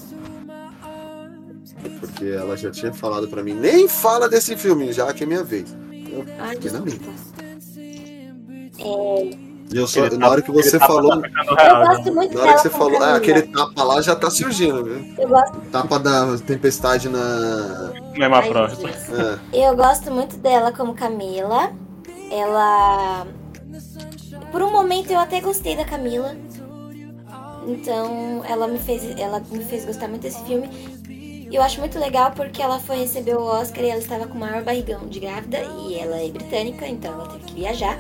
Porque 2.00 2.26
ela 2.26 2.56
já 2.56 2.70
tinha 2.70 2.92
falado 2.92 3.28
pra 3.28 3.42
mim, 3.42 3.54
nem 3.54 3.88
fala 3.88 4.28
desse 4.28 4.56
filme, 4.56 4.92
já 4.92 5.12
que 5.12 5.24
é 5.24 5.26
minha 5.26 5.42
vez. 5.44 5.74
Eu 6.10 6.24
Ai, 6.38 6.54
fiquei 6.54 6.70
na 6.70 6.80
minha. 6.80 6.98
É, 8.78 9.24
E 9.72 9.76
eu 9.76 9.86
só, 9.86 10.08
na 10.10 10.28
hora 10.28 10.42
que 10.42 10.48
tapa- 10.52 10.62
você 10.62 10.78
tapa 10.78 10.92
falou, 10.92 11.20
tá 11.22 11.28
eu 11.48 11.54
real, 11.56 11.78
né? 11.80 11.86
gosto 11.96 12.14
muito 12.14 12.34
na 12.34 12.42
hora 12.42 12.52
que 12.54 12.60
você 12.60 12.70
falou, 12.70 13.02
ah, 13.02 13.14
aquele 13.16 13.42
tapa 13.42 13.82
lá 13.82 14.00
já 14.02 14.14
tá 14.14 14.30
surgindo, 14.30 14.84
viu? 14.84 15.14
Eu 15.18 15.28
gosto, 15.28 15.60
Tapa 15.70 15.98
da 15.98 16.36
tempestade 16.38 17.08
na. 17.08 17.90
Não 18.16 18.24
é 18.24 18.28
uma 18.28 18.38
Ai, 18.38 18.48
prova. 18.48 18.68
Jesus. 18.74 19.08
É. 19.52 19.68
Eu 19.70 19.74
gosto 19.76 20.10
muito 20.10 20.36
dela 20.36 20.72
como 20.72 20.94
Camila. 20.94 21.72
Ela. 22.30 23.26
Por 24.50 24.62
um 24.62 24.70
momento 24.70 25.10
eu 25.10 25.18
até 25.18 25.40
gostei 25.40 25.74
da 25.76 25.84
Camila. 25.84 26.36
Então 27.66 28.42
ela 28.44 28.66
me 28.66 28.78
fez, 28.78 29.04
ela 29.18 29.40
me 29.50 29.64
fez 29.64 29.84
gostar 29.84 30.08
muito 30.08 30.22
desse 30.22 30.42
filme. 30.44 30.68
E 31.08 31.54
eu 31.54 31.62
acho 31.62 31.80
muito 31.80 31.98
legal 31.98 32.32
porque 32.32 32.62
ela 32.62 32.80
foi 32.80 32.96
receber 32.96 33.36
o 33.36 33.42
Oscar 33.42 33.84
e 33.84 33.90
ela 33.90 34.00
estava 34.00 34.26
com 34.26 34.34
o 34.34 34.40
maior 34.40 34.62
barrigão 34.62 35.06
de 35.06 35.20
grávida 35.20 35.58
e 35.58 35.98
ela 35.98 36.16
é 36.16 36.28
britânica, 36.28 36.86
então 36.86 37.12
ela 37.12 37.28
teve 37.28 37.44
que 37.44 37.54
viajar. 37.54 37.98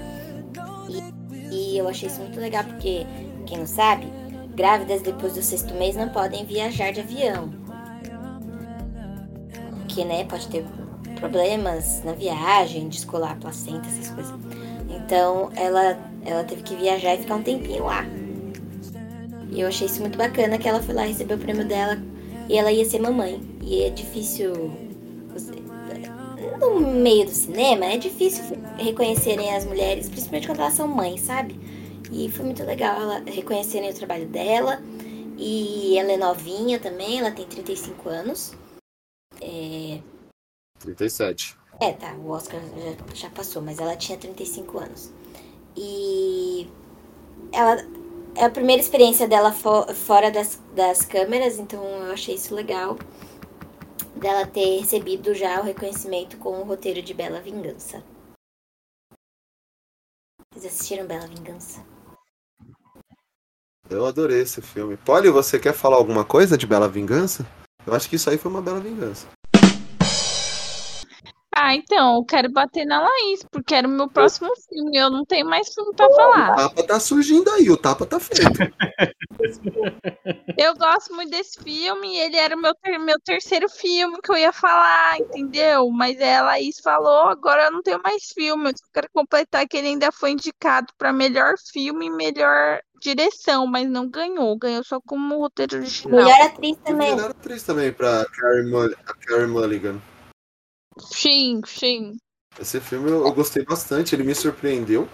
E, 0.88 1.54
e 1.54 1.78
eu 1.78 1.86
achei 1.88 2.08
isso 2.08 2.20
muito 2.20 2.40
legal 2.40 2.64
porque, 2.64 3.06
quem 3.46 3.58
não 3.58 3.66
sabe, 3.66 4.06
grávidas 4.54 5.02
depois 5.02 5.34
do 5.34 5.42
sexto 5.42 5.74
mês 5.74 5.96
não 5.96 6.08
podem 6.08 6.46
viajar 6.46 6.92
de 6.92 7.00
avião. 7.00 7.52
Porque, 9.80 10.02
né, 10.04 10.24
pode 10.24 10.48
ter 10.48 10.64
problemas 11.16 12.02
na 12.04 12.12
viagem, 12.12 12.88
descolar 12.88 13.32
a 13.32 13.36
placenta, 13.36 13.86
essas 13.86 14.08
coisas. 14.08 14.32
Então 14.88 15.50
ela, 15.54 15.98
ela 16.24 16.42
teve 16.44 16.62
que 16.62 16.74
viajar 16.74 17.14
e 17.14 17.18
ficar 17.18 17.36
um 17.36 17.42
tempinho 17.42 17.84
lá. 17.84 18.04
E 19.52 19.60
eu 19.60 19.68
achei 19.68 19.86
isso 19.86 20.00
muito 20.00 20.16
bacana 20.16 20.56
que 20.56 20.66
ela 20.66 20.82
foi 20.82 20.94
lá 20.94 21.02
receber 21.02 21.34
o 21.34 21.38
prêmio 21.38 21.66
dela 21.66 21.98
e 22.48 22.56
ela 22.56 22.72
ia 22.72 22.84
ser 22.86 22.98
mamãe. 23.00 23.40
E 23.60 23.82
é 23.82 23.90
difícil. 23.90 24.52
No 26.58 26.80
meio 26.80 27.26
do 27.26 27.30
cinema, 27.30 27.84
é 27.84 27.98
difícil 27.98 28.44
reconhecerem 28.78 29.54
as 29.54 29.66
mulheres, 29.66 30.08
principalmente 30.08 30.46
quando 30.46 30.60
elas 30.60 30.72
são 30.72 30.88
mães, 30.88 31.20
sabe? 31.20 31.58
E 32.10 32.30
foi 32.30 32.46
muito 32.46 32.64
legal 32.64 33.00
ela 33.00 33.22
reconhecerem 33.26 33.90
o 33.90 33.94
trabalho 33.94 34.26
dela. 34.26 34.80
E 35.36 35.98
ela 35.98 36.12
é 36.12 36.16
novinha 36.16 36.78
também, 36.78 37.18
ela 37.18 37.30
tem 37.30 37.44
35 37.46 38.08
anos. 38.08 38.54
É, 39.40 39.98
37. 40.78 41.56
é, 41.80 41.92
tá, 41.92 42.14
o 42.14 42.30
Oscar 42.30 42.60
já, 42.60 43.14
já 43.14 43.30
passou, 43.30 43.60
mas 43.60 43.78
ela 43.78 43.96
tinha 43.96 44.16
35 44.16 44.78
anos. 44.78 45.12
E 45.76 46.68
ela 47.52 47.84
a 48.38 48.50
primeira 48.50 48.80
experiência 48.82 49.28
dela 49.28 49.52
fo- 49.52 49.92
fora 49.94 50.30
das, 50.30 50.60
das 50.74 51.04
câmeras, 51.04 51.58
então 51.58 51.84
eu 51.84 52.12
achei 52.12 52.34
isso 52.34 52.54
legal. 52.54 52.96
Dela 54.16 54.46
ter 54.46 54.78
recebido 54.80 55.34
já 55.34 55.60
o 55.60 55.64
reconhecimento 55.64 56.36
com 56.38 56.60
o 56.60 56.64
roteiro 56.64 57.02
de 57.02 57.12
Bela 57.12 57.40
Vingança. 57.40 58.02
Vocês 60.54 60.66
assistiram 60.74 61.06
Bela 61.06 61.26
Vingança? 61.26 61.84
Eu 63.90 64.06
adorei 64.06 64.40
esse 64.40 64.62
filme. 64.62 64.96
Polly, 64.96 65.28
você 65.28 65.58
quer 65.58 65.74
falar 65.74 65.96
alguma 65.96 66.24
coisa 66.24 66.56
de 66.56 66.66
Bela 66.66 66.88
Vingança? 66.88 67.44
Eu 67.86 67.94
acho 67.94 68.08
que 68.08 68.16
isso 68.16 68.30
aí 68.30 68.38
foi 68.38 68.50
uma 68.50 68.62
bela 68.62 68.78
vingança. 68.78 69.26
Ah, 71.54 71.74
então, 71.74 72.16
eu 72.16 72.24
quero 72.24 72.50
bater 72.50 72.86
na 72.86 73.02
Laís, 73.02 73.44
porque 73.50 73.74
era 73.74 73.86
o 73.86 73.90
meu 73.90 74.08
próximo 74.08 74.50
filme. 74.68 74.96
Eu 74.96 75.10
não 75.10 75.24
tenho 75.24 75.46
mais 75.46 75.72
filme 75.72 75.94
pra 75.94 76.08
falar. 76.10 76.52
O 76.52 76.56
tapa 76.56 76.82
tá 76.84 76.98
surgindo 76.98 77.50
aí, 77.50 77.70
o 77.70 77.76
tapa 77.76 78.06
tá 78.06 78.18
feito. 78.18 78.58
Eu 80.56 80.74
gosto 80.76 81.14
muito 81.14 81.30
desse 81.30 81.62
filme, 81.62 82.16
ele 82.16 82.36
era 82.36 82.56
o 82.56 82.60
meu, 82.60 82.74
ter- 82.74 82.98
meu 82.98 83.18
terceiro 83.20 83.68
filme 83.68 84.18
que 84.22 84.30
eu 84.32 84.36
ia 84.36 84.52
falar, 84.52 85.18
entendeu? 85.18 85.90
Mas 85.90 86.18
é, 86.20 86.36
a 86.38 86.42
Laís 86.42 86.80
falou, 86.80 87.28
agora 87.28 87.64
eu 87.64 87.70
não 87.72 87.82
tenho 87.82 88.00
mais 88.02 88.24
filme. 88.32 88.70
Eu 88.70 88.76
só 88.76 88.84
quero 88.92 89.08
completar 89.12 89.66
que 89.68 89.76
ele 89.76 89.88
ainda 89.88 90.10
foi 90.10 90.30
indicado 90.30 90.92
pra 90.96 91.12
melhor 91.12 91.54
filme 91.72 92.06
e 92.06 92.10
melhor 92.10 92.80
direção, 93.00 93.66
mas 93.66 93.88
não 93.88 94.08
ganhou. 94.08 94.56
Ganhou 94.56 94.84
só 94.84 95.00
como 95.00 95.38
roteiro 95.38 95.76
original. 95.76 96.24
Melhor 96.24 96.40
atriz 96.46 96.76
também. 96.84 97.14
melhor 97.14 97.30
atriz 97.30 97.62
também 97.62 97.92
pra 97.92 98.24
Carey 99.26 99.46
Mulligan. 99.46 100.00
Sim, 100.98 101.60
sim. 101.66 102.16
Esse 102.58 102.80
filme 102.80 103.10
eu, 103.10 103.26
eu 103.26 103.32
gostei 103.32 103.64
bastante, 103.64 104.14
ele 104.14 104.24
me 104.24 104.34
surpreendeu. 104.34 105.08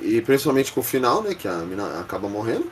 E, 0.00 0.16
e 0.16 0.22
principalmente 0.22 0.72
com 0.72 0.80
o 0.80 0.84
final, 0.84 1.22
né? 1.22 1.34
Que 1.34 1.46
a 1.46 1.58
mina 1.58 2.00
acaba 2.00 2.28
morrendo. 2.28 2.70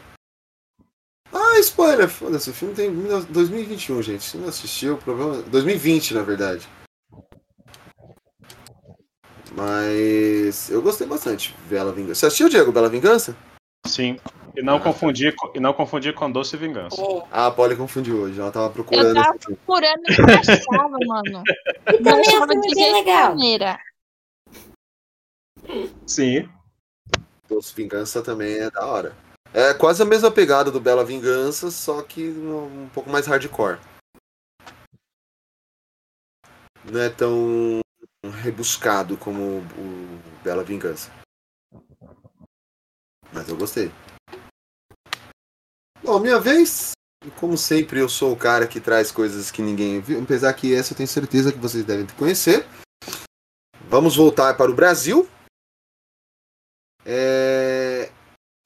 Ah, 1.32 1.58
spoiler! 1.58 2.08
Foda-se, 2.08 2.50
o 2.50 2.54
filme 2.54 2.74
tem 2.74 2.90
2021, 3.28 4.02
gente. 4.02 4.24
Se 4.24 4.36
não 4.36 4.48
assistiu, 4.48 4.94
o 4.94 4.98
problema. 4.98 5.42
2020, 5.42 6.14
na 6.14 6.22
verdade. 6.22 6.66
Mas 9.52 10.68
eu 10.70 10.82
gostei 10.82 11.06
bastante 11.06 11.54
Bela 11.68 11.92
Vingança. 11.92 12.20
Você 12.20 12.26
assistiu, 12.26 12.48
Diego, 12.48 12.72
Bela 12.72 12.90
Vingança? 12.90 13.36
Sim. 13.86 14.18
E 14.56 14.62
não 14.62 14.80
confundir 14.80 15.34
com, 15.36 15.52
e 15.54 15.60
não 15.60 15.72
confundir 15.74 16.14
com 16.14 16.30
Doce 16.30 16.56
Vingança. 16.56 16.96
Ah, 17.30 17.46
a 17.46 17.50
Polly 17.50 17.76
confundiu 17.76 18.22
hoje. 18.22 18.40
Ela 18.40 18.50
tava 18.50 18.66
Eu 18.66 18.70
procurando. 18.70 19.14
tava 19.14 19.36
esse 19.36 19.44
filme. 19.46 19.56
procurando 19.66 20.02
e 20.08 20.16
não 20.22 20.34
achava, 20.40 20.98
mano. 21.06 21.42
E 21.88 21.98
também 22.02 22.34
é 22.34 22.40
um 22.40 22.48
filme 22.48 22.74
bem 22.74 22.92
legal. 22.94 23.28
maneira. 23.30 23.78
Sim. 26.06 26.48
Doce 27.48 27.74
Vingança 27.74 28.22
também 28.22 28.58
é 28.58 28.70
da 28.70 28.86
hora. 28.86 29.14
É 29.52 29.74
quase 29.74 30.02
a 30.02 30.06
mesma 30.06 30.30
pegada 30.30 30.70
do 30.70 30.80
Bela 30.80 31.04
Vingança, 31.04 31.70
só 31.70 32.02
que 32.02 32.28
um, 32.30 32.84
um 32.84 32.88
pouco 32.88 33.10
mais 33.10 33.26
hardcore. 33.26 33.78
Não 36.84 37.00
é 37.00 37.08
tão 37.10 37.80
rebuscado 38.42 39.16
como 39.16 39.58
o 39.58 40.20
Bela 40.42 40.64
Vingança. 40.64 41.10
Mas 43.32 43.48
eu 43.48 43.56
gostei. 43.56 43.90
Bom, 46.02 46.20
minha 46.20 46.38
vez. 46.38 46.92
Como 47.40 47.56
sempre, 47.56 48.00
eu 48.00 48.08
sou 48.08 48.32
o 48.32 48.36
cara 48.36 48.66
que 48.66 48.80
traz 48.80 49.10
coisas 49.10 49.50
que 49.50 49.62
ninguém 49.62 50.00
viu. 50.00 50.20
Apesar 50.20 50.52
que 50.54 50.74
essa 50.74 50.92
eu 50.92 50.96
tenho 50.96 51.08
certeza 51.08 51.52
que 51.52 51.58
vocês 51.58 51.84
devem 51.84 52.06
conhecer. 52.16 52.66
Vamos 53.88 54.16
voltar 54.16 54.56
para 54.56 54.70
o 54.70 54.74
Brasil. 54.74 55.28
É, 57.04 58.10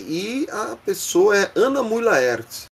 E 0.01 0.47
a 0.51 0.77
pessoa 0.77 1.37
é 1.37 1.53
Ana 1.55 1.83
Mulaert. 1.83 2.67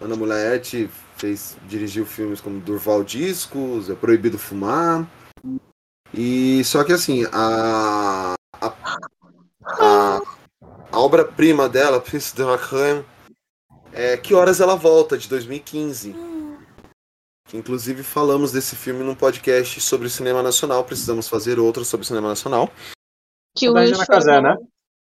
Ana 0.00 0.16
Mulaert 0.16 0.88
fez, 1.16 1.56
dirigiu 1.68 2.06
filmes 2.06 2.40
como 2.40 2.60
Durval 2.60 3.04
Discos, 3.04 3.90
É 3.90 3.94
Proibido 3.94 4.38
Fumar. 4.38 5.06
E 6.14 6.62
só 6.64 6.84
que 6.84 6.92
assim, 6.92 7.24
a, 7.32 8.34
a, 8.60 8.74
a, 9.62 10.35
a 10.90 11.00
obra-prima 11.00 11.68
dela, 11.68 12.00
Prince 12.00 12.34
de 12.34 12.42
Rackham, 12.42 13.04
é 13.92 14.16
Que 14.16 14.34
Horas 14.34 14.60
Ela 14.60 14.76
Volta, 14.76 15.16
de 15.16 15.28
2015. 15.28 16.14
Que 17.48 17.56
inclusive 17.56 18.02
falamos 18.02 18.52
desse 18.52 18.74
filme 18.74 19.04
num 19.04 19.14
podcast 19.14 19.80
sobre 19.80 20.10
cinema 20.10 20.42
nacional. 20.42 20.84
Precisamos 20.84 21.28
fazer 21.28 21.58
outro 21.58 21.84
sobre 21.84 22.06
cinema 22.06 22.28
nacional. 22.28 22.70
Que 23.56 23.68
o 23.68 23.74
Will 23.74 23.96
Casé, 24.06 24.40
né? 24.40 24.56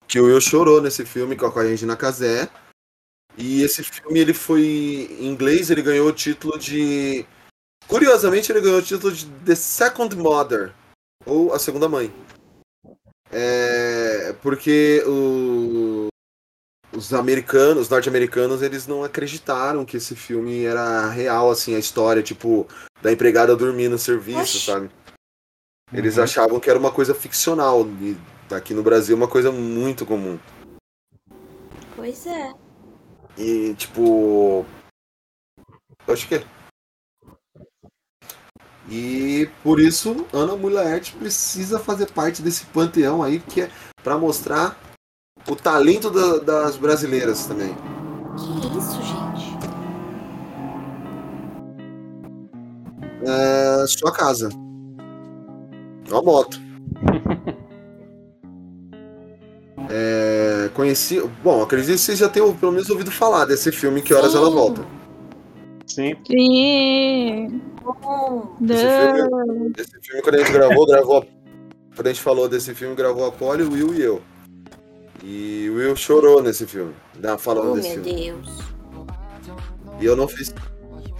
que 0.08 0.18
o 0.18 0.24
Will 0.24 0.40
chorou 0.40 0.80
nesse 0.80 1.04
filme 1.04 1.36
com 1.36 1.46
a 1.46 1.62
Regina 1.62 1.94
Casé. 1.94 2.48
E 3.36 3.62
esse 3.62 3.84
filme 3.84 4.18
ele 4.18 4.32
foi 4.32 4.62
em 5.20 5.26
inglês, 5.26 5.70
ele 5.70 5.82
ganhou 5.82 6.08
o 6.08 6.12
título 6.12 6.58
de 6.58 7.24
curiosamente 7.86 8.50
ele 8.50 8.60
ganhou 8.60 8.78
o 8.78 8.82
título 8.82 9.12
de 9.12 9.26
The 9.26 9.54
Second 9.54 10.16
Mother 10.16 10.74
ou 11.24 11.52
a 11.52 11.58
segunda 11.58 11.88
mãe. 11.88 12.12
É, 13.30 14.32
porque 14.42 15.02
o- 15.06 16.08
os 16.92 17.12
americanos, 17.12 17.82
os 17.84 17.88
norte-americanos, 17.90 18.62
eles 18.62 18.86
não 18.86 19.04
acreditaram 19.04 19.84
que 19.84 19.96
esse 19.98 20.16
filme 20.16 20.64
era 20.64 21.08
real 21.10 21.50
assim, 21.50 21.74
a 21.74 21.78
história 21.78 22.22
tipo 22.22 22.66
da 23.02 23.12
empregada 23.12 23.54
dormir 23.56 23.88
no 23.88 23.98
serviço, 23.98 24.40
Oxi. 24.56 24.60
sabe? 24.60 24.90
Eles 25.92 26.16
Uhum. 26.16 26.24
achavam 26.24 26.60
que 26.60 26.68
era 26.68 26.78
uma 26.78 26.90
coisa 26.92 27.14
ficcional. 27.14 27.86
E 28.00 28.16
aqui 28.54 28.74
no 28.74 28.82
Brasil 28.82 29.14
é 29.14 29.16
uma 29.18 29.28
coisa 29.28 29.50
muito 29.52 30.04
comum. 30.04 30.38
Pois 31.96 32.26
é. 32.26 32.52
E, 33.36 33.74
tipo. 33.74 34.64
eu 36.06 36.14
Acho 36.14 36.26
que 36.28 36.34
é. 36.36 36.44
E 38.90 39.48
por 39.62 39.78
isso 39.78 40.24
Ana 40.32 40.56
Mulaert 40.56 41.12
precisa 41.16 41.78
fazer 41.78 42.06
parte 42.10 42.40
desse 42.40 42.64
panteão 42.66 43.22
aí 43.22 43.38
que 43.38 43.62
é 43.62 43.70
para 44.02 44.16
mostrar 44.16 44.78
o 45.48 45.54
talento 45.54 46.10
da- 46.10 46.38
das 46.38 46.76
brasileiras 46.76 47.46
também. 47.46 47.74
Que 48.36 48.78
isso, 48.78 49.02
gente? 49.02 49.58
É, 53.26 53.84
sua 53.86 54.12
casa. 54.12 54.48
Uma 56.10 56.22
moto. 56.22 56.58
É, 59.90 60.68
conheci. 60.74 61.18
Bom, 61.42 61.62
acredito 61.62 61.92
que 61.94 61.98
vocês 61.98 62.18
já 62.18 62.28
tenham 62.28 62.54
pelo 62.54 62.72
menos 62.72 62.90
ouvido 62.90 63.10
falar 63.10 63.46
desse 63.46 63.72
filme 63.72 64.02
Que 64.02 64.12
Horas 64.12 64.32
Sim. 64.32 64.36
Ela 64.38 64.50
Volta. 64.50 64.84
Sim. 65.98 66.14
Sim. 66.24 67.60
Bom, 67.82 68.56
Esse 68.70 68.84
filme, 68.84 69.72
esse 69.76 70.00
filme, 70.00 70.22
quando 70.22 70.34
a 70.36 70.38
gente 70.38 70.52
gravou, 70.52 70.86
gravou. 70.86 71.26
Quando 71.96 72.06
a 72.06 72.12
gente 72.12 72.22
falou 72.22 72.48
desse 72.48 72.72
filme, 72.72 72.94
gravou 72.94 73.26
a 73.26 73.32
Polly, 73.32 73.64
o 73.64 73.72
Will 73.72 73.94
e 73.94 74.00
eu. 74.00 74.22
E 75.24 75.68
o 75.68 75.74
Will 75.74 75.96
chorou 75.96 76.40
nesse 76.40 76.66
filme. 76.68 76.94
né, 77.18 77.36
Falando 77.36 77.72
oh 77.72 77.74
desse 77.74 77.96
meu 77.96 78.04
filme. 78.04 78.42
Deus. 78.44 78.58
E 80.00 80.04
eu 80.06 80.14
não 80.14 80.28
fiz. 80.28 80.54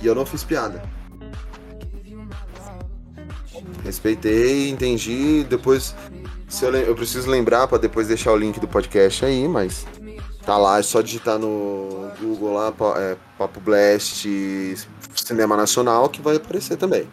E 0.01 0.07
eu 0.07 0.15
não 0.15 0.25
fiz 0.25 0.45
piada. 0.45 0.81
Respeitei, 3.83 4.71
entendi. 4.71 5.45
Depois. 5.51 5.97
Se 6.49 6.65
eu, 6.65 6.73
eu 6.75 6.95
preciso 6.95 7.29
lembrar 7.29 7.67
pra 7.67 7.79
depois 7.79 8.07
deixar 8.07 8.33
o 8.33 8.37
link 8.37 8.61
do 8.61 8.69
podcast 8.69 9.25
aí, 9.25 9.49
mas. 9.49 9.85
Tá 10.49 10.57
lá, 10.57 10.79
é 10.79 10.83
só 10.83 11.03
digitar 11.03 11.39
no 11.39 12.11
Google 12.19 12.55
lá, 12.55 12.73
é, 12.97 13.19
Papo 13.37 13.61
Blast 13.61 14.27
Cinema 15.15 15.55
Nacional, 15.59 16.09
que 16.09 16.23
vai 16.23 16.37
aparecer 16.37 16.79
também. 16.79 17.07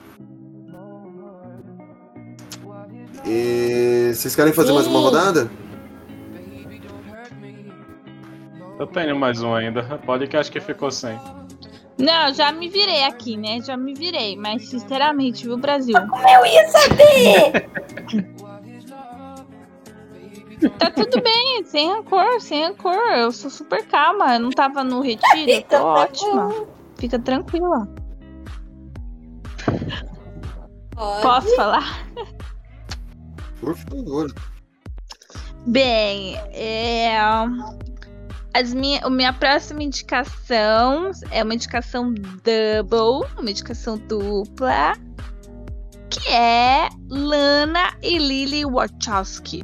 E 3.25 4.13
vocês 4.13 4.33
querem 4.38 4.53
fazer 4.53 4.71
mais 4.71 4.88
uma 4.88 5.01
rodada? 5.01 5.51
Eu 8.79 8.88
tenho 8.88 9.19
mais 9.19 9.41
um 9.43 9.53
ainda. 9.53 9.83
Pode 10.05 10.27
que 10.27 10.38
acho 10.38 10.49
que 10.49 10.61
ficou 10.61 10.89
sem. 10.89 11.19
Não, 11.97 12.33
já 12.33 12.53
me 12.53 12.69
virei 12.69 13.03
aqui, 13.03 13.36
né? 13.36 13.59
Já 13.59 13.75
me 13.75 13.93
virei. 13.93 14.38
Mas, 14.38 14.69
sinceramente, 14.69 15.45
viu, 15.45 15.57
Brasil? 15.57 15.97
Eu 15.97 16.45
ia 16.45 16.69
saber! 16.69 17.69
Tá 20.78 20.89
tudo 20.91 21.22
bem, 21.22 21.64
sem 21.66 21.89
rancor, 21.89 22.39
sem 22.39 22.64
rancor. 22.64 22.93
Eu 22.93 23.32
sou 23.32 23.49
super 23.49 23.86
calma. 23.88 24.36
Eu 24.36 24.39
não 24.39 24.49
tava 24.49 24.84
no 24.84 25.01
retiro, 25.01 25.49
eu 25.49 25.62
tô 25.62 25.76
Então 25.76 25.80
tá 25.80 25.86
ótima. 25.86 26.68
Fica 26.95 27.20
tranquila. 27.20 27.88
Pode. 30.95 31.22
Posso 31.22 31.56
falar? 31.56 32.08
Por 33.60 33.76
favor. 33.76 34.34
Bem, 35.68 36.38
é, 36.53 37.18
as 38.53 38.74
minha, 38.74 39.01
a 39.03 39.10
minha 39.10 39.34
próxima 39.34 39.84
indicação 39.84 41.12
é 41.32 41.43
uma 41.43 41.56
indicação 41.56 42.14
double, 42.14 43.28
uma 43.38 43.49
indicação 43.49 43.97
dupla, 43.97 44.93
que 46.10 46.30
é 46.30 46.88
Lana 47.10 47.97
e 48.01 48.18
Lily 48.18 48.64
Wachowski. 48.64 49.64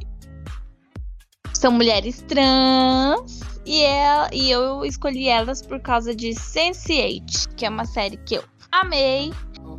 São 1.61 1.71
mulheres 1.71 2.25
trans 2.27 3.39
e, 3.67 3.83
ela, 3.83 4.29
e 4.33 4.49
eu 4.49 4.83
escolhi 4.83 5.27
elas 5.27 5.61
por 5.61 5.79
causa 5.79 6.15
de 6.15 6.29
Sense8, 6.29 7.53
que 7.55 7.67
é 7.67 7.69
uma 7.69 7.85
série 7.85 8.17
que 8.17 8.33
eu 8.33 8.43
amei. 8.71 9.31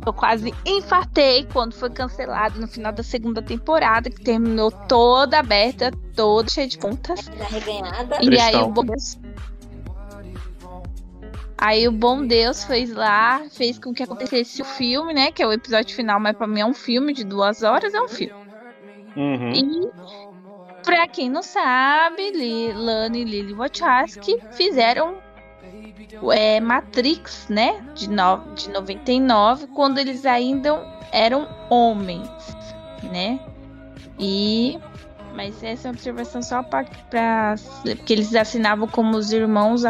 Eu 0.05 0.13
quase 0.13 0.53
infartei 0.65 1.45
quando 1.51 1.73
foi 1.73 1.89
cancelado 1.89 2.57
no 2.57 2.69
final 2.69 2.93
da 2.93 3.03
segunda 3.03 3.41
temporada, 3.41 4.09
que 4.09 4.23
terminou 4.23 4.71
toda 4.71 5.39
aberta, 5.39 5.91
toda 6.15 6.49
cheia 6.49 6.69
de 6.69 6.77
pontas. 6.77 7.27
Reganhada. 7.49 8.17
E 8.21 8.39
aí 8.39 8.55
o 8.55 8.69
bom 8.69 8.85
Deus. 8.85 9.19
Aí 11.57 11.85
o 11.85 11.91
bom 11.91 12.25
Deus 12.25 12.63
fez 12.63 12.93
lá, 12.93 13.41
fez 13.51 13.77
com 13.77 13.93
que 13.93 14.03
acontecesse 14.03 14.61
o 14.61 14.65
filme, 14.65 15.13
né? 15.13 15.33
Que 15.33 15.43
é 15.43 15.47
o 15.47 15.51
episódio 15.51 15.93
final, 15.93 16.17
mas 16.17 16.37
pra 16.37 16.47
mim 16.47 16.61
é 16.61 16.65
um 16.65 16.73
filme 16.73 17.13
de 17.13 17.25
duas 17.25 17.61
horas, 17.61 17.93
é 17.93 18.01
um 18.01 18.07
filme. 18.07 18.41
Uhum. 19.17 19.51
E 19.51 20.32
pra 20.83 21.07
quem 21.07 21.29
não 21.29 21.41
sabe, 21.41 22.31
Lana 22.73 23.17
e 23.17 23.23
Lily 23.23 23.53
Wachowski 23.53 24.39
fizeram 24.51 25.17
é, 26.31 26.59
Matrix, 26.59 27.47
né? 27.49 27.83
De, 27.95 28.09
no, 28.09 28.53
de 28.53 28.69
99, 28.69 29.67
quando 29.67 29.97
eles 29.97 30.25
ainda 30.25 30.85
eram 31.11 31.47
homens, 31.69 32.29
né? 33.11 33.39
E. 34.19 34.79
Mas 35.35 35.63
essa 35.63 35.87
é 35.87 35.91
uma 35.91 35.95
observação 35.95 36.41
só 36.43 36.61
pra. 36.61 36.85
Porque 37.83 38.13
eles 38.13 38.33
assinavam 38.35 38.87
como 38.87 39.17
os 39.17 39.31
irmãos 39.33 39.83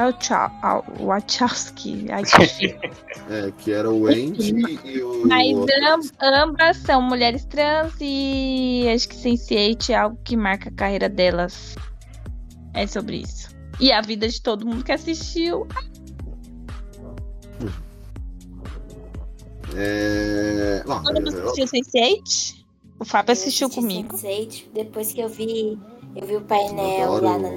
Wachowski. 0.99 2.07
É, 3.29 3.51
que 3.57 3.71
era 3.71 3.89
o 3.89 4.07
Andy 4.07 4.79
e 4.83 5.01
o. 5.01 5.25
Mas 5.27 5.55
ambas 6.21 6.77
são 6.77 7.01
mulheres 7.01 7.45
trans 7.45 7.93
e 8.01 8.85
acho 8.93 9.07
que 9.07 9.15
Sense8 9.15 9.89
é 9.91 9.95
algo 9.95 10.17
que 10.25 10.35
marca 10.35 10.69
a 10.69 10.73
carreira 10.73 11.07
delas. 11.07 11.75
É 12.73 12.85
sobre 12.85 13.17
isso. 13.17 13.49
E 13.79 13.91
a 13.93 14.01
vida 14.01 14.27
de 14.27 14.41
todo 14.41 14.65
mundo 14.65 14.83
que 14.83 14.91
assistiu. 14.91 15.65
É. 19.75 20.83
Não, 20.85 21.01
Todo 21.03 21.15
mundo 21.21 21.37
eu- 21.37 21.45
assistiu 21.49 21.65
Sense8? 21.65 22.62
O 23.03 23.05
Fábio 23.05 23.31
Eu 23.31 23.33
assistiu 23.33 23.67
assisti 23.67 23.81
comigo. 23.81 24.15
Sense8, 24.17 24.63
depois 24.73 25.11
que 25.11 25.19
eu 25.19 25.27
vi, 25.27 25.77
eu 26.15 26.25
vi 26.25 26.35
o 26.37 26.41
painel 26.41 27.15
Adoro. 27.15 27.25
lá 27.25 27.37
na, 27.37 27.49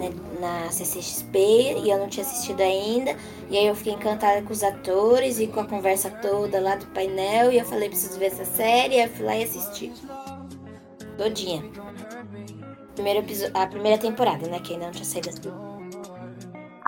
na 0.64 0.70
CCXP 0.72 1.38
e 1.84 1.88
eu 1.90 1.98
não 1.98 2.08
tinha 2.08 2.26
assistido 2.26 2.60
ainda. 2.60 3.16
E 3.48 3.56
aí 3.56 3.66
eu 3.66 3.74
fiquei 3.76 3.92
encantada 3.92 4.42
com 4.42 4.52
os 4.52 4.64
atores 4.64 5.38
e 5.38 5.46
com 5.46 5.60
a 5.60 5.64
conversa 5.64 6.10
toda 6.10 6.60
lá 6.60 6.74
do 6.74 6.86
painel. 6.86 7.52
E 7.52 7.58
eu 7.58 7.64
falei, 7.64 7.88
preciso 7.88 8.18
ver 8.18 8.26
essa 8.26 8.44
série. 8.44 8.96
Aí 8.96 9.04
eu 9.04 9.08
fui 9.10 9.24
lá 9.24 9.36
e 9.36 9.44
assisti. 9.44 9.92
Todinha. 11.16 11.62
Primeiro 12.94 13.20
episo- 13.20 13.50
a 13.54 13.66
primeira 13.66 13.98
temporada, 13.98 14.48
né? 14.48 14.58
Que 14.58 14.72
ainda 14.72 14.86
não 14.86 14.92
tinha 14.92 15.04
saído 15.04 15.28
assim. 15.30 15.52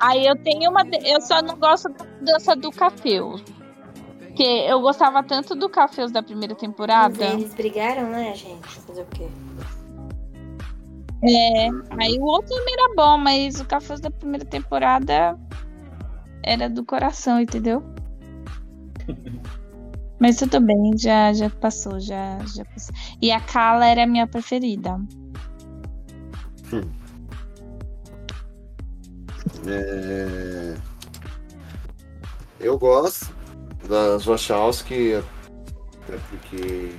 Aí 0.00 0.26
eu 0.26 0.36
tenho 0.42 0.70
uma. 0.70 0.82
Eu 1.04 1.20
só 1.20 1.40
não 1.42 1.56
gosto 1.56 1.88
da 1.90 2.04
dança 2.20 2.56
do 2.56 2.70
Cafeus. 2.70 3.42
Porque 4.38 4.52
eu 4.70 4.80
gostava 4.80 5.20
tanto 5.20 5.56
do 5.56 5.68
Cafeus 5.68 6.12
da 6.12 6.22
primeira 6.22 6.54
temporada. 6.54 7.24
Eles 7.24 7.52
brigaram, 7.54 8.08
né, 8.08 8.32
gente? 8.36 8.68
Fazer 8.68 9.02
o 9.02 9.06
quê? 9.06 9.26
É, 11.24 11.68
aí 12.00 12.16
o 12.20 12.22
outro 12.22 12.48
também 12.48 12.74
era 12.74 12.94
bom, 12.94 13.18
mas 13.18 13.58
o 13.58 13.64
Cafés 13.64 13.98
da 13.98 14.12
primeira 14.12 14.44
temporada 14.44 15.36
era 16.44 16.70
do 16.70 16.84
coração, 16.84 17.40
entendeu? 17.40 17.82
Mas 20.20 20.36
tudo 20.36 20.60
bem, 20.60 20.98
já, 20.98 21.32
já 21.32 21.48
passou, 21.48 22.00
já, 22.00 22.40
já 22.44 22.64
passou. 22.64 22.92
E 23.22 23.30
a 23.30 23.40
Kala 23.40 23.86
era 23.86 24.02
a 24.02 24.06
minha 24.06 24.26
preferida. 24.26 25.00
É... 29.64 30.76
Eu 32.58 32.76
gosto 32.76 33.37
das 33.86 34.24
Wachowski, 34.24 35.14
até 35.14 36.18
porque 36.30 36.90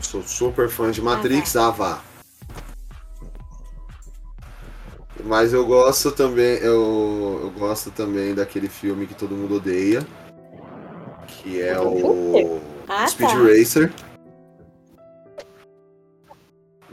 sou 0.00 0.22
super 0.22 0.68
fã 0.68 0.90
de 0.90 1.02
Matrix, 1.02 1.56
ah, 1.56 1.70
vá. 1.70 2.02
Mas 5.24 5.52
eu 5.52 5.66
gosto 5.66 6.10
também, 6.12 6.56
eu, 6.58 7.40
eu 7.42 7.50
gosto 7.50 7.90
também 7.90 8.34
daquele 8.34 8.68
filme 8.68 9.06
que 9.06 9.14
todo 9.14 9.36
mundo 9.36 9.56
odeia, 9.56 10.06
que 11.26 11.60
é 11.60 11.78
o 11.78 12.60
Ah, 12.88 13.06
Speed 13.06 13.30
tá. 13.30 13.36
Racer. 13.36 13.92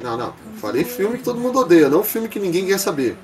Não, 0.01 0.15
não, 0.17 0.33
falei 0.57 0.83
filme 0.83 1.17
que 1.17 1.23
todo 1.23 1.39
mundo 1.39 1.59
odeia, 1.59 1.89
não 1.89 2.03
filme 2.03 2.27
que 2.27 2.39
ninguém 2.39 2.67
quer 2.67 2.77
saber. 2.77 3.17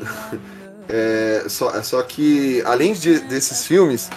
É, 0.92 1.44
só, 1.48 1.70
é 1.74 1.82
só 1.82 2.02
que, 2.02 2.62
além 2.66 2.92
de- 2.94 3.20
desses 3.20 3.66
filmes, 3.66 4.10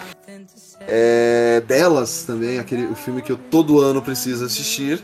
é, 0.82 1.61
delas 1.67 2.24
também, 2.24 2.59
aquele, 2.59 2.86
o 2.88 2.95
filme 2.95 3.21
que 3.21 3.32
eu 3.32 3.38
todo 3.38 3.80
ano 3.82 4.01
preciso 4.01 4.45
assistir, 4.45 5.03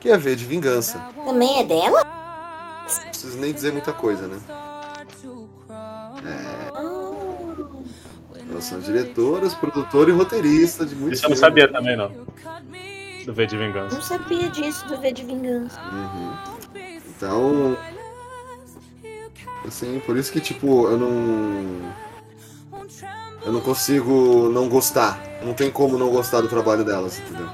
que 0.00 0.08
é 0.10 0.16
V 0.18 0.34
de 0.34 0.44
Vingança. 0.44 0.98
Também 1.24 1.60
é 1.60 1.64
dela? 1.64 2.02
Não 3.04 3.08
preciso 3.10 3.38
nem 3.38 3.52
dizer 3.52 3.72
muita 3.72 3.92
coisa, 3.92 4.26
né? 4.26 4.38
Ah, 4.48 4.92
Elas 8.50 8.64
são 8.64 8.80
diretoras, 8.80 9.54
produtora 9.54 10.10
e 10.10 10.12
roteirista 10.12 10.84
de 10.84 10.94
muitos 10.96 11.18
Isso 11.18 11.26
eu 11.26 11.30
não 11.30 11.36
filmes. 11.36 11.38
sabia 11.38 11.72
também, 11.72 11.96
não. 11.96 12.08
Do 13.24 13.34
V 13.34 13.46
de 13.46 13.56
Vingança. 13.56 13.94
não 13.94 14.02
sabia 14.02 14.48
disso 14.50 14.86
do 14.88 14.98
V 15.00 15.12
de 15.12 15.24
Vingança. 15.24 15.78
Uhum. 15.92 16.32
Então. 17.16 17.76
Assim, 19.66 20.00
por 20.00 20.16
isso 20.16 20.32
que, 20.32 20.40
tipo, 20.40 20.88
eu 20.88 20.98
não. 20.98 21.92
eu 23.44 23.52
não 23.52 23.60
consigo 23.60 24.48
não 24.48 24.68
gostar. 24.68 25.20
Não 25.42 25.54
tem 25.54 25.70
como 25.70 25.98
não 25.98 26.10
gostar 26.10 26.40
do 26.40 26.48
trabalho 26.48 26.84
delas, 26.84 27.18
entendeu? 27.18 27.48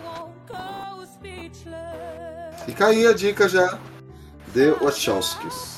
Fica 2.64 2.86
aí 2.86 3.06
a 3.06 3.12
dica 3.12 3.48
já. 3.48 3.78
The 4.52 4.72
Wachowskis. 4.80 5.76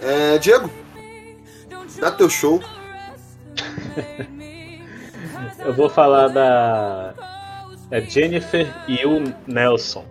É, 0.00 0.38
Diego, 0.38 0.70
dá 1.98 2.10
teu 2.10 2.28
show. 2.28 2.62
Eu 5.64 5.72
vou 5.72 5.88
falar 5.88 6.28
da 6.28 7.14
é 7.90 8.00
Jennifer 8.02 8.70
Yu 8.86 9.34
Nelson. 9.46 10.04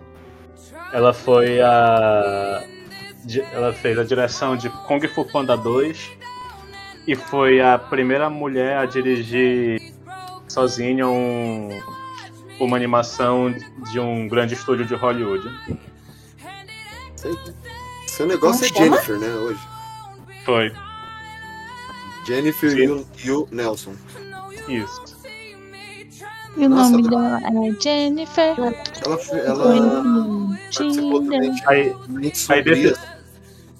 Ela 0.92 1.12
foi 1.12 1.60
a 1.60 2.64
ela 3.52 3.72
fez 3.72 3.98
a 3.98 4.04
direção 4.04 4.56
de 4.56 4.68
Kung 4.86 5.00
Fu 5.08 5.24
Panda 5.24 5.56
2 5.56 6.10
e 7.06 7.14
foi 7.14 7.60
a 7.60 7.78
primeira 7.78 8.28
mulher 8.30 8.78
a 8.78 8.86
dirigir 8.86 9.92
sozinha 10.48 11.06
um- 11.08 11.68
uma 12.60 12.76
animação 12.76 13.54
de 13.92 13.98
um 14.00 14.28
grande 14.28 14.54
estúdio 14.54 14.86
de 14.86 14.94
Hollywood. 14.94 15.48
Seu 18.06 18.26
negócio 18.26 18.64
é 18.66 18.68
chama? 18.68 18.96
Jennifer, 19.02 19.18
né? 19.18 19.28
Hoje. 19.34 19.60
Foi 20.44 20.72
Jennifer 22.26 22.70
Sim. 22.70 23.06
Nelson. 23.50 23.94
isso. 24.68 25.02
E 26.56 26.66
o 26.66 26.68
nome 26.68 27.02
tá- 27.02 27.08
dela 27.10 27.40
é 27.40 27.82
Jennifer. 27.82 28.54
Ela, 28.58 29.18
ela 29.44 29.74
participou 30.62 31.20
também 31.22 31.52
de 31.52 31.62
Aí, 31.66 31.92
aí 32.50 32.62
desse-. 32.62 33.00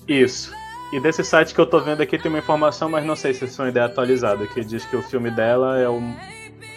Isso. 0.09 0.53
E 0.93 1.01
desse 1.01 1.25
site 1.25 1.55
que 1.55 1.61
eu 1.61 1.67
tô 1.67 1.81
vendo 1.81 2.01
aqui 2.03 2.19
tem 2.19 2.31
uma 2.31 2.39
informação, 2.39 2.89
mas 2.89 3.05
não 3.05 3.17
sei 3.17 3.35
se 3.35 3.45
isso 3.47 3.61
é 3.61 3.65
uma 3.65 3.71
ideia 3.71 3.87
atualizada, 3.87 4.47
que 4.47 4.65
diz 4.65 4.85
que 4.85 4.95
o 4.97 5.03
filme 5.03 5.31
dela 5.31 5.79
é 5.79 5.89
o, 5.89 6.01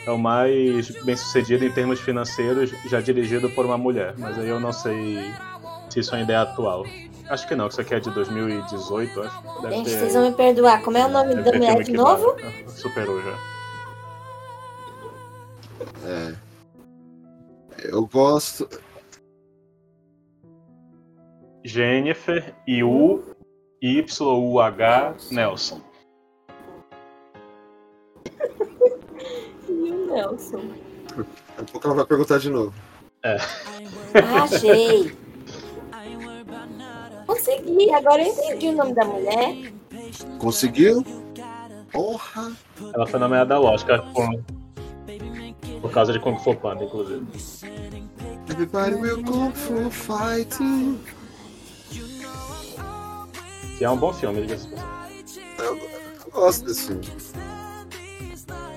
é 0.08 0.12
o 0.12 0.18
mais 0.18 0.90
bem 1.04 1.16
sucedido 1.16 1.64
em 1.66 1.72
termos 1.72 2.00
financeiros, 2.00 2.72
já 2.90 3.00
dirigido 3.00 3.50
por 3.52 3.66
uma 3.66 3.78
mulher. 3.78 4.16
Mas 4.18 4.38
aí 4.40 4.48
eu 4.50 4.60
não 4.60 4.72
sei 4.74 5.32
se 5.90 6.00
isso 6.00 6.16
é 6.16 6.18
uma 6.18 6.24
ideia 6.24 6.42
atual. 6.42 6.84
Acho 7.30 7.48
que 7.48 7.56
não, 7.56 7.68
que 7.68 7.74
isso 7.74 7.82
aqui 7.82 7.94
é 7.94 8.00
de 8.00 8.10
2018, 8.10 9.22
acho. 9.22 9.62
Deve 9.62 9.76
Gente, 9.76 9.86
ter- 9.90 9.98
vocês 10.00 10.14
vão 10.14 10.24
me 10.30 10.32
perdoar. 10.36 10.82
Como 10.82 10.98
é 10.98 11.06
o 11.06 11.10
nome 11.10 11.36
da 11.36 11.52
mulher 11.52 11.84
de 11.84 11.92
novo? 11.92 12.34
ba- 12.36 12.72
Superou 12.72 13.22
já. 13.22 13.38
É. 16.06 16.34
Eu 17.84 18.06
gosto. 18.08 18.68
Jennifer 21.68 22.56
Yu 22.66 23.24
Y-U-H 23.82 25.32
Nelson. 25.32 25.82
E 29.68 29.92
o 29.92 30.06
Nelson. 30.08 30.62
Daqui 31.10 31.28
a 31.60 31.64
pouco 31.64 31.88
ela 31.88 31.96
vai 31.98 32.06
perguntar 32.06 32.40
de 32.40 32.50
novo. 32.50 32.74
Achei. 34.42 35.12
Consegui. 37.28 37.92
Agora 37.94 38.22
eu 38.22 38.28
entendi 38.28 38.68
o 38.70 38.72
nome 38.72 38.94
da 38.94 39.04
mulher. 39.04 39.74
Conseguiu? 40.40 41.04
Porra! 41.92 42.54
Ela 42.94 43.06
foi 43.06 43.20
nomeada 43.20 43.56
ao 43.56 43.66
Oscar 43.66 44.06
por, 44.14 44.30
por 45.82 45.92
causa 45.92 46.14
de 46.14 46.20
Kung 46.20 46.40
Fu 46.40 46.56
Panda, 46.56 46.86
inclusive. 46.86 47.28
Everybody 48.50 48.96
will 48.96 49.22
go 49.22 49.52
for 49.52 49.92
fighting. 49.92 50.98
Que 53.78 53.86
é 53.86 53.90
um 53.90 53.98
bom 53.98 54.12
filme, 54.14 54.42
diga-se. 54.42 54.68
Eu, 55.60 55.78
eu 55.78 56.32
gosto 56.32 56.66
desse 56.66 56.88
filme. 56.88 57.08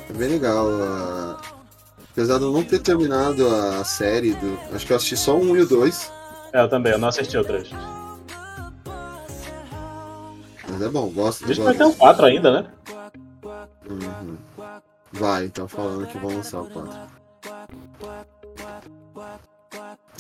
É 0.08 0.12
bem 0.12 0.28
legal. 0.28 0.66
ah, 0.82 1.40
Apesar 2.12 2.38
de 2.38 2.44
eu 2.44 2.52
não 2.52 2.64
ter 2.64 2.80
terminado 2.80 3.46
a 3.48 3.84
série, 3.84 4.34
do... 4.34 4.58
acho 4.74 4.84
que 4.84 4.92
eu 4.92 4.96
assisti 4.96 5.16
só 5.16 5.36
o 5.36 5.40
1 5.40 5.56
e 5.56 5.60
o 5.60 5.68
2. 5.68 6.12
É, 6.52 6.60
eu 6.60 6.68
também, 6.68 6.92
eu 6.92 6.98
não 6.98 7.08
assisti 7.08 7.38
o 7.38 7.44
3. 7.44 7.70
Mas 10.68 10.82
é 10.82 10.88
bom, 10.88 11.08
gosto. 11.08 11.46
Diz 11.46 11.56
que 11.56 11.64
vai 11.64 11.74
ter 11.74 11.84
um 11.84 11.92
4 11.92 12.26
ainda, 12.26 12.62
né? 12.62 12.70
Uhum. 13.88 14.36
Vai, 15.12 15.44
então 15.44 15.66
falando 15.68 16.06
que 16.06 16.18
vão 16.18 16.34
lançar 16.34 16.60
o 16.62 16.70
4. 16.70 16.98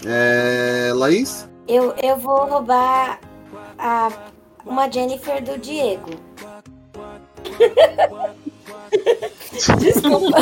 É. 0.06 0.92
Laís? 0.94 1.48
Eu, 1.66 1.92
eu 2.02 2.16
vou 2.16 2.46
roubar 2.46 3.20
a, 3.78 4.08
uma 4.70 4.90
Jennifer 4.90 5.42
do 5.42 5.58
Diego. 5.58 6.10
Desculpa. 9.78 10.38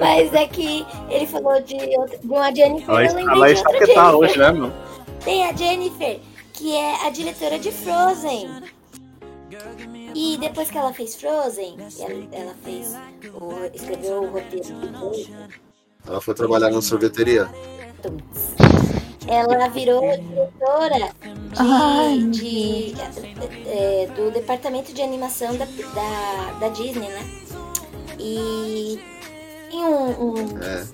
Mas 0.00 0.32
é 0.32 0.46
que 0.46 0.86
ele 1.10 1.26
falou 1.26 1.60
de, 1.60 1.74
outra- 1.98 2.18
de 2.18 2.26
uma 2.26 2.54
Jennifer. 2.54 2.88
Ela, 2.88 3.20
eu 3.20 3.30
ela 3.30 3.50
está 3.50 3.70
que 3.72 3.94
tá 3.94 4.16
hoje, 4.16 4.38
né, 4.38 4.52
meu? 4.52 4.72
Tem 5.24 5.44
a 5.44 5.52
Jennifer, 5.52 6.20
que 6.52 6.74
é 6.74 7.06
a 7.06 7.10
diretora 7.10 7.58
de 7.58 7.72
Frozen. 7.72 8.62
E 10.14 10.38
depois 10.38 10.70
que 10.70 10.78
ela 10.78 10.92
fez 10.94 11.16
Frozen, 11.16 11.76
ela, 12.00 12.28
ela 12.32 12.54
fez 12.64 12.94
o, 13.34 13.52
escreveu 13.74 14.22
o 14.22 14.30
roteiro 14.30 14.68
do 14.68 15.12
Ela 16.08 16.20
foi 16.20 16.34
trabalhar 16.34 16.70
na 16.70 16.80
sorveteria? 16.80 17.48
Ela 19.28 19.68
virou 19.68 20.00
diretora 20.00 21.10
Ai, 21.58 22.18
de, 22.30 22.92
de- 22.92 22.96
é, 23.66 24.08
do 24.14 24.30
departamento 24.30 24.92
de 24.92 25.02
animação 25.02 25.56
da, 25.56 25.64
da, 25.64 26.52
da 26.60 26.68
Disney, 26.68 27.08
né? 27.08 27.24
E 28.18 29.00
tem 29.70 29.84
um, 29.84 30.32
um- 30.34 30.62
É. 30.62 30.86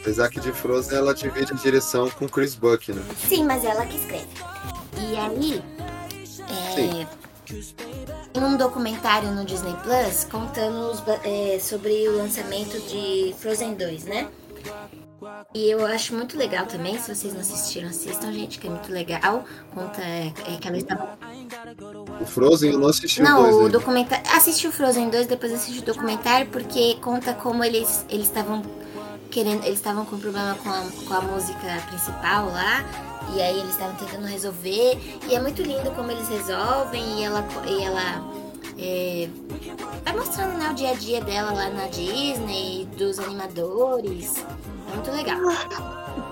Apesar 0.00 0.28
que 0.28 0.38
de 0.40 0.52
Frozen 0.52 0.98
ela 0.98 1.14
divide 1.14 1.52
a 1.52 1.56
direção 1.56 2.10
com 2.10 2.28
Chris 2.28 2.54
Buck, 2.54 2.92
né? 2.92 3.02
Sim, 3.26 3.44
mas 3.44 3.64
ela 3.64 3.86
que 3.86 3.96
escreve. 3.96 4.26
E 4.98 5.16
aí, 5.16 5.62
é, 6.76 7.06
tem 8.32 8.42
um 8.44 8.56
documentário 8.56 9.30
no 9.30 9.44
Disney 9.44 9.74
Plus 9.82 10.24
contando 10.24 10.90
os 10.90 11.02
é, 11.24 11.58
sobre 11.58 12.06
o 12.08 12.16
lançamento 12.18 12.78
de 12.86 13.34
Frozen 13.38 13.74
2, 13.74 14.04
né? 14.04 14.28
E 15.54 15.70
eu 15.70 15.84
acho 15.86 16.14
muito 16.14 16.36
legal 16.36 16.66
também, 16.66 16.98
se 16.98 17.14
vocês 17.14 17.32
não 17.32 17.40
assistiram, 17.40 17.88
assistam, 17.88 18.32
gente, 18.32 18.58
que 18.58 18.66
é 18.66 18.70
muito 18.70 18.92
legal. 18.92 19.44
Conta 19.72 20.00
é, 20.02 20.32
é 20.46 20.56
que 20.56 20.68
ela 20.68 20.76
estava 20.76 21.18
O 22.20 22.26
Frozen 22.26 22.72
eu 22.72 22.78
não 22.78 22.88
assisti 22.88 23.20
o 23.20 23.24
Não, 23.24 23.42
2 23.42 23.56
o 23.56 23.68
documentário. 23.68 24.24
Assisti 24.32 24.66
o 24.66 24.72
Frozen 24.72 25.10
2, 25.10 25.26
depois 25.26 25.52
assisti 25.52 25.80
o 25.80 25.84
documentário, 25.84 26.48
porque 26.48 26.96
conta 27.00 27.34
como 27.34 27.62
eles 27.64 28.04
eles 28.08 28.26
estavam 28.26 28.62
querendo. 29.30 29.64
Eles 29.64 29.78
estavam 29.78 30.04
com 30.04 30.18
problema 30.18 30.56
com 30.62 30.70
a, 30.70 30.84
com 31.06 31.14
a 31.14 31.20
música 31.20 31.82
principal 31.88 32.46
lá. 32.46 32.84
E 33.34 33.40
aí 33.40 33.58
eles 33.58 33.70
estavam 33.70 33.96
tentando 33.96 34.26
resolver. 34.26 34.98
E 35.28 35.34
é 35.34 35.40
muito 35.40 35.62
lindo 35.62 35.90
como 35.92 36.10
eles 36.10 36.28
resolvem. 36.28 37.20
E 37.20 37.24
ela, 37.24 37.46
e 37.66 37.82
ela 37.82 38.24
é, 38.78 39.28
vai 40.04 40.16
mostrando 40.16 40.58
né, 40.58 40.70
o 40.70 40.74
dia 40.74 40.90
a 40.90 40.94
dia 40.94 41.20
dela 41.20 41.52
lá 41.52 41.70
na 41.70 41.86
Disney, 41.88 42.88
dos 42.96 43.18
animadores. 43.18 44.44
Muito 44.88 45.10
legal. 45.10 45.38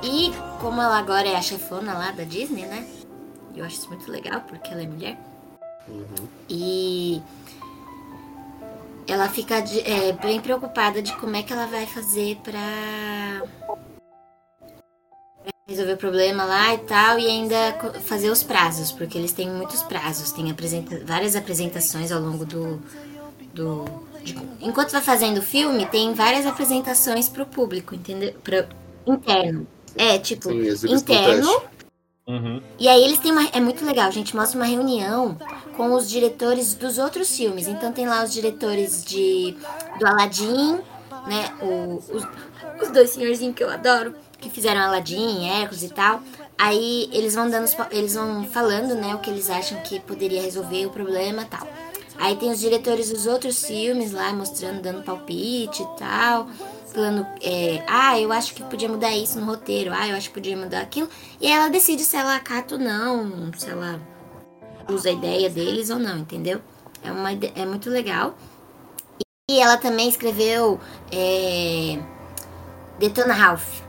E 0.02 0.32
como 0.60 0.80
ela 0.80 0.98
agora 0.98 1.28
é 1.28 1.36
a 1.36 1.42
chefona 1.42 1.94
lá 1.94 2.10
da 2.10 2.24
Disney, 2.24 2.66
né? 2.66 2.86
Eu 3.54 3.64
acho 3.64 3.76
isso 3.76 3.88
muito 3.88 4.10
legal, 4.10 4.40
porque 4.42 4.72
ela 4.72 4.82
é 4.82 4.86
mulher. 4.86 5.18
E 6.48 7.22
ela 9.06 9.28
fica 9.28 9.56
é, 9.58 10.12
bem 10.12 10.40
preocupada 10.40 11.02
de 11.02 11.14
como 11.16 11.36
é 11.36 11.42
que 11.42 11.52
ela 11.52 11.66
vai 11.66 11.86
fazer 11.86 12.36
pra 12.42 13.42
pra 15.42 15.52
resolver 15.68 15.94
o 15.94 15.96
problema 15.96 16.44
lá 16.44 16.74
e 16.74 16.78
tal, 16.78 17.18
e 17.18 17.26
ainda 17.26 17.56
fazer 18.04 18.30
os 18.30 18.42
prazos, 18.42 18.92
porque 18.92 19.18
eles 19.18 19.32
têm 19.32 19.50
muitos 19.50 19.82
prazos, 19.82 20.32
tem 20.32 20.50
apresenta 20.50 21.04
várias 21.04 21.36
apresentações 21.36 22.12
ao 22.12 22.20
longo 22.20 22.44
do. 22.44 22.80
do 23.52 24.11
enquanto 24.60 24.90
vai 24.92 25.02
fazendo 25.02 25.38
o 25.38 25.42
filme, 25.42 25.86
tem 25.86 26.14
várias 26.14 26.46
apresentações 26.46 27.28
pro 27.28 27.46
público, 27.46 27.94
entendeu? 27.94 28.34
Pro, 28.42 28.64
interno. 29.06 29.66
É, 29.96 30.18
tipo, 30.18 30.48
Sim, 30.48 30.94
interno. 30.94 31.62
Uhum. 32.26 32.62
E 32.78 32.88
aí 32.88 33.02
eles 33.02 33.18
têm 33.18 33.32
uma. 33.32 33.44
É 33.52 33.60
muito 33.60 33.84
legal, 33.84 34.06
a 34.06 34.12
gente 34.12 34.34
mostra 34.34 34.58
uma 34.58 34.66
reunião 34.66 35.36
com 35.76 35.92
os 35.92 36.08
diretores 36.08 36.74
dos 36.74 36.98
outros 36.98 37.36
filmes. 37.36 37.66
Então 37.66 37.92
tem 37.92 38.06
lá 38.06 38.22
os 38.22 38.32
diretores 38.32 39.04
de 39.04 39.56
do 39.98 40.06
Aladdin, 40.06 40.78
né? 41.26 41.52
O- 41.60 41.96
os, 41.96 42.24
os 42.80 42.90
dois 42.92 43.10
senhorzinhos 43.10 43.56
que 43.56 43.64
eu 43.64 43.70
adoro, 43.70 44.14
que 44.38 44.48
fizeram 44.48 44.80
Aladdin, 44.82 45.48
Hércules 45.48 45.82
e 45.82 45.88
tal. 45.88 46.22
Aí 46.56 47.08
eles 47.12 47.34
vão 47.34 47.50
dando 47.50 47.68
eles 47.90 48.14
vão 48.14 48.44
falando, 48.44 48.94
né, 48.94 49.14
o 49.16 49.18
que 49.18 49.28
eles 49.28 49.50
acham 49.50 49.80
que 49.80 49.98
poderia 49.98 50.40
resolver 50.42 50.86
o 50.86 50.90
problema 50.90 51.42
e 51.42 51.46
tal. 51.46 51.66
Aí 52.18 52.36
tem 52.36 52.50
os 52.50 52.60
diretores 52.60 53.10
dos 53.10 53.26
outros 53.26 53.64
filmes 53.64 54.12
lá 54.12 54.32
mostrando, 54.32 54.80
dando 54.82 55.02
palpite 55.02 55.82
e 55.82 55.86
tal. 55.98 56.46
Falando, 56.92 57.26
é, 57.42 57.82
ah, 57.88 58.20
eu 58.20 58.30
acho 58.30 58.54
que 58.54 58.62
podia 58.64 58.88
mudar 58.88 59.10
isso 59.16 59.40
no 59.40 59.46
roteiro, 59.46 59.92
ah, 59.94 60.08
eu 60.08 60.14
acho 60.16 60.28
que 60.28 60.34
podia 60.34 60.56
mudar 60.56 60.80
aquilo. 60.82 61.08
E 61.40 61.46
aí 61.46 61.52
ela 61.52 61.68
decide 61.70 62.04
se 62.04 62.16
ela 62.16 62.36
acata 62.36 62.74
ou 62.74 62.80
não, 62.80 63.50
se 63.56 63.70
ela 63.70 63.98
usa 64.90 65.08
a 65.08 65.12
ideia 65.12 65.48
deles 65.48 65.88
ou 65.88 65.98
não, 65.98 66.18
entendeu? 66.18 66.60
É, 67.02 67.10
uma, 67.10 67.30
é 67.32 67.64
muito 67.64 67.88
legal. 67.88 68.36
E 69.50 69.58
ela 69.58 69.78
também 69.78 70.08
escreveu 70.08 70.78
é, 71.10 71.98
Detona 72.98 73.32
Ralph. 73.32 73.80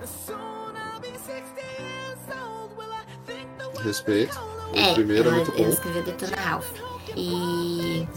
Respeito. 3.84 4.40
O 4.74 4.78
É, 4.78 4.94
primeiro 4.94 5.28
é 5.28 5.28
ela, 5.28 5.36
muito 5.36 5.52
ela 5.52 5.68
bom. 5.68 5.74
escreveu 5.74 6.04
Detona 6.04 6.38
Ralph. 6.38 6.83
E. 7.16 8.08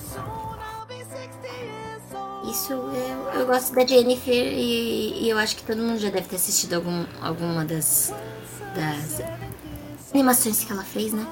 Isso 2.50 2.72
eu, 2.72 3.40
eu 3.40 3.46
gosto 3.46 3.74
da 3.74 3.84
Jennifer 3.84 4.32
e, 4.32 5.24
e 5.24 5.28
eu 5.28 5.36
acho 5.36 5.56
que 5.56 5.64
todo 5.64 5.82
mundo 5.82 5.98
já 5.98 6.10
deve 6.10 6.28
ter 6.28 6.36
assistido 6.36 6.74
algum, 6.74 7.04
alguma 7.20 7.64
das, 7.64 8.14
das 8.74 9.20
animações 10.14 10.62
que 10.64 10.72
ela 10.72 10.84
fez, 10.84 11.12
né? 11.12 11.26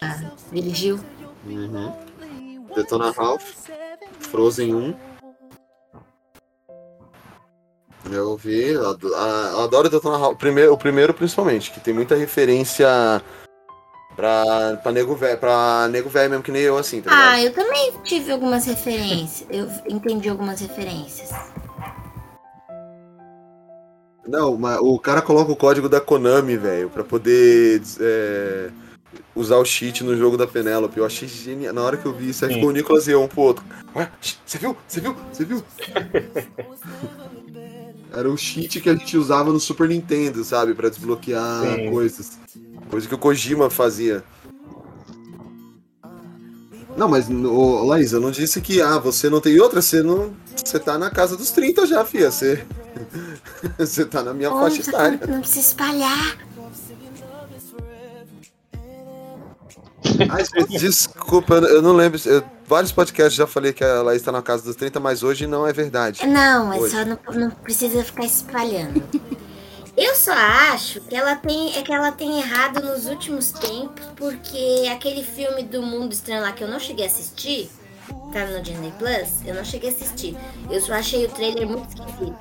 A 0.00 0.30
dirigiu. 0.52 0.98
Uhum. 1.46 1.92
Detona 2.74 3.10
Ralph. 3.10 3.52
Frozen 4.20 4.74
1. 4.74 4.94
Eu 8.10 8.36
vi, 8.36 8.70
eu 8.70 8.88
adoro 9.62 9.88
Detona 9.88 10.18
Ralph. 10.18 10.38
Primeiro, 10.38 10.72
o 10.72 10.78
primeiro 10.78 11.14
principalmente, 11.14 11.70
que 11.70 11.80
tem 11.80 11.94
muita 11.94 12.14
referência 12.14 13.22
pra, 14.16 14.76
pra 14.82 14.92
nego 14.92 15.14
velho, 15.14 15.38
pra 15.38 15.88
nego 15.88 16.08
velho 16.08 16.30
mesmo 16.30 16.44
que 16.44 16.52
nem 16.52 16.62
eu, 16.62 16.78
assim, 16.78 17.00
tá 17.00 17.10
ligado? 17.10 17.28
Ah, 17.28 17.42
eu 17.42 17.52
também 17.52 17.92
tive 18.04 18.32
algumas 18.32 18.64
referências. 18.66 19.46
Eu 19.50 19.68
entendi 19.88 20.28
algumas 20.28 20.60
referências. 20.60 21.30
Não, 24.26 24.56
mas 24.56 24.78
o 24.80 24.98
cara 24.98 25.20
coloca 25.20 25.52
o 25.52 25.56
código 25.56 25.88
da 25.88 26.00
Konami, 26.00 26.56
velho, 26.56 26.88
pra 26.88 27.04
poder 27.04 27.82
é, 28.00 28.70
usar 29.34 29.56
o 29.58 29.64
cheat 29.64 30.02
no 30.02 30.16
jogo 30.16 30.36
da 30.36 30.46
Penélope. 30.46 30.98
Eu 30.98 31.04
achei 31.04 31.28
genial. 31.28 31.74
Na 31.74 31.82
hora 31.82 31.96
que 31.96 32.06
eu 32.06 32.12
vi 32.12 32.30
isso, 32.30 32.44
aí 32.44 32.54
ficou 32.54 32.70
o 32.70 32.72
Nicolas 32.72 33.06
e 33.06 33.10
eu 33.10 33.22
um 33.22 33.28
pro 33.28 33.42
outro. 33.42 33.64
Ué, 33.94 34.10
você 34.44 34.58
viu? 34.58 34.76
Você 34.88 35.00
viu? 35.00 35.16
Você 35.30 35.44
viu? 35.44 35.62
Era 38.16 38.30
o 38.30 38.36
cheat 38.36 38.80
que 38.80 38.88
a 38.88 38.94
gente 38.94 39.16
usava 39.16 39.52
no 39.52 39.58
Super 39.58 39.88
Nintendo, 39.88 40.44
sabe? 40.44 40.72
Pra 40.72 40.88
desbloquear 40.88 41.62
Sim. 41.62 41.90
coisas. 41.90 42.38
Coisa 42.94 43.08
que 43.08 43.14
o 43.16 43.18
Kojima 43.18 43.68
fazia. 43.68 44.22
Não, 46.96 47.08
mas, 47.08 47.28
ô, 47.28 47.82
Laís, 47.84 48.12
eu 48.12 48.20
não 48.20 48.30
disse 48.30 48.60
que 48.60 48.80
ah, 48.80 48.98
você 49.00 49.28
não 49.28 49.40
tem 49.40 49.58
outra, 49.58 49.82
você 49.82 50.00
não. 50.00 50.32
Você 50.64 50.78
tá 50.78 50.96
na 50.96 51.10
casa 51.10 51.36
dos 51.36 51.50
30 51.50 51.86
já, 51.88 52.04
fia. 52.04 52.30
Você. 52.30 52.64
você 53.76 54.04
tá 54.04 54.22
na 54.22 54.32
minha 54.32 54.48
Ô, 54.52 54.60
faixa 54.60 54.76
não 54.80 54.88
etária. 54.88 55.18
precisa- 55.18 55.32
não 55.34 55.40
precisa 55.40 55.66
espalhar. 55.66 56.38
Ai, 60.30 60.44
gente, 60.44 60.78
desculpa, 60.78 61.54
eu 61.54 61.82
não 61.82 61.94
lembro. 61.96 62.20
eu- 62.26 62.44
vários 62.68 62.92
podcasts 62.92 63.34
já 63.34 63.48
falei 63.48 63.72
que 63.72 63.82
a 63.82 64.02
Laís 64.02 64.22
tá 64.22 64.30
na 64.30 64.40
casa 64.40 64.62
dos 64.62 64.76
30, 64.76 65.00
mas 65.00 65.24
hoje 65.24 65.48
não 65.48 65.66
é 65.66 65.72
verdade. 65.72 66.24
Não, 66.28 66.72
é 66.72 66.78
Hoje. 66.78 66.94
só 66.94 67.04
não, 67.04 67.18
não 67.34 67.50
precisa 67.50 68.04
ficar 68.04 68.24
espalhando. 68.24 69.02
Eu 69.96 70.14
só 70.16 70.32
acho 70.32 71.00
que 71.02 71.14
ela 71.14 71.36
tem 71.36 71.76
é 71.76 71.82
que 71.82 71.92
ela 71.92 72.10
tem 72.10 72.38
errado 72.40 72.80
nos 72.82 73.06
últimos 73.06 73.52
tempos, 73.52 74.04
porque 74.16 74.88
aquele 74.92 75.22
filme 75.22 75.62
do 75.62 75.82
Mundo 75.82 76.12
Estranho 76.12 76.42
lá 76.42 76.52
que 76.52 76.64
eu 76.64 76.68
não 76.68 76.80
cheguei 76.80 77.04
a 77.04 77.08
assistir, 77.08 77.70
tá 78.32 78.44
no 78.46 78.60
Disney 78.60 78.92
Plus, 78.98 79.46
eu 79.46 79.54
não 79.54 79.64
cheguei 79.64 79.90
a 79.90 79.92
assistir. 79.92 80.36
Eu 80.68 80.80
só 80.80 80.94
achei 80.94 81.24
o 81.24 81.28
trailer 81.30 81.68
muito 81.68 81.88
esquisito. 81.88 82.36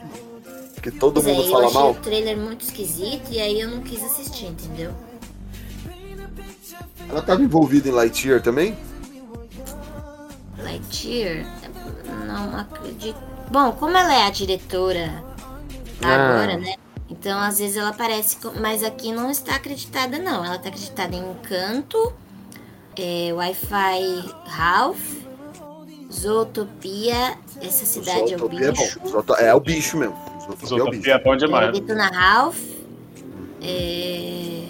Que 0.81 0.91
todo 0.91 1.13
Pois 1.21 1.27
é, 1.27 1.31
mundo 1.33 1.43
eu 1.45 1.51
fala 1.51 1.65
achei 1.67 1.79
mal. 1.79 1.91
o 1.91 1.95
trailer 1.95 2.37
muito 2.37 2.61
esquisito 2.65 3.31
e 3.31 3.39
aí 3.39 3.59
eu 3.61 3.69
não 3.69 3.81
quis 3.81 4.03
assistir, 4.03 4.47
entendeu? 4.47 4.91
Ela 7.07 7.21
tava 7.21 7.43
envolvida 7.43 7.87
em 7.87 7.91
Lightyear 7.91 8.41
também? 8.41 8.75
Lightyear, 10.57 11.45
não 12.25 12.57
acredito. 12.57 13.17
Bom, 13.51 13.71
como 13.73 13.95
ela 13.95 14.13
é 14.13 14.23
a 14.25 14.29
diretora 14.31 15.23
Ah. 16.03 16.15
agora, 16.41 16.57
né? 16.57 16.75
Então 17.19 17.39
às 17.39 17.59
vezes 17.59 17.77
ela 17.77 17.89
aparece, 17.89 18.37
mas 18.59 18.81
aqui 18.83 19.11
não 19.11 19.29
está 19.29 19.55
acreditada 19.55 20.17
não. 20.17 20.43
Ela 20.43 20.55
está 20.55 20.69
acreditada 20.69 21.15
em 21.15 21.31
Encanto, 21.31 22.11
é, 22.97 23.31
Wi-Fi 23.33 24.33
Ralph, 24.45 24.99
Zootopia, 26.11 27.37
essa 27.61 27.85
cidade 27.85 28.33
é 28.33 28.35
o 28.35 28.39
Zootopia 28.39 28.71
bicho. 28.71 28.83
É, 28.83 28.99
bom. 29.03 29.09
Zoto- 29.09 29.35
é 29.35 29.53
o 29.53 29.59
bicho 29.59 29.97
mesmo. 29.97 30.15
Zootopia 30.41 30.51
é 30.51 30.65
o 30.65 30.67
Zootopia 30.77 30.99
bicho. 30.99 31.11
é 31.11 31.19
bom 31.19 31.33
É, 31.33 31.37
demais. 31.37 31.71
Detona 31.79 32.07
Ralph. 32.07 32.59
é, 33.61 34.63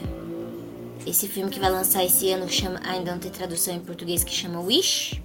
esse 1.06 1.28
filme 1.28 1.50
que 1.50 1.60
vai 1.60 1.70
lançar 1.72 2.04
esse 2.04 2.30
ano 2.32 2.48
chama, 2.50 2.80
ainda 2.86 3.12
não 3.12 3.20
tem 3.20 3.32
tradução 3.32 3.74
em 3.74 3.80
português 3.80 4.24
que 4.24 4.32
chama 4.34 4.60
Wish. 4.62 5.22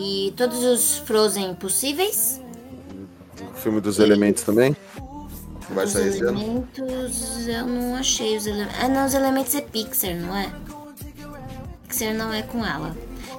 E 0.00 0.32
todos 0.36 0.62
os 0.64 0.98
Frozen 0.98 1.54
possíveis. 1.54 2.40
O 3.52 3.54
filme 3.58 3.80
dos 3.80 3.98
elementos 3.98 4.42
também. 4.42 4.76
Vai 5.70 5.84
os 5.86 5.92
sair 5.92 6.08
esse 6.08 6.22
ano. 6.24 6.40
elementos, 6.40 7.46
eu 7.48 7.66
não 7.66 7.96
achei 7.96 8.36
os 8.36 8.46
elementos. 8.46 8.76
Ah, 8.82 8.88
não, 8.88 9.06
os 9.06 9.14
elementos 9.14 9.54
é 9.54 9.60
Pixar, 9.60 10.14
não 10.16 10.36
é? 10.36 10.50
Pixar 11.88 12.14
não 12.14 12.32
é 12.32 12.42
com 12.42 12.64
ela. 12.64 12.94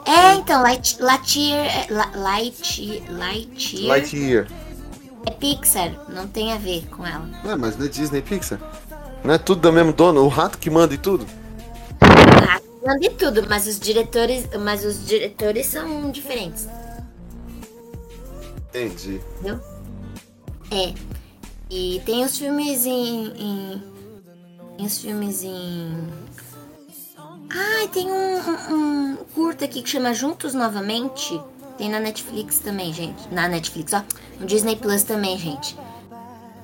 É, 0.06 0.36
então, 0.36 0.62
Light, 0.62 0.98
Lightyear, 1.02 1.66
é- 1.66 1.88
La- 1.90 2.12
Light, 2.16 3.04
Lightyear 3.10 3.88
Lightyear. 3.88 4.48
é 5.26 5.32
Pixar, 5.32 5.92
não 6.10 6.28
tem 6.28 6.52
a 6.52 6.58
ver 6.58 6.86
com 6.88 7.06
ela. 7.06 7.30
Ué, 7.46 7.56
mas 7.56 7.78
não 7.78 7.86
é 7.86 7.90
Disney 7.90 8.22
Pixar? 8.22 8.60
Não 9.24 9.34
é 9.34 9.38
tudo 9.38 9.62
da 9.62 9.72
mesmo 9.72 9.94
dono? 9.94 10.22
O 10.22 10.28
rato 10.28 10.58
que 10.58 10.70
manda 10.70 10.94
e 10.94 10.98
tudo? 10.98 11.26
Ah, 12.02 12.60
Não 12.86 13.00
de 13.00 13.10
tudo, 13.12 13.46
mas 13.48 13.66
os 13.66 13.80
diretores, 13.80 14.46
mas 14.60 14.84
os 14.84 15.06
diretores 15.06 15.68
são 15.68 16.12
diferentes, 16.12 16.68
Entendi. 18.70 19.22
entendeu? 19.40 19.60
É. 20.72 20.94
E 21.76 22.00
tem 22.06 22.24
os 22.24 22.38
filmes 22.38 22.86
em, 22.86 23.34
em 23.36 23.84
tem 24.78 24.86
os 24.86 25.00
filmes 25.02 25.42
em 25.44 26.08
Ai, 27.50 27.88
tem 27.88 28.12
um, 28.12 28.38
um, 28.38 29.12
um 29.14 29.16
curta 29.34 29.66
aqui 29.66 29.82
que 29.82 29.90
chama 29.90 30.14
Juntos 30.14 30.54
Novamente. 30.54 31.42
Tem 31.76 31.90
na 31.90 32.00
Netflix 32.00 32.60
também, 32.60 32.94
gente. 32.94 33.28
Na 33.34 33.48
Netflix, 33.48 33.92
ó. 33.94 34.04
No 34.40 34.46
Disney 34.46 34.76
Plus 34.76 35.02
também, 35.02 35.36
gente. 35.36 35.76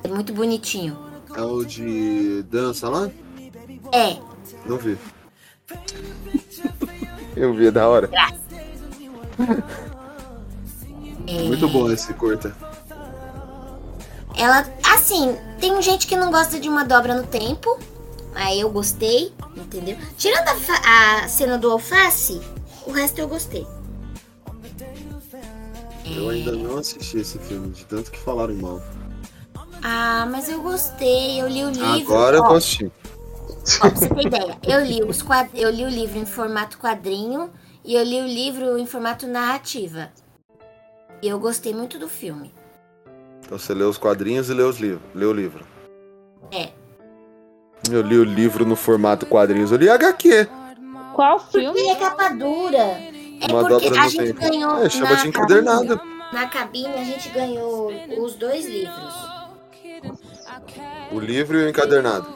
É 0.04 0.08
muito 0.08 0.32
bonitinho. 0.32 0.96
É 1.36 1.42
o 1.42 1.66
de 1.66 2.44
dança 2.44 2.88
lá? 2.88 3.10
É, 3.92 4.16
Não 4.68 4.78
vi. 4.78 4.96
Eu 7.36 7.56
vi, 7.56 7.66
é 7.66 7.72
da 7.72 7.88
hora. 7.88 8.12
é. 11.26 11.44
Muito 11.48 11.68
bom 11.68 11.92
esse 11.92 12.14
curta. 12.14 12.56
Ela, 14.40 14.66
assim, 14.94 15.38
tem 15.60 15.82
gente 15.82 16.08
que 16.08 16.16
não 16.16 16.32
gosta 16.32 16.60
de 16.60 16.70
uma 16.70 16.84
dobra 16.84 17.16
no 17.16 17.28
tempo. 17.28 17.80
Aí 18.36 18.60
eu 18.62 18.70
gostei, 18.70 19.34
entendeu? 19.56 19.98
Tirando 20.18 20.48
a, 20.48 21.24
a 21.24 21.28
cena 21.28 21.58
do 21.58 21.72
alface, 21.72 22.40
o 22.86 22.92
resto 22.92 23.20
eu 23.20 23.28
gostei. 23.28 23.68
Eu 26.06 26.30
ainda 26.30 26.52
não 26.54 26.78
assisti 26.78 27.20
esse 27.20 27.38
filme, 27.38 27.70
de 27.70 27.86
tanto 27.86 28.12
que 28.12 28.20
falaram 28.20 28.56
mal. 28.56 28.82
Ah, 29.82 30.28
mas 30.30 30.50
eu 30.50 30.62
gostei, 30.62 31.42
eu 31.42 31.48
li 31.48 31.64
o 31.64 31.70
livro. 31.70 32.14
Agora 32.14 32.38
eu 32.38 32.44
ó, 32.44 32.48
tô 32.48 32.54
assistindo. 32.56 32.92
ó, 33.78 33.80
pra 33.80 33.90
você 33.90 34.10
ter 34.10 34.28
ideia, 34.28 34.58
eu 34.64 34.84
li, 34.84 35.04
os 35.04 35.22
quad... 35.22 35.50
eu 35.54 35.70
li 35.70 35.86
o 35.86 35.90
livro 35.90 36.18
em 36.18 36.26
formato 36.26 36.78
quadrinho 36.78 37.52
e 37.84 37.96
eu 37.96 38.04
li 38.04 38.22
o 38.22 38.28
livro 38.28 38.78
em 38.78 38.86
formato 38.86 39.28
narrativa. 39.28 40.12
E 41.22 41.28
eu 41.28 41.40
gostei 41.40 41.74
muito 41.74 42.00
do 42.00 42.10
filme. 42.10 42.54
Então 43.46 43.58
você 43.58 43.74
lê 43.74 43.84
os 43.84 43.98
quadrinhos 43.98 44.50
e 44.50 44.54
lê 44.54 44.64
os 44.64 44.80
livros. 44.80 45.02
Lê 45.14 45.26
o 45.26 45.34
livro. 45.34 45.66
É. 46.52 46.70
Eu 47.90 48.02
li 48.02 48.18
o 48.18 48.24
livro 48.24 48.66
no 48.66 48.76
formato 48.76 49.26
quadrinhos. 49.26 49.72
Eu 49.72 49.78
li 49.78 49.90
HQ. 49.90 50.48
Qual 51.16 51.40
filme? 51.40 51.80
É 51.90 51.96
capa 51.96 52.30
dura. 52.30 52.78
É 52.78 53.46
Uma 53.50 53.68
porque 53.68 53.88
a 53.88 54.08
gente 54.08 54.34
tempo. 54.34 54.40
ganhou. 54.42 54.84
É, 54.84 54.90
chama 54.90 55.12
na 55.12 55.16
de 55.16 55.28
encadernado. 55.30 55.98
cabine- 55.98 56.20
Na 56.34 56.48
cabine 56.48 56.94
a 56.94 57.04
gente 57.04 57.30
ganhou 57.30 57.92
os 58.24 58.36
dois 58.36 58.66
livros. 58.66 59.30
O 61.12 61.20
livro 61.20 61.58
e 61.60 61.66
o 61.66 61.70
encadernado. 61.70 62.28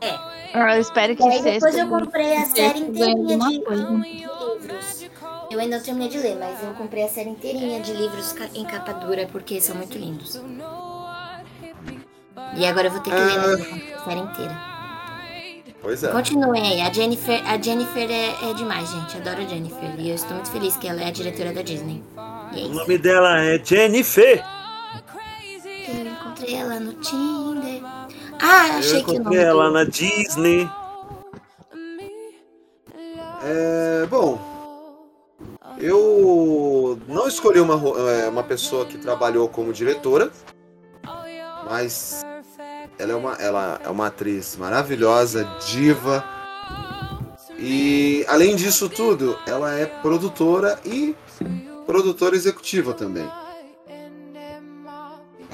É. 0.00 0.43
Ah, 0.54 0.76
Eu 0.76 0.80
espero 0.80 1.16
que 1.16 1.22
E 1.22 1.26
aí 1.26 1.38
seja. 1.42 1.52
depois 1.54 1.76
eu 1.76 1.88
comprei 1.88 2.36
a 2.36 2.44
série 2.46 2.78
inteirinha 2.80 3.36
de, 3.38 3.44
de 3.44 3.50
livros. 3.50 5.10
Eu 5.50 5.60
ainda 5.60 5.76
não 5.78 5.84
terminei 5.84 6.08
de 6.08 6.18
ler, 6.18 6.36
mas 6.36 6.62
eu 6.62 6.72
comprei 6.74 7.04
a 7.04 7.08
série 7.08 7.30
inteirinha 7.30 7.80
de 7.80 7.92
livros 7.92 8.34
em 8.54 8.64
capa 8.64 8.92
dura 8.94 9.28
porque 9.30 9.60
são 9.60 9.76
muito 9.76 9.98
lindos. 9.98 10.40
E 12.56 12.64
agora 12.66 12.86
eu 12.86 12.92
vou 12.92 13.00
ter 13.00 13.10
que 13.10 13.16
ler 13.16 13.94
a 13.96 14.04
série 14.04 14.20
inteira. 14.20 14.74
Pois 15.82 16.02
é. 16.02 16.08
Continuem 16.08 16.62
aí. 16.62 16.80
A 16.80 16.92
Jennifer, 16.92 17.42
a 17.46 17.60
Jennifer 17.60 18.10
é, 18.10 18.50
é 18.50 18.54
demais, 18.54 18.88
gente. 18.90 19.16
Adoro 19.18 19.42
a 19.42 19.44
Jennifer. 19.44 19.94
E 19.98 20.08
eu 20.08 20.14
estou 20.14 20.34
muito 20.34 20.50
feliz 20.50 20.76
que 20.76 20.88
ela 20.88 21.02
é 21.02 21.08
a 21.08 21.10
diretora 21.10 21.52
da 21.52 21.62
Disney. 21.62 22.02
E 22.54 22.62
é 22.62 22.66
O 22.66 22.68
nome 22.70 22.96
dela 22.96 23.40
é 23.40 23.62
Jennifer. 23.62 24.42
Eu 25.86 26.06
encontrei 26.06 26.54
ela 26.54 26.80
no 26.80 26.92
Tinder. 26.94 27.82
Ah, 28.40 28.68
Eu 28.68 28.78
achei 28.78 29.02
que 29.02 29.10
o 29.10 29.14
nome 29.14 29.20
encontrei 29.20 29.44
ela 29.44 29.70
na 29.70 29.84
Disney. 29.84 30.68
É, 33.42 34.06
bom, 34.06 34.40
eu 35.78 36.98
não 37.06 37.28
escolhi 37.28 37.60
uma, 37.60 37.74
é, 38.10 38.28
uma 38.28 38.42
pessoa 38.42 38.86
que 38.86 38.96
trabalhou 38.96 39.48
como 39.48 39.72
diretora, 39.72 40.30
mas 41.68 42.22
ela 42.98 43.12
é 43.12 43.14
uma, 43.14 43.34
ela 43.34 43.80
é 43.84 43.88
uma 43.90 44.06
atriz 44.06 44.56
maravilhosa, 44.56 45.44
diva. 45.66 46.24
E 47.58 48.24
além 48.28 48.56
disso 48.56 48.88
tudo, 48.88 49.38
ela 49.46 49.74
é 49.74 49.84
produtora 49.84 50.78
e 50.84 51.14
produtora 51.86 52.34
executiva 52.34 52.94
também. 52.94 53.28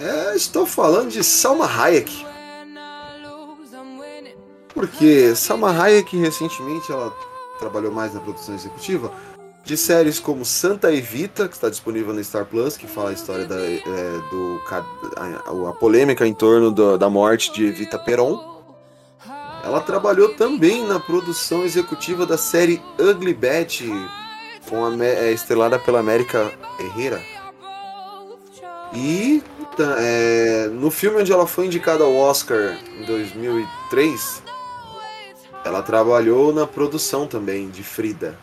É, 0.01 0.35
estou 0.35 0.65
falando 0.65 1.11
de 1.11 1.23
Salma 1.23 1.67
Hayek. 1.67 2.27
Porque 4.73 5.35
Salma 5.35 5.71
Hayek 5.71 6.17
recentemente 6.17 6.91
ela 6.91 7.13
trabalhou 7.59 7.93
mais 7.93 8.15
na 8.15 8.21
produção 8.21 8.55
executiva 8.55 9.13
de 9.63 9.77
séries 9.77 10.19
como 10.19 10.43
Santa 10.45 10.91
Evita, 10.93 11.47
que 11.47 11.55
está 11.55 11.69
disponível 11.69 12.15
no 12.15 12.25
Star 12.25 12.47
Plus, 12.47 12.77
que 12.79 12.87
fala 12.87 13.11
a 13.11 13.13
história 13.13 13.45
da, 13.45 13.61
é, 13.61 13.79
do 14.31 14.61
a, 15.17 15.69
a 15.69 15.73
polêmica 15.75 16.27
em 16.27 16.33
torno 16.33 16.71
do- 16.71 16.97
da 16.97 17.11
morte 17.11 17.53
de 17.53 17.67
Evita 17.67 17.99
Peron. 17.99 18.49
Ela 19.63 19.81
trabalhou 19.81 20.31
também 20.35 20.87
na 20.87 20.99
produção 20.99 21.63
executiva 21.63 22.25
da 22.25 22.39
série 22.39 22.81
Ugly 22.99 23.35
Betty, 23.35 23.91
com 24.67 24.87
a, 24.87 25.05
é, 25.05 25.31
estrelada 25.33 25.79
pela 25.79 26.01
América 26.01 26.51
Herrera. 26.79 27.23
E 28.95 29.43
é, 29.99 30.69
no 30.73 30.91
filme 30.91 31.21
onde 31.21 31.33
ela 31.33 31.47
foi 31.47 31.67
indicada 31.67 32.05
ao 32.05 32.15
Oscar 32.15 32.79
em 32.99 33.05
2003, 33.05 34.43
ela 35.65 35.83
trabalhou 35.83 36.53
na 36.53 36.67
produção 36.67 37.27
também 37.27 37.69
de 37.69 37.83
Frida. 37.83 38.39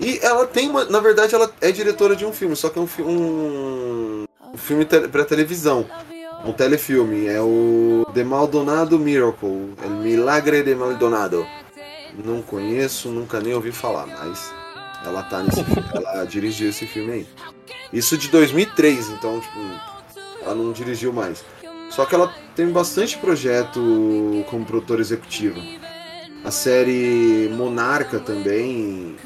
E 0.00 0.18
ela 0.22 0.46
tem 0.46 0.70
uma. 0.70 0.84
Na 0.84 1.00
verdade, 1.00 1.34
ela 1.34 1.50
é 1.60 1.72
diretora 1.72 2.14
de 2.14 2.24
um 2.24 2.32
filme, 2.32 2.54
só 2.54 2.68
que 2.68 2.78
é 2.78 2.82
um, 2.82 2.88
um, 3.00 4.24
um 4.54 4.56
filme 4.56 4.84
te, 4.84 5.08
pra 5.08 5.24
televisão. 5.24 5.86
Um 6.44 6.52
telefilme. 6.52 7.26
É 7.26 7.40
o 7.40 8.06
The 8.14 8.22
Maldonado 8.22 8.98
Miracle. 8.98 9.74
El 9.82 9.90
Milagre 9.90 10.62
de 10.62 10.74
Maldonado. 10.74 11.44
Não 12.24 12.42
conheço, 12.42 13.08
nunca 13.08 13.40
nem 13.40 13.54
ouvi 13.54 13.72
falar, 13.72 14.06
mas 14.06 14.52
ela 15.04 15.22
tá 15.22 15.42
nesse 15.42 15.62
filme. 15.64 15.84
Ela 15.94 16.24
dirigiu 16.24 16.70
esse 16.70 16.86
filme 16.86 17.12
aí. 17.12 17.26
Isso 17.92 18.16
de 18.18 18.28
2003, 18.28 19.10
então, 19.10 19.40
tipo, 19.40 19.58
ela 20.42 20.54
não 20.54 20.72
dirigiu 20.72 21.12
mais. 21.12 21.44
Só 21.90 22.04
que 22.04 22.14
ela 22.14 22.32
tem 22.54 22.68
bastante 22.70 23.16
projeto 23.18 24.44
como 24.50 24.64
produtora 24.64 25.00
executiva. 25.00 25.60
A 26.44 26.50
série 26.50 27.48
Monarca 27.52 28.20
também, 28.20 29.16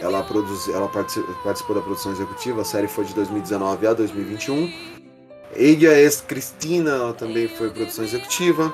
ela, 0.00 0.22
produz, 0.22 0.68
ela 0.68 0.88
partici- 0.88 1.24
participou 1.42 1.76
da 1.76 1.82
produção 1.82 2.12
executiva. 2.12 2.62
A 2.62 2.64
série 2.64 2.88
foi 2.88 3.04
de 3.04 3.14
2019 3.14 3.86
a 3.86 3.92
2021. 3.94 4.72
Ella 5.54 5.98
es 5.98 6.20
Cristina 6.20 6.90
ela 6.90 7.12
também 7.14 7.48
foi 7.48 7.70
produção 7.70 8.04
executiva. 8.04 8.72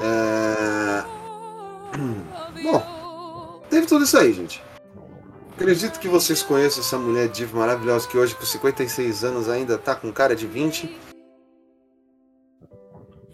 É... 0.00 1.04
Bom, 2.62 3.62
teve 3.70 3.86
tudo 3.86 4.04
isso 4.04 4.16
aí, 4.18 4.32
gente. 4.32 4.62
Acredito 5.56 5.98
que 5.98 6.06
vocês 6.06 6.42
conheçam 6.42 6.82
essa 6.82 6.98
mulher 6.98 7.28
diva 7.28 7.58
maravilhosa 7.58 8.06
que 8.06 8.18
hoje, 8.18 8.34
com 8.34 8.44
56 8.44 9.24
anos, 9.24 9.48
ainda 9.48 9.78
tá 9.78 9.94
com 9.94 10.12
cara 10.12 10.36
de 10.36 10.46
20. 10.46 10.94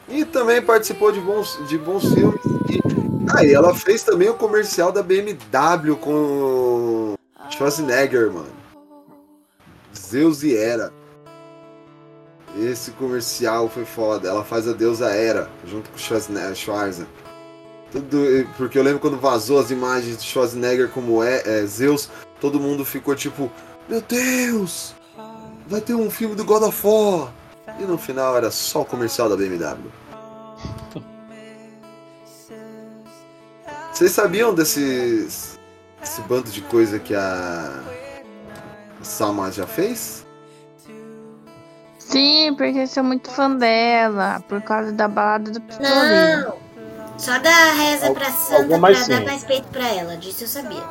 E 0.08 0.24
também 0.26 0.62
participou 0.62 1.10
de 1.10 1.20
bons, 1.20 1.58
de 1.66 1.76
bons 1.76 2.14
filmes. 2.14 2.40
E 2.70 2.80
aí, 3.36 3.52
ela 3.52 3.74
fez 3.74 4.04
também 4.04 4.28
o 4.28 4.34
comercial 4.34 4.92
da 4.92 5.02
BMW 5.02 5.96
com 6.00 7.14
Schwarzenegger, 7.50 8.30
mano. 8.30 8.52
Zeus 9.92 10.44
e 10.44 10.54
Hera. 10.54 10.92
Esse 12.56 12.92
comercial 12.92 13.68
foi 13.68 13.84
foda. 13.84 14.28
Ela 14.28 14.44
faz 14.44 14.68
a 14.68 14.72
deusa 14.72 15.10
Hera, 15.10 15.50
junto 15.66 15.90
com 15.90 15.98
Schwarzenegger. 15.98 16.54
Tudo, 17.92 18.48
porque 18.56 18.78
eu 18.78 18.82
lembro 18.82 18.98
quando 19.00 19.18
vazou 19.18 19.60
as 19.60 19.70
imagens 19.70 20.16
de 20.16 20.24
Schwarzenegger 20.24 20.88
como 20.88 21.22
é, 21.22 21.42
é, 21.44 21.66
Zeus, 21.66 22.08
todo 22.40 22.58
mundo 22.58 22.86
ficou 22.86 23.14
tipo, 23.14 23.52
meu 23.86 24.00
Deus, 24.00 24.94
vai 25.66 25.82
ter 25.82 25.94
um 25.94 26.10
filme 26.10 26.34
do 26.34 26.44
God 26.44 26.62
of 26.62 26.86
War. 26.86 27.30
E 27.78 27.84
no 27.84 27.98
final 27.98 28.36
era 28.36 28.50
só 28.50 28.80
o 28.80 28.84
comercial 28.84 29.28
da 29.28 29.36
BMW. 29.36 29.92
Vocês 33.92 34.10
sabiam 34.12 34.54
desses 34.54 35.58
esse 36.02 36.20
bando 36.22 36.50
de 36.50 36.62
coisa 36.62 36.98
que 36.98 37.14
a 37.14 37.82
Salma 39.02 39.52
já 39.52 39.66
fez? 39.66 40.26
Sim, 41.98 42.54
porque 42.56 42.78
eu 42.78 42.86
sou 42.86 43.04
muito 43.04 43.30
fã 43.30 43.54
dela, 43.54 44.42
por 44.48 44.60
causa 44.62 44.92
da 44.92 45.08
balada 45.08 45.50
do 45.50 45.60
pistoleiro. 45.60 46.61
Só 47.22 47.38
dá 47.38 47.72
reza 47.72 48.08
Al- 48.08 48.14
pra 48.14 48.30
santa 48.32 48.78
mais 48.78 48.98
pra 48.98 49.06
dar 49.08 49.20
sim. 49.20 49.24
mais 49.26 49.44
peito 49.44 49.68
pra 49.68 49.86
ela. 49.88 50.16
Disso 50.16 50.42
eu 50.44 50.48
sabia. 50.48 50.82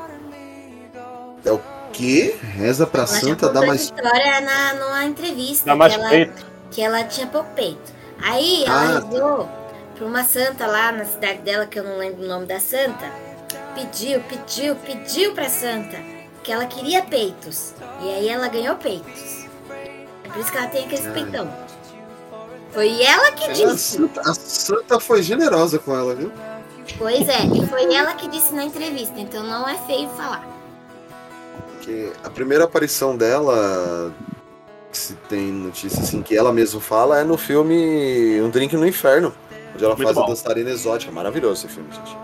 É 1.43 1.51
o 1.51 1.59
quê? 1.91 2.38
Reza 2.41 2.88
pra 2.88 3.01
Ela 3.01 3.07
Santa 3.07 3.47
contou 3.47 3.53
dar 3.53 3.59
essa 3.59 3.67
mais. 3.67 3.82
história 3.82 4.41
na, 4.41 4.73
numa 4.75 5.03
entrevista. 5.05 5.65
Dá 5.65 5.75
mais 5.75 5.93
que 5.93 5.99
ela, 5.99 6.09
peito. 6.09 6.45
que 6.71 6.82
ela 6.82 7.03
tinha 7.03 7.27
pouco 7.27 7.49
peito. 7.53 7.91
Aí 8.23 8.63
ela 8.65 8.75
Ah, 8.75 8.99
rezou 8.99 9.49
pra 9.95 10.05
uma 10.05 10.23
santa 10.23 10.67
lá 10.67 10.91
na 10.93 11.03
cidade 11.05 11.39
dela, 11.39 11.65
que 11.65 11.77
eu 11.79 11.84
não 11.84 11.97
lembro 11.97 12.23
o 12.23 12.27
nome 12.27 12.45
da 12.45 12.59
santa. 12.59 13.05
Pediu, 13.75 14.21
pediu, 14.21 14.75
pediu 14.77 15.34
pra 15.34 15.49
santa 15.49 15.97
que 16.43 16.51
ela 16.51 16.65
queria 16.65 17.01
peitos. 17.03 17.73
E 18.01 18.09
aí 18.09 18.29
ela 18.29 18.47
ganhou 18.47 18.75
peitos. 18.77 19.47
É 20.23 20.29
por 20.29 20.39
isso 20.39 20.51
que 20.51 20.57
ela 20.57 20.67
tem 20.67 20.86
aquele 20.86 21.11
peitão. 21.11 21.51
Foi 22.74 23.01
ela 23.03 23.32
que 23.34 23.45
A 23.45 23.53
disse. 23.53 23.97
Santa, 23.97 24.22
a 24.22 24.34
Santa 24.34 24.99
foi 24.99 25.22
generosa 25.22 25.78
com 25.80 25.95
ela, 25.95 26.15
viu? 26.15 26.32
Pois 26.97 27.28
é, 27.28 27.45
e 27.45 27.65
foi 27.67 27.93
ela 27.93 28.13
que 28.13 28.28
disse 28.28 28.53
na 28.53 28.63
entrevista, 28.63 29.19
então 29.19 29.43
não 29.43 29.67
é 29.67 29.78
feio 29.86 30.09
falar. 30.09 30.47
Porque 31.74 32.11
a 32.24 32.30
primeira 32.30 32.63
aparição 32.65 33.15
dela, 33.15 34.13
que 34.91 34.97
se 34.97 35.13
tem 35.30 35.51
notícia 35.51 36.01
assim, 36.01 36.22
que 36.22 36.36
ela 36.36 36.51
mesma 36.51 36.80
fala, 36.82 37.19
é 37.19 37.24
no 37.24 37.38
filme 37.38 38.39
Um 38.41 38.49
Drink 38.49 38.76
no 38.76 38.88
Inferno, 38.88 39.34
onde 39.74 39.84
ela 39.84 39.95
Muito 39.95 40.05
faz 40.05 40.17
a 40.17 40.22
bom. 40.22 40.28
dançarina 40.28 40.69
exótica. 40.69 41.11
Maravilhoso 41.11 41.65
esse 41.65 41.74
filme, 41.74 41.89
gente. 41.93 42.17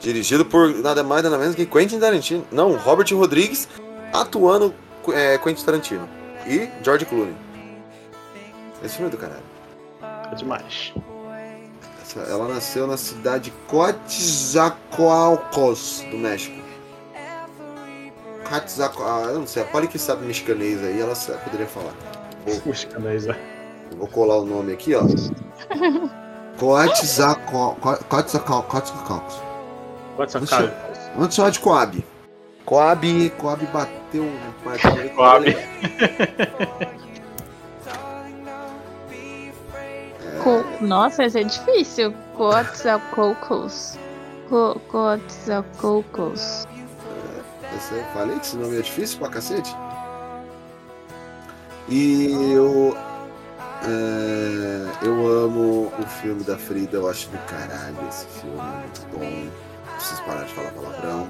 Dirigido 0.00 0.44
por 0.44 0.74
nada 0.74 1.02
mais 1.02 1.22
nada 1.22 1.38
menos 1.38 1.54
que 1.54 1.64
Quentin 1.64 1.98
Tarantino. 1.98 2.44
Não, 2.50 2.76
Robert 2.76 3.06
Rodrigues 3.12 3.68
atuando 4.12 4.74
é, 5.12 5.38
Quentin 5.38 5.64
Tarantino. 5.64 6.08
E 6.46 6.68
George 6.82 7.04
Clooney. 7.06 7.34
Esse 8.84 8.96
filme 8.96 9.08
é 9.08 9.10
do 9.10 9.16
caralho. 9.16 9.51
É 10.32 10.34
demais. 10.34 10.92
Ela 12.28 12.48
nasceu 12.48 12.86
na 12.86 12.96
cidade 12.98 13.44
de 13.44 13.50
Coatzacoalcos, 13.68 16.04
do 16.10 16.18
México. 16.18 16.60
Coatzaco... 18.48 19.02
Ah, 19.02 19.22
eu 19.28 19.38
não 19.40 19.46
sei, 19.46 19.62
a 19.62 19.66
Polly 19.66 19.88
que 19.88 19.98
sabe 19.98 20.26
mexicanês 20.26 20.82
aí, 20.84 21.00
ela 21.00 21.14
poderia 21.44 21.66
falar. 21.66 21.94
Os 22.66 22.84
canais, 22.84 23.26
é. 23.26 23.30
Eu 23.90 23.96
Vou 23.98 24.06
colar 24.08 24.36
o 24.38 24.44
nome 24.44 24.72
aqui, 24.74 24.94
ó. 24.94 25.02
Coatzaco... 26.58 27.76
Coatzacoalcos. 28.08 28.92
Coatzacoalcos. 30.16 30.52
Eu- 30.60 30.70
Vamos 31.16 31.34
chamar 31.34 31.50
de 31.50 31.60
Coab. 31.60 32.04
Coab, 32.64 33.30
Coab 33.38 33.66
bateu 33.66 34.22
um 34.24 34.38
martelo. 34.64 35.10
Coab. 35.10 35.44
Nossa, 40.80 41.24
esse 41.24 41.38
é 41.40 41.44
difícil. 41.44 42.14
Coatzacoalcos. 42.36 43.98
Co- 44.48 44.80
Coatzacoalcos. 44.88 46.66
Esse, 47.76 47.94
eu 47.94 48.04
falei 48.12 48.38
que 48.38 48.46
esse 48.46 48.56
nome 48.56 48.78
é 48.78 48.82
difícil 48.82 49.18
pra 49.18 49.28
cacete. 49.28 49.74
E 51.88 52.52
eu. 52.52 52.96
é, 53.84 55.06
eu 55.06 55.26
amo 55.44 55.92
o 55.98 56.06
filme 56.20 56.44
da 56.44 56.56
Frida, 56.56 56.96
eu 56.98 57.08
acho 57.08 57.28
do 57.30 57.38
caralho 57.46 57.96
esse 58.08 58.26
filme, 58.26 58.58
é 58.58 58.78
muito 58.78 59.06
bom. 59.12 59.50
Preciso 59.96 60.22
parar 60.24 60.44
de 60.44 60.52
falar 60.54 60.70
palavrão. 60.72 61.28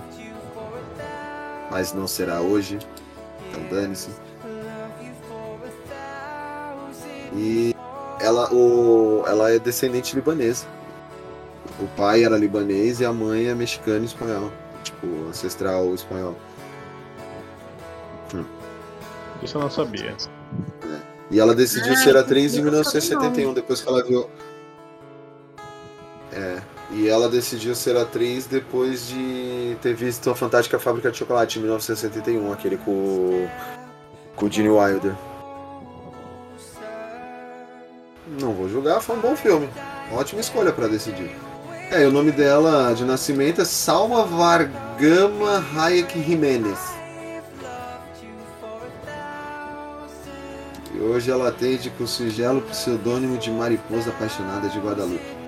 Mas 1.70 1.92
não 1.92 2.06
será 2.06 2.40
hoje. 2.40 2.78
Então 3.50 3.62
dane-se. 3.70 4.10
E 7.34 7.71
ela, 8.22 8.52
o, 8.52 9.24
ela 9.26 9.50
é 9.50 9.58
descendente 9.58 10.14
libanesa. 10.14 10.66
O 11.80 11.86
pai 11.96 12.24
era 12.24 12.36
libanês 12.36 13.00
e 13.00 13.04
a 13.04 13.12
mãe 13.12 13.46
é 13.46 13.54
mexicana 13.54 14.00
e 14.00 14.04
espanhol. 14.04 14.50
Tipo, 14.84 15.06
ancestral 15.28 15.94
espanhol. 15.94 16.36
Isso 19.42 19.56
eu 19.56 19.62
não 19.62 19.70
sabia. 19.70 20.16
E 21.30 21.40
ela 21.40 21.54
decidiu 21.54 21.92
Ah, 21.92 21.96
ser 21.96 22.16
atriz 22.16 22.54
em 22.54 22.62
consigo 22.62 22.84
só 22.84 22.90
1971, 22.90 23.54
depois 23.54 23.80
que 23.80 23.88
ela 23.88 24.04
viu. 24.04 24.30
É. 26.32 26.62
E 26.92 27.08
ela 27.08 27.28
decidiu 27.28 27.74
ser 27.74 27.96
atriz 27.96 28.46
depois 28.46 29.08
de 29.08 29.76
ter 29.80 29.94
visto 29.94 30.30
a 30.30 30.34
Fantástica 30.34 30.78
Fábrica 30.78 31.10
de 31.10 31.16
Chocolate 31.18 31.58
em 31.58 31.62
1971, 31.62 32.52
aquele 32.52 32.76
com, 32.76 33.48
com 34.36 34.46
o 34.46 34.50
Gene 34.50 34.68
Wilder. 34.68 35.14
Não 38.40 38.52
vou 38.52 38.68
julgar, 38.68 39.00
foi 39.00 39.16
um 39.16 39.20
bom 39.20 39.36
filme. 39.36 39.68
Ótima 40.12 40.40
escolha 40.40 40.72
pra 40.72 40.86
decidir. 40.88 41.30
É, 41.90 42.06
o 42.06 42.10
nome 42.10 42.32
dela 42.32 42.92
de 42.94 43.04
nascimento 43.04 43.60
é 43.60 43.64
Salma 43.64 44.24
Vargama 44.24 45.62
Hayek 45.76 46.22
Jimenez. 46.22 46.78
E 50.94 50.98
hoje 51.00 51.30
ela 51.30 51.48
atende 51.48 51.90
com 51.90 52.04
o 52.04 52.08
singelo 52.08 52.60
pseudônimo 52.62 53.36
de 53.38 53.50
Mariposa 53.50 54.10
Apaixonada 54.10 54.68
de 54.68 54.78
Guadalupe. 54.78 55.42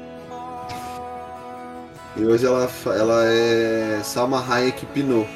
E 2.17 2.25
hoje 2.25 2.47
ela, 2.47 2.69
ela 2.87 3.25
é 3.25 4.01
Salma 4.05 4.45
Hayek 4.47 4.87
Pinot, 4.87 5.29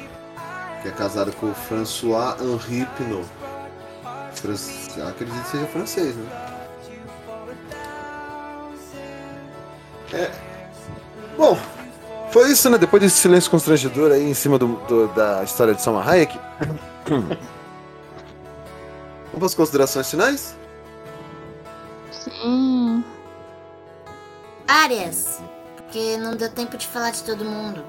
que 0.81 0.87
é 0.87 0.91
casada 0.91 1.31
com 1.31 1.53
François 1.53 2.35
Henri 2.41 2.87
Pinot. 2.97 3.25
Fran- 4.33 5.07
Acredito 5.09 5.41
que 5.43 5.49
seja 5.49 5.65
francês, 5.67 6.15
né? 6.15 6.58
É. 10.13 10.31
Bom, 11.37 11.57
foi 12.31 12.51
isso, 12.51 12.69
né? 12.69 12.77
Depois 12.77 13.01
desse 13.01 13.17
silêncio 13.17 13.49
constrangedor 13.49 14.11
aí 14.11 14.23
em 14.29 14.33
cima 14.33 14.57
do, 14.57 14.67
do- 14.87 15.07
da 15.09 15.43
história 15.43 15.73
de 15.73 15.81
Salma 15.81 16.03
Hayek. 16.03 16.37
Vamos 19.31 19.45
às 19.51 19.55
considerações 19.55 20.09
finais? 20.09 20.55
Sim. 22.11 23.03
Áreas. 24.67 25.39
Porque 25.77 26.17
não 26.17 26.35
deu 26.35 26.49
tempo 26.51 26.77
de 26.77 26.87
falar 26.87 27.11
de 27.11 27.23
todo 27.23 27.45
mundo. 27.45 27.83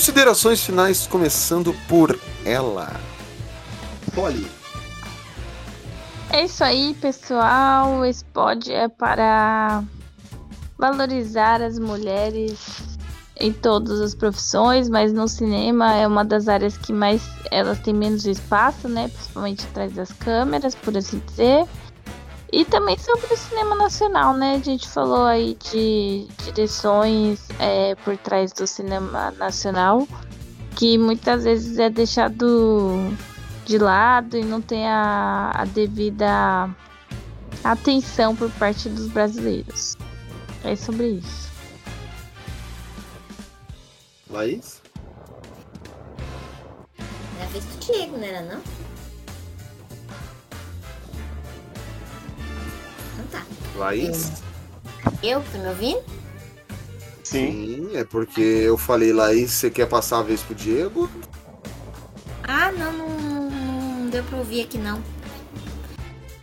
Considerações 0.00 0.64
finais, 0.64 1.06
começando 1.06 1.76
por 1.86 2.18
ela. 2.42 2.90
Polly. 4.14 4.50
É 6.30 6.46
isso 6.46 6.64
aí, 6.64 6.96
pessoal. 7.02 8.02
Esse 8.06 8.24
pod 8.24 8.72
é 8.72 8.88
para 8.88 9.84
valorizar 10.78 11.60
as 11.60 11.78
mulheres 11.78 12.98
em 13.38 13.52
todas 13.52 14.00
as 14.00 14.14
profissões, 14.14 14.88
mas 14.88 15.12
no 15.12 15.28
cinema 15.28 15.94
é 15.94 16.06
uma 16.06 16.24
das 16.24 16.48
áreas 16.48 16.78
que 16.78 16.94
mais 16.94 17.20
elas 17.50 17.78
têm 17.80 17.92
menos 17.92 18.24
espaço, 18.24 18.88
né? 18.88 19.08
Principalmente 19.08 19.66
atrás 19.66 19.92
das 19.92 20.10
câmeras, 20.12 20.74
por 20.74 20.96
assim 20.96 21.20
dizer. 21.26 21.66
E 22.52 22.64
também 22.64 22.98
sobre 22.98 23.32
o 23.32 23.36
cinema 23.36 23.76
nacional, 23.76 24.34
né? 24.34 24.56
A 24.56 24.58
gente 24.58 24.88
falou 24.88 25.24
aí 25.24 25.56
de 25.70 26.26
direções 26.44 27.48
é, 27.60 27.94
por 27.96 28.16
trás 28.16 28.52
do 28.52 28.66
cinema 28.66 29.30
nacional, 29.32 30.06
que 30.74 30.98
muitas 30.98 31.44
vezes 31.44 31.78
é 31.78 31.88
deixado 31.88 32.96
de 33.64 33.78
lado 33.78 34.36
e 34.36 34.44
não 34.44 34.60
tem 34.60 34.88
a, 34.88 35.52
a 35.54 35.64
devida 35.64 36.68
atenção 37.62 38.34
por 38.34 38.50
parte 38.52 38.88
dos 38.88 39.06
brasileiros. 39.08 39.96
É 40.64 40.74
sobre 40.74 41.08
isso. 41.08 41.48
Laís? 44.28 44.82
Era 47.38 47.44
a 47.44 47.48
vez 47.48 47.64
do 47.64 47.78
Diego, 47.78 48.16
não 48.16 48.24
era 48.24 48.42
não? 48.42 48.79
Laís? 53.76 54.30
Eu, 55.22 55.42
tá 55.42 55.58
me 55.58 55.68
ouvindo? 55.68 56.02
Sim. 57.24 57.86
Sim, 57.90 57.96
é 57.96 58.04
porque 58.04 58.40
eu 58.40 58.76
falei, 58.76 59.12
Laís, 59.12 59.52
você 59.52 59.70
quer 59.70 59.86
passar 59.86 60.18
a 60.18 60.22
vez 60.22 60.42
pro 60.42 60.54
Diego? 60.54 61.08
Ah, 62.44 62.72
não, 62.72 62.92
não, 62.92 63.08
não, 63.08 63.50
não 63.50 64.10
deu 64.10 64.24
pra 64.24 64.38
ouvir 64.38 64.62
aqui 64.62 64.78
não. 64.78 65.00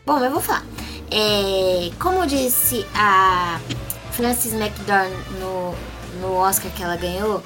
Bom, 0.06 0.20
eu 0.20 0.32
vou 0.32 0.42
falar. 0.42 0.64
É, 1.12 1.92
como 2.00 2.26
disse 2.26 2.86
a 2.96 3.60
Frances 4.12 4.54
McDormand 4.54 5.12
no, 5.40 5.76
no 6.22 6.34
Oscar 6.36 6.72
que 6.72 6.82
ela 6.82 6.96
ganhou, 6.96 7.44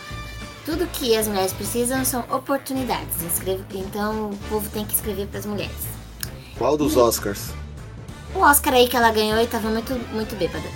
tudo 0.65 0.85
que 0.87 1.15
as 1.17 1.27
mulheres 1.27 1.53
precisam 1.53 2.05
são 2.05 2.21
oportunidades. 2.29 3.21
Escreve- 3.23 3.63
então 3.73 4.29
o 4.29 4.37
povo 4.49 4.69
tem 4.69 4.85
que 4.85 4.93
escrever 4.93 5.27
para 5.27 5.39
as 5.39 5.45
mulheres. 5.47 5.75
Qual 6.57 6.77
dos 6.77 6.95
Oscars? 6.95 7.51
O 8.35 8.39
Oscar 8.39 8.73
aí 8.73 8.87
que 8.87 8.95
ela 8.95 9.11
ganhou 9.11 9.39
e 9.41 9.47
tava 9.47 9.69
muito, 9.69 9.93
muito 10.13 10.35
bêbada. 10.35 10.67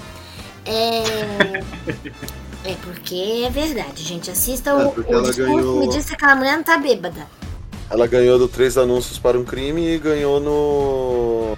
É. 0.66 1.04
É 2.68 2.74
porque 2.84 3.44
é 3.46 3.50
verdade, 3.52 4.02
gente. 4.02 4.32
Assista 4.32 4.72
É, 4.72 4.74
o, 4.74 4.92
porque 4.92 5.14
o 5.14 5.18
ela 5.20 5.28
discurso 5.28 5.54
ganhou- 5.56 5.80
me 5.82 5.88
diz 5.88 6.06
que 6.08 6.16
aquela 6.16 6.34
mulher 6.36 6.58
não 6.58 6.64
tá 6.64 6.80
bêbada. 6.80 7.28
Ela 7.92 8.08
ganhou 8.08 8.40
do 8.40 8.48
Três 8.48 8.76
Anúncios 8.76 9.20
para 9.20 9.38
um 9.38 9.46
Crime 9.46 9.86
e 9.88 10.00
ganhou 10.00 10.40
no. 10.40 11.56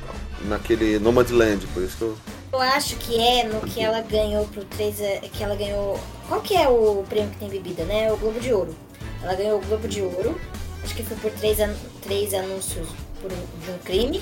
naquele 0.49 0.99
Nomadland, 0.99 1.65
por 1.67 1.81
isso 1.81 1.95
que 1.95 2.01
eu. 2.01 2.17
Eu 2.51 2.59
acho 2.59 2.97
que 2.97 3.17
é 3.17 3.45
no 3.45 3.61
que 3.61 3.81
ela 3.81 4.01
ganhou 4.01 4.45
pro 4.47 4.65
3. 4.65 4.97
Que 5.31 5.41
ela 5.45 5.55
ganhou. 5.55 5.97
Qual 6.27 6.41
que 6.41 6.57
é 6.57 6.67
o 6.67 7.05
prêmio 7.07 7.29
que 7.31 7.37
tem 7.37 7.47
bebida, 7.47 7.85
né? 7.85 8.11
O 8.11 8.17
Globo 8.17 8.41
de 8.41 8.51
Ouro. 8.51 8.75
Ela 9.23 9.33
ganhou 9.35 9.59
o 9.59 9.65
Globo 9.65 9.87
de 9.87 10.01
Ouro. 10.01 10.37
Acho 10.83 10.93
que 10.93 11.03
foi 11.03 11.15
por 11.15 11.31
três, 11.31 11.57
an- 11.61 11.73
três 12.01 12.33
anúncios 12.33 12.89
por 13.21 13.31
um- 13.31 13.65
de 13.65 13.71
um 13.71 13.77
crime. 13.85 14.21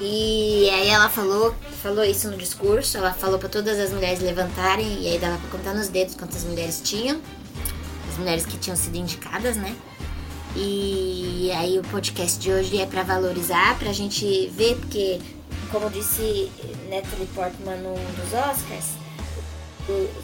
E 0.00 0.68
aí 0.70 0.88
ela 0.88 1.08
falou, 1.08 1.54
falou 1.82 2.04
isso 2.04 2.28
no 2.30 2.36
discurso. 2.36 2.96
Ela 2.96 3.12
falou 3.12 3.38
pra 3.38 3.48
todas 3.48 3.78
as 3.78 3.90
mulheres 3.90 4.20
levantarem. 4.20 5.02
E 5.02 5.08
aí 5.08 5.18
dava 5.18 5.38
pra 5.38 5.50
contar 5.50 5.74
nos 5.74 5.88
dedos 5.88 6.14
quantas 6.14 6.44
mulheres 6.44 6.80
tinham. 6.82 7.20
As 8.10 8.18
mulheres 8.18 8.44
que 8.44 8.56
tinham 8.58 8.76
sido 8.76 8.96
indicadas, 8.96 9.56
né? 9.56 9.74
E 10.56 11.50
aí 11.56 11.78
o 11.78 11.82
podcast 11.82 12.38
de 12.38 12.52
hoje 12.52 12.80
é 12.80 12.86
pra 12.86 13.02
valorizar, 13.02 13.76
pra 13.76 13.92
gente 13.92 14.46
ver, 14.54 14.76
porque, 14.76 15.20
como 15.70 15.90
disse 15.90 16.48
Natalie 16.88 17.26
Portman 17.34 17.76
num 17.78 17.94
dos 17.94 18.32
Oscars, 18.32 18.90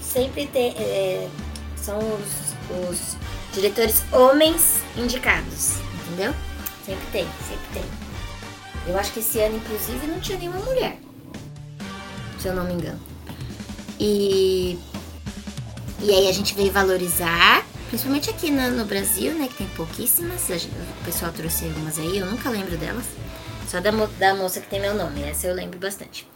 sempre 0.01 0.47
tem, 0.47 0.71
é, 0.77 1.29
são 1.77 1.99
os, 1.99 2.89
os 2.89 3.17
diretores 3.53 4.05
homens 4.13 4.77
indicados, 4.97 5.79
entendeu? 6.07 6.33
Sempre 6.87 7.07
tem, 7.11 7.25
sempre 7.49 7.67
tem. 7.75 8.00
Eu 8.87 8.99
acho 8.99 9.13
que 9.13 9.21
esse 9.21 9.39
ano, 9.41 9.57
inclusive, 9.57 10.07
não 10.07 10.21
tinha 10.21 10.39
nenhuma 10.39 10.61
mulher, 10.61 10.99
se 12.41 12.49
eu 12.49 12.55
não 12.55 12.65
me 12.65 12.73
engano. 12.75 12.99
E, 13.99 14.79
e 16.01 16.11
aí 16.11 16.29
a 16.29 16.33
gente 16.33 16.55
veio 16.55 16.73
valorizar, 16.73 17.65
principalmente 17.89 18.31
aqui 18.31 18.51
no, 18.51 18.71
no 18.71 18.85
Brasil, 18.87 19.35
né, 19.35 19.47
que 19.49 19.55
tem 19.55 19.67
pouquíssimas. 19.69 20.47
gente- 20.49 20.69
O 21.01 21.05
pessoal 21.05 21.31
trouxe 21.33 21.67
algumas 21.67 21.99
aí, 21.99 22.19
eu 22.19 22.27
nunca 22.27 22.49
lembro 22.49 22.77
delas. 22.79 23.05
Só 23.69 23.81
da, 23.81 23.93
mo- 23.93 24.09
da 24.19 24.35
moça 24.35 24.61
que 24.61 24.69
tem 24.69 24.81
meu 24.81 24.95
nome, 24.95 25.23
essa 25.23 25.47
eu 25.47 25.55
lembro 25.55 25.79
bastante. 25.79 26.27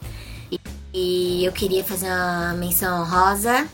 E, 0.53 0.61
e 0.93 1.45
eu 1.45 1.51
queria 1.53 1.83
fazer 1.83 2.07
uma 2.07 2.53
menção 2.55 3.01
honrosa, 3.03 3.67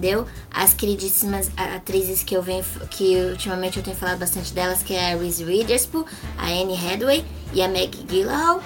entendeu? 0.00 0.26
As 0.50 0.72
queridíssimas 0.72 1.50
atrizes 1.56 2.22
que 2.22 2.34
eu 2.34 2.42
venho, 2.42 2.64
que 2.90 3.16
ultimamente 3.16 3.76
eu 3.76 3.82
tenho 3.82 3.96
falado 3.96 4.18
bastante 4.18 4.52
delas, 4.54 4.82
que 4.82 4.94
é 4.94 5.12
a 5.12 5.16
Reese 5.16 5.44
Witherspoon, 5.44 6.04
a 6.38 6.46
Anne 6.46 6.74
Hathaway 6.74 7.24
e 7.52 7.60
a 7.60 7.68
Meg 7.68 7.94
Gyllenhaal, 8.08 8.62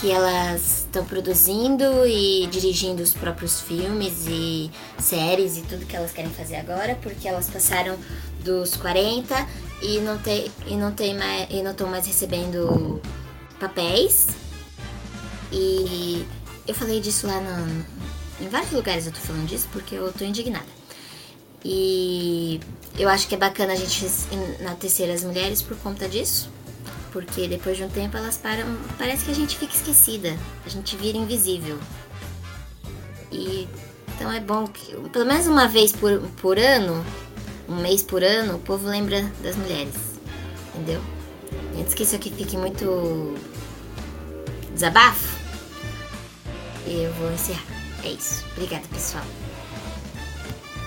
que 0.00 0.10
elas 0.10 0.80
estão 0.80 1.04
produzindo 1.04 2.04
e 2.04 2.48
dirigindo 2.48 3.02
os 3.02 3.14
próprios 3.14 3.60
filmes 3.60 4.26
e 4.26 4.68
séries 4.98 5.56
e 5.56 5.62
tudo 5.62 5.86
que 5.86 5.94
elas 5.94 6.10
querem 6.10 6.30
fazer 6.32 6.56
agora, 6.56 6.98
porque 7.00 7.28
elas 7.28 7.48
passaram 7.48 7.96
dos 8.42 8.74
40 8.76 9.46
e 9.80 10.00
não 10.00 10.18
tem 10.18 10.50
e 10.66 10.76
não 10.76 10.92
tem 10.92 11.16
mais 11.16 11.46
e 11.50 11.62
não 11.62 11.70
estão 11.70 11.86
mais 11.86 12.04
recebendo 12.04 13.00
papéis. 13.60 14.26
E 15.52 16.26
eu 16.66 16.74
falei 16.74 17.00
disso 17.00 17.28
lá 17.28 17.40
no, 17.40 17.84
em 18.40 18.48
vários 18.48 18.72
lugares 18.72 19.06
eu 19.06 19.12
tô 19.12 19.20
falando 19.20 19.46
disso 19.46 19.68
porque 19.72 19.94
eu 19.94 20.12
tô 20.12 20.24
indignada. 20.24 20.66
E 21.64 22.60
eu 22.98 23.08
acho 23.08 23.26
que 23.26 23.34
é 23.34 23.38
bacana 23.38 23.72
a 23.72 23.76
gente 23.76 24.04
enaltecer 24.60 25.10
as 25.12 25.24
mulheres 25.24 25.62
por 25.62 25.76
conta 25.78 26.08
disso. 26.08 26.50
Porque 27.10 27.48
depois 27.48 27.76
de 27.76 27.84
um 27.84 27.88
tempo 27.88 28.16
elas 28.16 28.36
param. 28.36 28.66
Parece 28.98 29.24
que 29.24 29.30
a 29.30 29.34
gente 29.34 29.56
fica 29.56 29.74
esquecida. 29.74 30.36
A 30.66 30.68
gente 30.68 30.96
vira 30.96 31.16
invisível. 31.16 31.78
E 33.32 33.66
Então 34.14 34.30
é 34.30 34.40
bom 34.40 34.66
que, 34.66 34.94
pelo 35.10 35.24
menos 35.24 35.46
uma 35.46 35.66
vez 35.66 35.92
por, 35.92 36.20
por 36.40 36.58
ano, 36.58 37.04
um 37.68 37.76
mês 37.76 38.02
por 38.02 38.22
ano, 38.22 38.56
o 38.56 38.58
povo 38.58 38.86
lembra 38.86 39.22
das 39.42 39.56
mulheres. 39.56 39.94
Entendeu? 40.74 41.00
Antes 41.78 41.94
que 41.94 42.02
isso 42.02 42.14
aqui 42.14 42.30
fique 42.30 42.56
muito 42.56 43.34
desabafo, 44.72 45.38
eu 46.86 47.12
vou 47.14 47.32
encerrar. 47.32 47.73
É 48.04 48.08
isso. 48.08 48.44
Obrigada, 48.52 48.86
pessoal. 48.88 49.24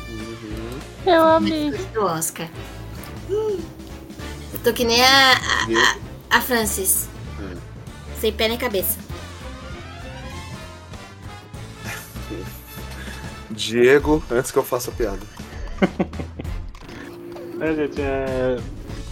Uhum. 0.07 0.80
Eu 1.05 1.24
amei. 1.24 1.72
Do 1.72 2.05
Oscar. 2.05 2.47
Hum. 3.30 3.59
Eu 4.53 4.59
tô 4.63 4.72
que 4.72 4.86
nem 4.86 5.03
a, 5.03 5.34
a, 5.34 5.36
a, 6.30 6.38
a 6.38 6.41
Francis. 6.41 7.09
Hum. 7.39 7.57
Sem 8.20 8.32
pé 8.32 8.47
nem 8.47 8.57
cabeça. 8.57 8.99
Diego, 13.49 14.24
antes 14.30 14.51
que 14.51 14.57
eu 14.57 14.63
faça 14.63 14.91
a 14.91 14.93
piada. 14.93 15.26
É, 17.59 17.74
gente, 17.74 17.99
é, 17.99 18.57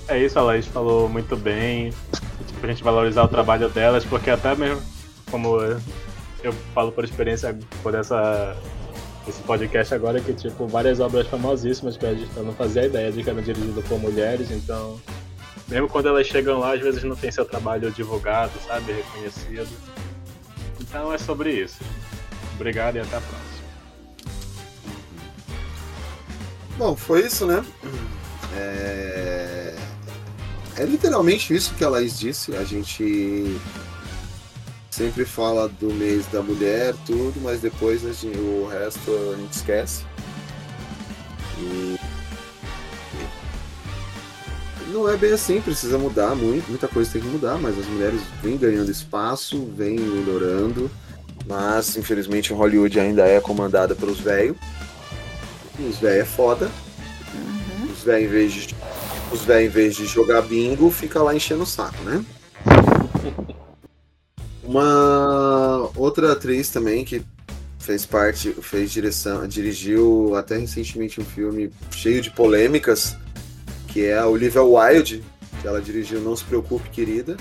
é 0.08 0.20
isso, 0.24 0.38
a 0.38 0.44
Laís 0.44 0.68
falou 0.68 1.10
muito 1.10 1.36
bem. 1.36 1.92
Tipo, 2.46 2.64
a 2.64 2.68
gente 2.68 2.84
valorizar 2.84 3.24
o 3.24 3.28
trabalho 3.28 3.70
delas, 3.70 4.06
porque 4.06 4.30
até 4.30 4.56
mesmo 4.56 4.84
como 5.32 5.58
eu, 6.46 6.54
falo 6.74 6.92
por 6.92 7.04
experiência 7.04 7.58
por 7.82 7.96
essa 7.96 8.56
esse 9.28 9.42
podcast 9.42 9.94
agora 9.94 10.22
que 10.22 10.34
tipo 10.34 10.68
várias 10.68 11.00
obras 11.00 11.26
famosíssimas 11.28 11.98
que 11.98 12.06
a 12.06 12.14
gente 12.14 12.32
não 12.40 12.54
fazia 12.54 12.86
ideia 12.86 13.12
de 13.12 13.24
que 13.24 13.30
eram 13.30 13.42
dirigidas 13.42 13.84
por 13.86 14.00
mulheres, 14.00 14.52
então 14.52 15.00
mesmo 15.68 15.88
quando 15.88 16.08
elas 16.08 16.28
chegam 16.28 16.60
lá, 16.60 16.74
às 16.74 16.82
vezes 16.82 17.04
não 17.04 17.16
tem 17.16 17.32
seu 17.32 17.44
trabalho 17.44 17.90
divulgado, 17.92 18.52
sabe, 18.68 18.92
reconhecido. 18.92 19.68
Então 20.80 21.12
é 21.12 21.18
sobre 21.18 21.52
isso. 21.52 21.80
Obrigado 22.54 22.98
e 22.98 23.00
até 23.00 23.18
a 23.18 23.22
próxima. 23.22 23.56
Bom, 26.78 26.96
foi 26.96 27.26
isso, 27.26 27.48
né? 27.48 27.66
É... 28.56 29.76
é 30.78 30.84
literalmente 30.84 31.54
isso 31.54 31.74
que 31.74 31.84
a 31.84 31.90
Laís 31.90 32.20
disse. 32.20 32.56
A 32.56 32.64
gente 32.64 33.60
sempre 34.96 35.26
fala 35.26 35.68
do 35.68 35.94
mês 35.94 36.26
da 36.28 36.42
mulher, 36.42 36.96
tudo, 37.06 37.34
mas 37.42 37.60
depois 37.60 38.02
gente- 38.02 38.28
o 38.38 38.66
resto 38.72 39.12
a 39.34 39.36
gente 39.36 39.52
esquece. 39.52 40.04
E 41.60 42.00
não 44.94 45.10
é 45.10 45.18
bem 45.18 45.34
assim, 45.34 45.60
precisa 45.60 45.98
mudar 45.98 46.34
muito, 46.34 46.70
muita 46.70 46.88
coisa 46.88 47.12
tem 47.12 47.22
que 47.22 47.28
mudar, 47.28 47.58
mas 47.58 47.78
as 47.78 47.86
mulheres 47.88 48.22
vêm 48.42 48.58
ganhando 48.58 48.90
espaço, 48.90 49.66
vêm 49.76 50.00
melhorando, 50.00 50.90
mas 51.46 51.98
infelizmente 51.98 52.54
Hollywood 52.54 52.98
ainda 52.98 53.28
é 53.28 53.42
comandada 53.42 53.96
pelos 53.96 54.22
velhos. 54.22 54.56
Os 55.78 55.98
velhos 55.98 56.22
é 56.22 56.26
foda. 56.26 56.72
Os 57.92 58.02
velhos, 58.02 58.30
em 58.30 58.32
vez 58.32 58.54
de, 58.54 58.76
os 59.30 59.42
velhos, 59.42 59.66
em 59.66 59.74
vez 59.74 59.96
de 59.96 60.06
jogar 60.06 60.42
bingo, 60.44 60.90
fica 60.90 61.22
lá 61.22 61.36
enchendo 61.36 61.64
o 61.64 61.68
saco, 61.68 62.02
né? 62.04 62.24
Uma 64.66 65.90
outra 65.96 66.32
atriz 66.32 66.70
também 66.70 67.06
que 67.06 67.24
fez 67.80 68.06
parte, 68.06 68.52
fez 68.62 68.92
direção, 68.92 69.48
dirigiu 69.48 70.36
até 70.36 70.58
recentemente 70.58 71.22
um 71.22 71.26
filme 71.26 71.72
cheio 71.92 72.22
de 72.22 72.32
polêmicas, 72.32 73.16
que 73.88 74.06
é 74.06 74.18
a 74.18 74.28
Olivia 74.28 74.64
Wilde, 74.64 75.24
que 75.62 75.68
ela 75.68 75.80
dirigiu 75.80 76.20
Não 76.20 76.36
Se 76.36 76.44
Preocupe, 76.44 76.90
Querida. 76.90 77.38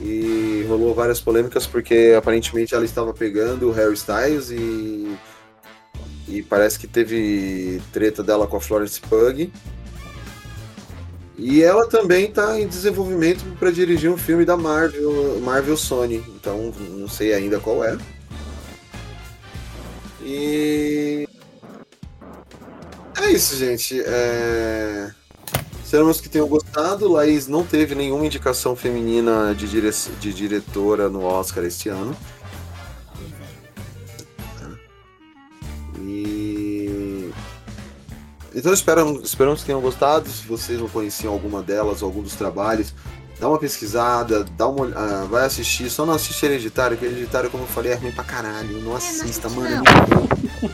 E 0.00 0.64
rolou 0.66 0.94
várias 0.94 1.20
polêmicas 1.20 1.66
porque 1.66 2.14
aparentemente 2.16 2.74
ela 2.74 2.86
estava 2.86 3.12
pegando 3.12 3.68
o 3.68 3.72
Harry 3.72 3.92
Styles 3.92 4.50
e 4.50 5.14
e 6.30 6.42
parece 6.42 6.78
que 6.78 6.86
teve 6.86 7.82
treta 7.92 8.22
dela 8.22 8.46
com 8.46 8.56
a 8.56 8.60
Florence 8.60 9.00
Pug. 9.00 9.52
E 11.42 11.62
ela 11.62 11.88
também 11.88 12.26
está 12.26 12.60
em 12.60 12.66
desenvolvimento 12.68 13.42
para 13.58 13.70
dirigir 13.70 14.10
um 14.10 14.16
filme 14.18 14.44
da 14.44 14.58
Marvel, 14.58 15.40
Marvel 15.40 15.74
Sony. 15.74 16.22
Então 16.36 16.70
não 16.90 17.08
sei 17.08 17.32
ainda 17.32 17.58
qual 17.58 17.82
é. 17.82 17.96
E 20.22 21.26
é 23.16 23.30
isso, 23.30 23.56
gente. 23.56 23.98
É... 24.04 25.10
Esperamos 25.82 26.20
que 26.20 26.28
tenham 26.28 26.46
gostado. 26.46 27.10
Laís 27.10 27.48
não 27.48 27.64
teve 27.64 27.94
nenhuma 27.94 28.26
indicação 28.26 28.76
feminina 28.76 29.54
de, 29.54 29.66
dire... 29.66 29.90
de 30.20 30.34
diretora 30.34 31.08
no 31.08 31.24
Oscar 31.24 31.64
este 31.64 31.88
ano. 31.88 32.14
E. 35.98 36.59
Então 38.54 38.72
esperamos, 38.72 39.22
esperamos 39.24 39.60
que 39.60 39.66
tenham 39.66 39.80
gostado. 39.80 40.28
Se 40.28 40.46
vocês 40.46 40.78
não 40.80 40.88
conheciam 40.88 41.32
alguma 41.32 41.62
delas, 41.62 42.02
algum 42.02 42.22
dos 42.22 42.34
trabalhos, 42.34 42.92
dá 43.38 43.48
uma 43.48 43.58
pesquisada, 43.58 44.44
dá 44.56 44.66
uma, 44.68 44.86
ah, 44.94 45.26
vai 45.30 45.44
assistir. 45.44 45.88
Só 45.90 46.04
não 46.04 46.14
assiste 46.14 46.44
Hereditário, 46.44 46.96
que 46.96 47.04
Hereditário, 47.04 47.50
como 47.50 47.64
eu 47.64 47.68
falei, 47.68 47.92
é 47.92 47.94
ruim 47.94 48.12
pra 48.12 48.24
caralho. 48.24 48.80
Não 48.82 48.96
assista, 48.96 49.46
assiste 49.46 49.56
mano. 49.56 49.66
É 49.66 49.70
não. 49.70 49.84
muito 50.22 50.60
ruim. 50.60 50.70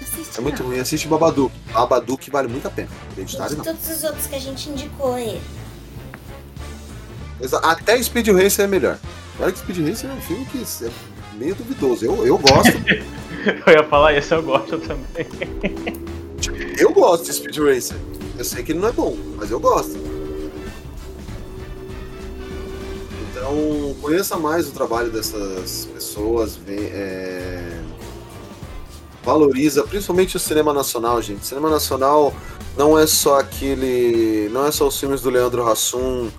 Assiste 0.00 0.38
É 0.38 0.40
muito 0.40 0.62
não. 0.62 0.70
ruim. 0.70 0.78
Assiste 0.80 1.08
Babadook. 1.08 1.52
Babadook 1.72 2.30
vale 2.30 2.48
muito 2.48 2.68
a 2.68 2.70
pena. 2.70 2.88
Hereditário 3.16 3.50
De 3.50 3.56
não. 3.58 3.64
todos 3.64 3.90
os 3.90 4.04
outros 4.04 4.26
que 4.26 4.34
a 4.34 4.40
gente 4.40 4.70
indicou 4.70 5.14
aí. 5.14 5.40
Até 7.62 8.02
Speed 8.02 8.28
Racer 8.28 8.64
é 8.64 8.68
melhor. 8.68 8.98
Olha 9.38 9.52
que 9.52 9.58
Speed 9.58 9.86
Racer 9.86 10.08
é 10.08 10.12
um 10.14 10.20
filme 10.22 10.46
que 10.46 10.58
é 10.84 10.90
meio 11.36 11.54
duvidoso. 11.54 12.04
Eu, 12.04 12.26
eu 12.26 12.38
gosto. 12.38 12.72
Eu 13.66 13.72
ia 13.74 13.84
falar 13.84 14.12
isso, 14.14 14.34
eu 14.34 14.42
gosto 14.42 14.76
também. 14.78 15.24
eu 16.78 16.92
gosto 16.92 17.24
de 17.24 17.32
Speed 17.32 17.56
Racer. 17.58 17.96
Eu 18.38 18.44
sei 18.44 18.62
que 18.62 18.72
ele 18.72 18.78
não 18.80 18.88
é 18.88 18.92
bom, 18.92 19.16
mas 19.36 19.50
eu 19.50 19.58
gosto. 19.60 19.96
Então, 23.30 23.94
conheça 24.00 24.36
mais 24.36 24.68
o 24.68 24.72
trabalho 24.72 25.10
dessas 25.10 25.86
pessoas. 25.92 26.56
vem- 26.56 26.90
é, 26.92 27.80
Valoriza, 29.24 29.82
principalmente 29.82 30.36
o 30.36 30.40
cinema 30.40 30.72
nacional, 30.72 31.20
gente. 31.20 31.42
O 31.42 31.44
cinema 31.44 31.68
nacional 31.68 32.32
não 32.76 32.96
é 32.98 33.06
só 33.06 33.40
aquele. 33.40 34.48
Não 34.52 34.64
é 34.66 34.70
só 34.70 34.86
os 34.86 34.98
filmes 35.00 35.20
do 35.20 35.30
Leandro 35.30 35.66
Hassum, 35.68 36.30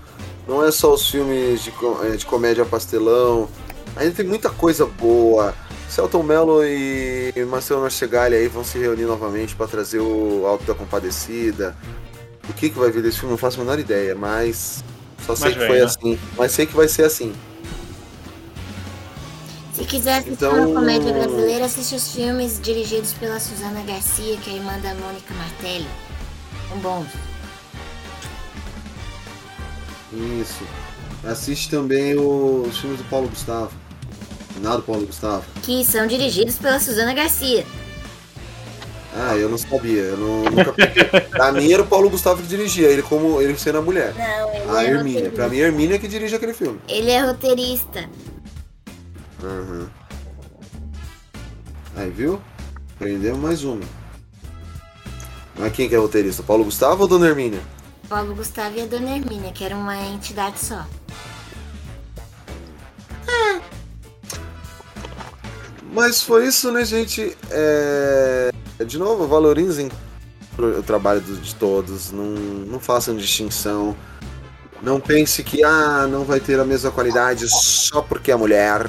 não 0.47 0.63
é 0.65 0.71
só 0.71 0.93
os 0.93 1.09
filmes 1.09 1.63
de, 1.63 1.73
eh, 2.03 2.15
de 2.15 2.25
comédia 2.25 2.63
pastelão. 2.65 3.49
Ainda 3.95 4.13
tem 4.15 4.25
muita 4.25 4.49
coisa 4.49 4.85
boa. 4.85 5.53
Celton 5.89 6.21
Mello 6.23 6.63
e 6.63 7.33
Marcelo 7.49 7.81
Norcegali 7.81 8.35
aí 8.35 8.47
vão 8.47 8.63
se 8.63 8.77
reunir 8.77 9.05
novamente 9.05 9.55
para 9.55 9.67
trazer 9.67 9.99
o 9.99 10.45
Alto 10.45 10.63
da 10.65 10.73
Compadecida. 10.75 11.75
O 12.49 12.53
que, 12.53 12.69
que 12.69 12.77
vai 12.77 12.91
vir 12.91 13.01
desse 13.01 13.17
filme? 13.19 13.31
Não 13.31 13.37
faço 13.37 13.59
a 13.59 13.63
menor 13.63 13.79
ideia, 13.79 14.13
mas 14.15 14.83
só 15.25 15.35
sei 15.35 15.45
Mas 15.45 15.53
que 15.53 15.59
vem, 15.59 15.67
foi 15.67 15.77
né? 15.79 15.83
assim. 15.85 16.19
Mas 16.37 16.51
sei 16.51 16.65
que 16.65 16.75
vai 16.75 16.87
ser 16.87 17.03
assim. 17.03 17.33
Se 19.73 19.83
quiser 19.85 20.13
assistir 20.17 20.33
Então- 20.33 20.53
uma 20.71 20.79
comédia 20.79 21.13
brasileira, 21.13 21.65
assiste 21.65 21.95
os 21.95 22.11
filmes 22.11 22.59
dirigidos 22.61 23.13
pela 23.13 23.39
Suzana 23.39 23.81
Garcia, 23.83 24.35
que 24.37 24.49
é 24.49 24.53
a 24.53 24.55
irmã 24.57 24.77
da 24.79 24.93
Mônica 24.95 25.33
Martelli. 25.35 25.87
São 26.69 26.77
bons. 26.79 27.07
Isso. 30.41 30.63
Assiste 31.23 31.69
também 31.69 32.17
os 32.17 32.77
filmes 32.77 32.99
do 32.99 33.03
Paulo 33.09 33.27
Gustavo. 33.27 33.71
Nada 34.61 34.81
Paulo 34.81 35.05
Gustavo. 35.05 35.45
Que 35.63 35.83
são 35.85 36.07
dirigidos 36.07 36.57
pela 36.57 36.79
Suzana 36.79 37.13
Garcia. 37.13 37.65
Ah, 39.19 39.35
eu 39.35 39.49
não 39.49 39.57
sabia. 39.57 40.01
Eu 40.01 40.17
não, 40.17 40.43
nunca 40.43 40.73
pra 41.29 41.51
mim 41.51 41.71
era 41.71 41.81
o 41.81 41.87
Paulo 41.87 42.09
Gustavo 42.09 42.41
que 42.41 42.47
dirigia, 42.47 42.87
ele 42.87 43.01
como 43.01 43.41
ele 43.41 43.57
sendo 43.57 43.79
a 43.79 43.81
mulher. 43.81 44.13
Não, 44.13 44.53
ele 44.53 44.69
A 44.69 44.83
é 44.83 44.89
Hermínia. 44.89 45.31
Pra 45.31 45.49
mim, 45.49 45.59
a 45.59 45.65
Hermínia 45.65 45.97
que 45.97 46.07
dirige 46.07 46.35
aquele 46.35 46.53
filme. 46.53 46.79
Ele 46.87 47.09
é 47.09 47.19
roteirista. 47.19 48.07
Uhum. 49.41 49.87
Aí, 51.95 52.11
viu? 52.11 52.39
Aprendemos 52.95 53.39
mais 53.39 53.63
uma. 53.63 53.81
Mas 55.57 55.73
quem 55.73 55.89
que 55.89 55.95
é 55.95 55.97
roteirista? 55.97 56.43
Paulo 56.43 56.63
Gustavo 56.63 57.03
ou 57.03 57.07
Dona 57.07 57.27
Hermínia? 57.27 57.61
Paulo 58.07 58.35
Gustavo 58.35 58.77
e 58.77 58.81
a 58.81 58.85
Dona 58.85 59.17
Hermínia, 59.17 59.51
que 59.51 59.63
era 59.63 59.75
uma 59.75 59.97
entidade 59.97 60.59
só. 60.59 60.85
Mas 65.91 66.21
foi 66.21 66.47
isso, 66.47 66.71
né, 66.71 66.85
gente? 66.85 67.35
É... 67.49 68.51
De 68.85 68.97
novo, 68.97 69.27
valorizem 69.27 69.89
o 70.57 70.83
trabalho 70.83 71.21
de 71.21 71.55
todos. 71.55 72.11
Não, 72.11 72.25
não 72.25 72.79
façam 72.79 73.15
distinção. 73.15 73.95
Não 74.81 74.99
pense 74.99 75.43
que 75.43 75.63
ah, 75.63 76.07
não 76.07 76.23
vai 76.23 76.39
ter 76.39 76.59
a 76.59 76.65
mesma 76.65 76.91
qualidade 76.91 77.47
só 77.49 78.01
porque 78.01 78.31
é 78.31 78.35
mulher. 78.35 78.87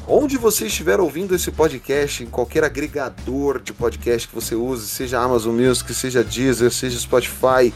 Onde 0.07 0.37
você 0.37 0.67
estiver 0.67 1.01
ouvindo 1.01 1.35
esse 1.35 1.51
podcast, 1.51 2.23
em 2.23 2.27
qualquer 2.27 2.63
agregador 2.63 3.59
de 3.59 3.73
podcast 3.73 4.29
que 4.29 4.35
você 4.35 4.55
use, 4.55 4.87
seja 4.87 5.19
Amazon 5.19 5.59
Music, 5.59 5.95
seja 5.95 6.23
Deezer, 6.23 6.71
seja 6.71 6.99
Spotify, 6.99 7.73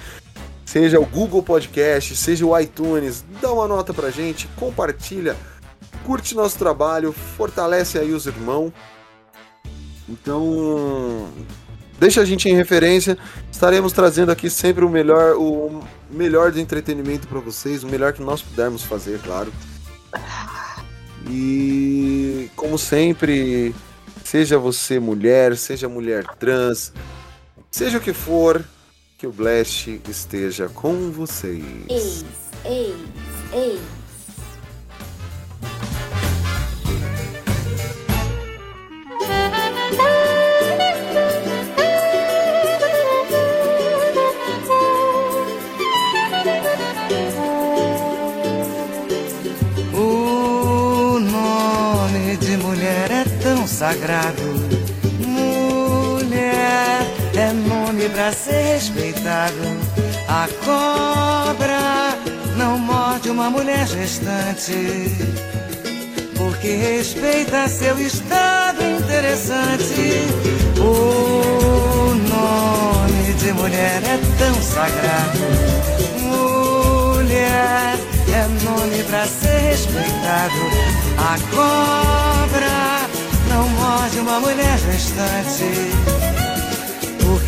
seja 0.68 1.00
o 1.00 1.06
Google 1.06 1.42
Podcast, 1.42 2.14
seja 2.14 2.44
o 2.44 2.58
iTunes, 2.58 3.24
dá 3.40 3.50
uma 3.50 3.66
nota 3.66 3.94
pra 3.94 4.10
gente, 4.10 4.46
compartilha, 4.48 5.34
curte 6.04 6.34
nosso 6.34 6.58
trabalho, 6.58 7.10
fortalece 7.10 7.98
aí 7.98 8.12
os 8.12 8.26
irmãos. 8.26 8.70
Então, 10.06 11.26
deixa 11.98 12.20
a 12.20 12.24
gente 12.26 12.50
em 12.50 12.54
referência. 12.54 13.16
Estaremos 13.50 13.94
trazendo 13.94 14.30
aqui 14.30 14.50
sempre 14.50 14.84
o 14.84 14.90
melhor, 14.90 15.36
o 15.38 15.82
melhor 16.10 16.52
de 16.52 16.60
entretenimento 16.60 17.26
para 17.26 17.40
vocês, 17.40 17.82
o 17.82 17.88
melhor 17.88 18.12
que 18.12 18.22
nós 18.22 18.42
pudermos 18.42 18.82
fazer, 18.82 19.18
claro. 19.20 19.50
E 21.30 22.50
como 22.54 22.78
sempre, 22.78 23.74
seja 24.22 24.58
você 24.58 25.00
mulher, 25.00 25.56
seja 25.56 25.88
mulher 25.88 26.26
trans, 26.38 26.92
seja 27.70 27.96
o 27.96 28.02
que 28.02 28.12
for, 28.12 28.62
que 29.18 29.26
o 29.26 29.32
Blast 29.32 30.00
esteja 30.08 30.68
com 30.68 31.10
vocês. 31.10 31.64
Eis, 31.88 32.24
eis, 32.64 32.94
eis. 33.52 33.80
O 49.92 51.18
nome 51.18 52.36
de 52.36 52.56
mulher 52.58 53.10
é 53.10 53.24
tão 53.42 53.66
sagrado. 53.66 54.42
Mulher 55.18 57.02
é 57.34 57.52
pra 58.06 58.30
ser 58.32 58.74
respeitado. 58.74 59.54
A 60.28 60.46
cobra 60.64 62.16
não 62.56 62.78
morde 62.78 63.30
uma 63.30 63.50
mulher 63.50 63.86
gestante. 63.86 65.10
Porque 66.36 66.76
respeita 66.76 67.68
seu 67.68 67.98
estado 67.98 68.82
interessante. 68.84 70.28
O 70.78 72.14
nome 72.14 73.32
de 73.34 73.52
mulher 73.52 74.02
é 74.04 74.18
tão 74.38 74.54
sagrado. 74.62 75.38
Mulher 76.20 77.96
é 78.32 78.64
nome 78.64 79.02
pra 79.04 79.26
ser 79.26 79.58
respeitado. 79.70 80.54
A 81.18 81.38
cobra 81.50 83.08
não 83.48 83.68
morde 83.70 84.20
uma 84.20 84.38
mulher 84.38 84.78
gestante. 84.78 86.17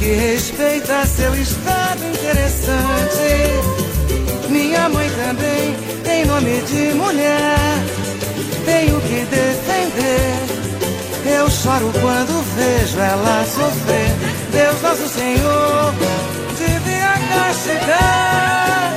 Porque 0.01 0.15
respeita 0.15 1.05
seu 1.05 1.35
estado 1.35 2.03
interessante. 2.07 3.29
Minha 4.49 4.89
mãe 4.89 5.11
também 5.11 5.77
tem 6.03 6.25
nome 6.25 6.63
de 6.63 6.95
mulher. 6.95 7.59
Tenho 8.65 8.99
que 9.03 9.27
defender. 9.27 10.39
Eu 11.39 11.51
choro 11.51 11.93
quando 12.01 12.43
vejo 12.57 12.99
ela 12.99 13.45
sofrer. 13.45 14.09
Deus 14.51 14.81
nosso 14.81 15.07
Senhor 15.07 15.93
devia 16.57 17.13
castigar 17.35 18.95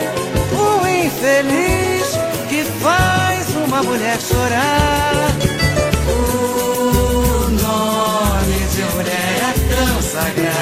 o 0.53 0.87
infeliz 0.87 2.17
que 2.47 2.63
faz 2.81 3.49
uma 3.57 3.83
mulher 3.83 4.17
chorar. 4.21 5.35
O 6.07 7.49
nome 7.49 8.57
de 8.73 8.83
mulher 8.95 9.49
é 9.49 9.53
tão 9.75 10.01
sagrado. 10.01 10.52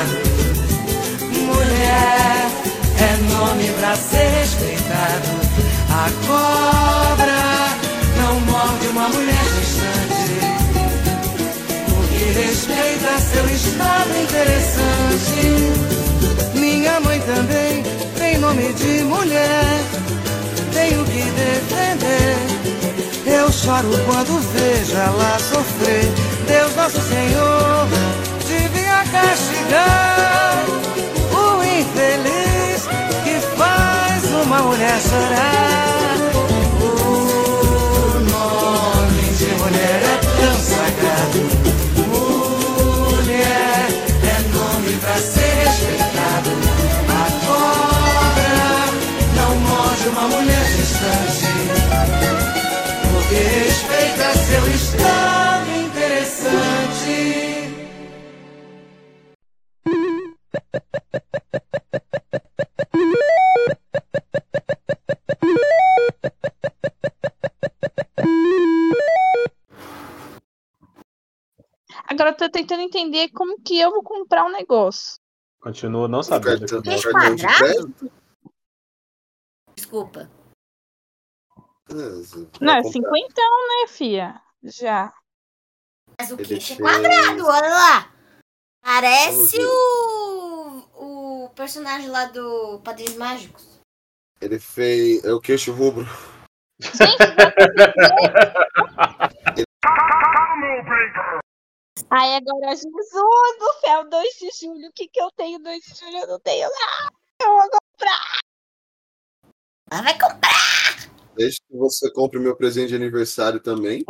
É 1.82 3.18
nome 3.34 3.68
pra 3.80 3.96
ser 3.96 4.28
respeitado. 4.40 5.30
A 5.90 6.10
cobra 6.28 7.42
não 8.18 8.40
morde 8.42 8.88
uma 8.88 9.10
mulher 9.10 9.44
distante. 9.60 10.36
Porque 11.90 12.24
respeita 12.40 13.20
seu 13.20 13.46
estado 13.50 14.12
interessante. 14.24 15.42
Minha 16.60 17.00
mãe 17.00 17.20
também 17.22 17.84
tem 18.18 18.38
nome 18.38 18.74
de 18.74 19.04
mulher. 19.04 19.80
Tenho 20.74 21.04
que 21.06 21.24
defender. 21.24 22.38
Eu 23.26 23.52
choro 23.52 23.90
quando 24.06 24.40
vejo 24.54 24.96
ela 24.96 25.40
sofrer. 25.40 26.12
Deus 26.48 26.76
nosso 26.76 27.02
Senhor 27.02 27.88
devia 28.48 29.04
castigar 29.12 30.66
uma 34.52 34.64
mulher 34.64 35.00
chorar. 35.00 36.01
Tentando 72.62 72.82
entender 72.82 73.30
como 73.30 73.62
que 73.62 73.80
eu 73.80 73.92
vou 73.92 74.04
comprar 74.04 74.46
um 74.46 74.52
negócio. 74.52 75.20
Continuo 75.60 76.08
não 76.08 76.24
sabendo. 76.24 76.68
cartão, 76.68 77.36
crédito. 77.36 78.12
Desculpa. 79.76 80.30
Não, 82.62 82.74
é 82.74 82.84
cinquentão, 82.84 83.68
né, 83.68 83.88
fia? 83.88 84.42
Já. 84.64 85.14
Mas 86.20 86.32
o 86.32 86.36
Ele 86.36 86.46
queixo 86.46 86.74
é 86.74 86.78
quadrado, 86.78 87.46
olha 87.46 87.70
lá. 87.70 88.12
Parece 88.82 89.58
o, 89.64 91.46
o 91.46 91.50
personagem 91.50 92.10
lá 92.10 92.26
do 92.26 92.80
Padrinhos 92.80 93.16
Mágicos. 93.16 93.80
Ele 94.40 94.60
fez. 94.60 95.24
É 95.24 95.34
o 95.34 95.42
queixo 95.42 95.72
rubro. 95.72 96.06
Ai, 102.14 102.36
agora, 102.36 102.76
Jesus 102.76 102.92
do 102.92 103.74
céu, 103.80 104.10
2 104.10 104.34
de 104.36 104.50
julho. 104.60 104.90
O 104.90 104.94
que 104.94 105.08
que 105.08 105.22
eu 105.22 105.32
tenho 105.32 105.58
2 105.60 105.82
de 105.82 105.98
julho? 105.98 106.18
Eu 106.18 106.28
não 106.28 106.40
tenho 106.42 106.70
nada. 106.70 107.14
Eu 107.42 107.48
vou 107.48 107.70
comprar. 107.70 108.42
Ela 109.90 110.02
vai 110.02 110.20
comprar. 110.20 110.52
Desde 111.38 111.62
que 111.62 111.78
você 111.78 112.12
compre 112.12 112.38
meu 112.38 112.58
presente 112.58 112.90
de 112.90 112.96
aniversário 112.96 113.62
também. 113.62 114.04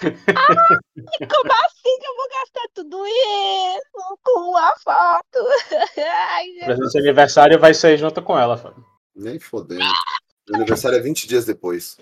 Como 0.00 1.52
assim 1.52 1.98
que 2.00 2.06
eu 2.06 2.16
vou 2.16 2.28
gastar 2.30 2.68
tudo 2.72 3.06
isso 3.06 4.18
com 4.22 4.40
uma 4.50 4.74
foto? 4.78 5.38
Ai, 6.30 6.48
O 6.62 6.64
presente 6.64 6.92
de 6.92 6.98
aniversário 6.98 7.60
vai 7.60 7.74
ser 7.74 7.98
junto 7.98 8.22
com 8.22 8.38
ela, 8.38 8.56
Fábio. 8.56 8.82
Nem 9.14 9.38
fodendo. 9.38 9.84
Meu 10.48 10.56
aniversário 10.56 10.96
é 10.96 11.02
20 11.02 11.28
dias 11.28 11.44
depois. 11.44 11.98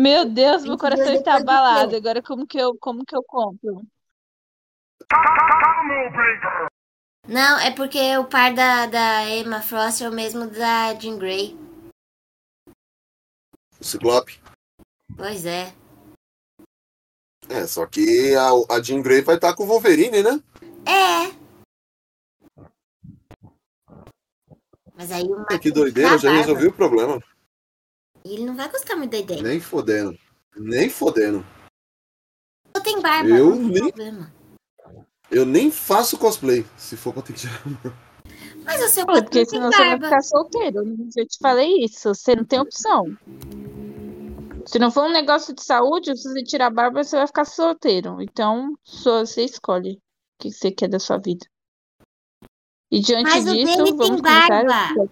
Meu 0.00 0.24
Deus, 0.24 0.64
meu 0.64 0.78
coração 0.78 1.12
está 1.12 1.36
abalado. 1.36 1.94
Agora 1.94 2.22
como 2.22 2.46
que 2.46 2.56
eu, 2.56 2.74
como 2.80 3.04
que 3.04 3.14
eu 3.14 3.22
compro? 3.22 3.82
Não, 7.28 7.58
é 7.58 7.70
porque 7.70 8.16
o 8.16 8.24
par 8.24 8.54
da, 8.54 8.86
da 8.86 9.28
Emma 9.28 9.60
Frost 9.60 10.00
é 10.00 10.08
o 10.08 10.12
mesmo 10.12 10.48
da 10.48 10.94
Jean 10.94 11.18
Grey. 11.18 11.54
O 13.78 13.84
Ciclope. 13.84 14.40
Pois 15.14 15.44
é. 15.44 15.74
É, 17.50 17.66
só 17.66 17.84
que 17.84 18.34
a, 18.34 18.74
a 18.74 18.82
Jean 18.82 19.02
Grey 19.02 19.20
vai 19.20 19.34
estar 19.34 19.54
com 19.54 19.64
o 19.64 19.66
Wolverine, 19.66 20.22
né? 20.22 20.42
É. 20.86 21.30
Mas 24.94 25.12
aí 25.12 25.24
o 25.24 25.44
É, 25.50 25.58
que 25.58 25.70
doideira, 25.70 26.16
já 26.16 26.30
tá 26.30 26.36
resolvi 26.36 26.68
o 26.68 26.72
problema. 26.72 27.22
E 28.30 28.34
ele 28.34 28.44
não 28.44 28.54
vai 28.54 28.68
gostar 28.70 28.94
muito 28.94 29.10
da 29.10 29.18
ideia. 29.18 29.42
Nem 29.42 29.58
fodendo. 29.58 30.16
Nem 30.56 30.88
fodendo. 30.88 31.44
Só 32.76 32.80
tem 32.80 33.00
barba, 33.00 33.28
Eu 33.28 33.50
não 33.56 33.56
tem 33.72 33.82
nem- 33.82 33.92
problema. 33.92 34.32
Eu 35.28 35.44
nem 35.44 35.68
faço 35.70 36.16
cosplay, 36.16 36.64
se 36.76 36.96
for 36.96 37.12
pra 37.12 37.22
ter 37.22 37.32
que 37.32 37.40
tirar. 37.40 37.60
Mas 38.64 38.82
o 38.84 38.88
seu 38.88 39.04
Pô, 39.04 39.14
porque 39.14 39.30
tem 39.40 39.46
senão 39.46 39.70
você 39.72 39.78
vai 39.78 40.00
ficar 40.00 40.22
solteiro. 40.22 40.78
Eu 41.16 41.26
te 41.26 41.38
falei 41.40 41.84
isso. 41.84 42.14
Você 42.14 42.36
não 42.36 42.44
tem 42.44 42.60
opção. 42.60 43.04
Se 44.66 44.78
não 44.78 44.92
for 44.92 45.04
um 45.08 45.12
negócio 45.12 45.52
de 45.52 45.64
saúde, 45.64 46.16
se 46.16 46.28
você 46.28 46.44
tirar 46.44 46.66
a 46.66 46.70
barba, 46.70 47.02
você 47.02 47.16
vai 47.16 47.26
ficar 47.26 47.44
solteiro. 47.44 48.20
Então, 48.20 48.76
só 48.84 49.24
você 49.24 49.44
escolhe 49.44 49.94
o 49.94 50.00
que 50.38 50.52
você 50.52 50.70
quer 50.70 50.88
da 50.88 51.00
sua 51.00 51.18
vida. 51.18 51.44
E 52.92 53.00
diante 53.00 53.24
Mas 53.30 53.46
o 53.48 53.52
disso, 53.52 53.84
tem 53.84 53.96
vamos 53.96 54.20
começar 54.20 54.48
barba. 54.64 55.02
o. 55.02 55.08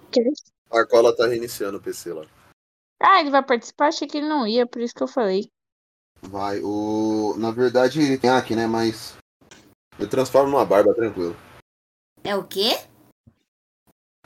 A 0.70 0.78
Arcola 0.80 1.16
tá 1.16 1.26
reiniciando 1.26 1.78
o 1.78 1.80
PC 1.80 2.12
lá. 2.12 2.24
Ah, 3.00 3.20
ele 3.20 3.30
vai 3.30 3.42
participar? 3.42 3.88
Achei 3.88 4.08
que 4.08 4.18
ele 4.18 4.28
não 4.28 4.46
ia, 4.46 4.66
por 4.66 4.82
isso 4.82 4.94
que 4.94 5.02
eu 5.02 5.08
falei. 5.08 5.50
Vai, 6.22 6.60
o. 6.62 7.34
Na 7.38 7.50
verdade, 7.50 8.00
ele 8.00 8.18
tem 8.18 8.30
aqui, 8.30 8.56
né? 8.56 8.66
Mas. 8.66 9.16
Eu 9.98 10.08
transformo 10.08 10.50
numa 10.50 10.64
barba, 10.64 10.94
tranquilo. 10.94 11.36
É 12.24 12.34
o 12.36 12.44
quê? 12.44 12.78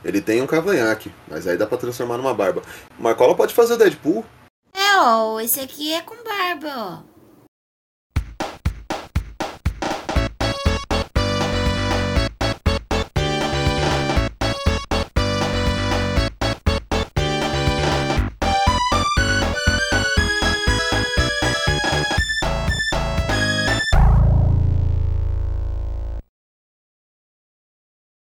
Ele 0.05 0.21
tem 0.21 0.43
um 0.43 0.47
cavanhaque, 0.47 1.13
mas 1.29 1.47
aí 1.47 1.57
dá 1.57 1.67
pra 1.67 1.79
transformar 1.79 2.17
numa 2.17 2.35
barba. 2.35 2.63
Marcola 2.99 3.37
pode 3.37 3.55
fazer 3.55 3.75
o 3.75 3.77
Deadpool. 3.77 4.25
É, 4.73 4.97
ó, 4.99 5.39
esse 5.41 5.61
aqui 5.61 5.93
é 5.93 6.03
com 6.03 6.17
barba, 6.25 6.69
ó. 6.77 7.12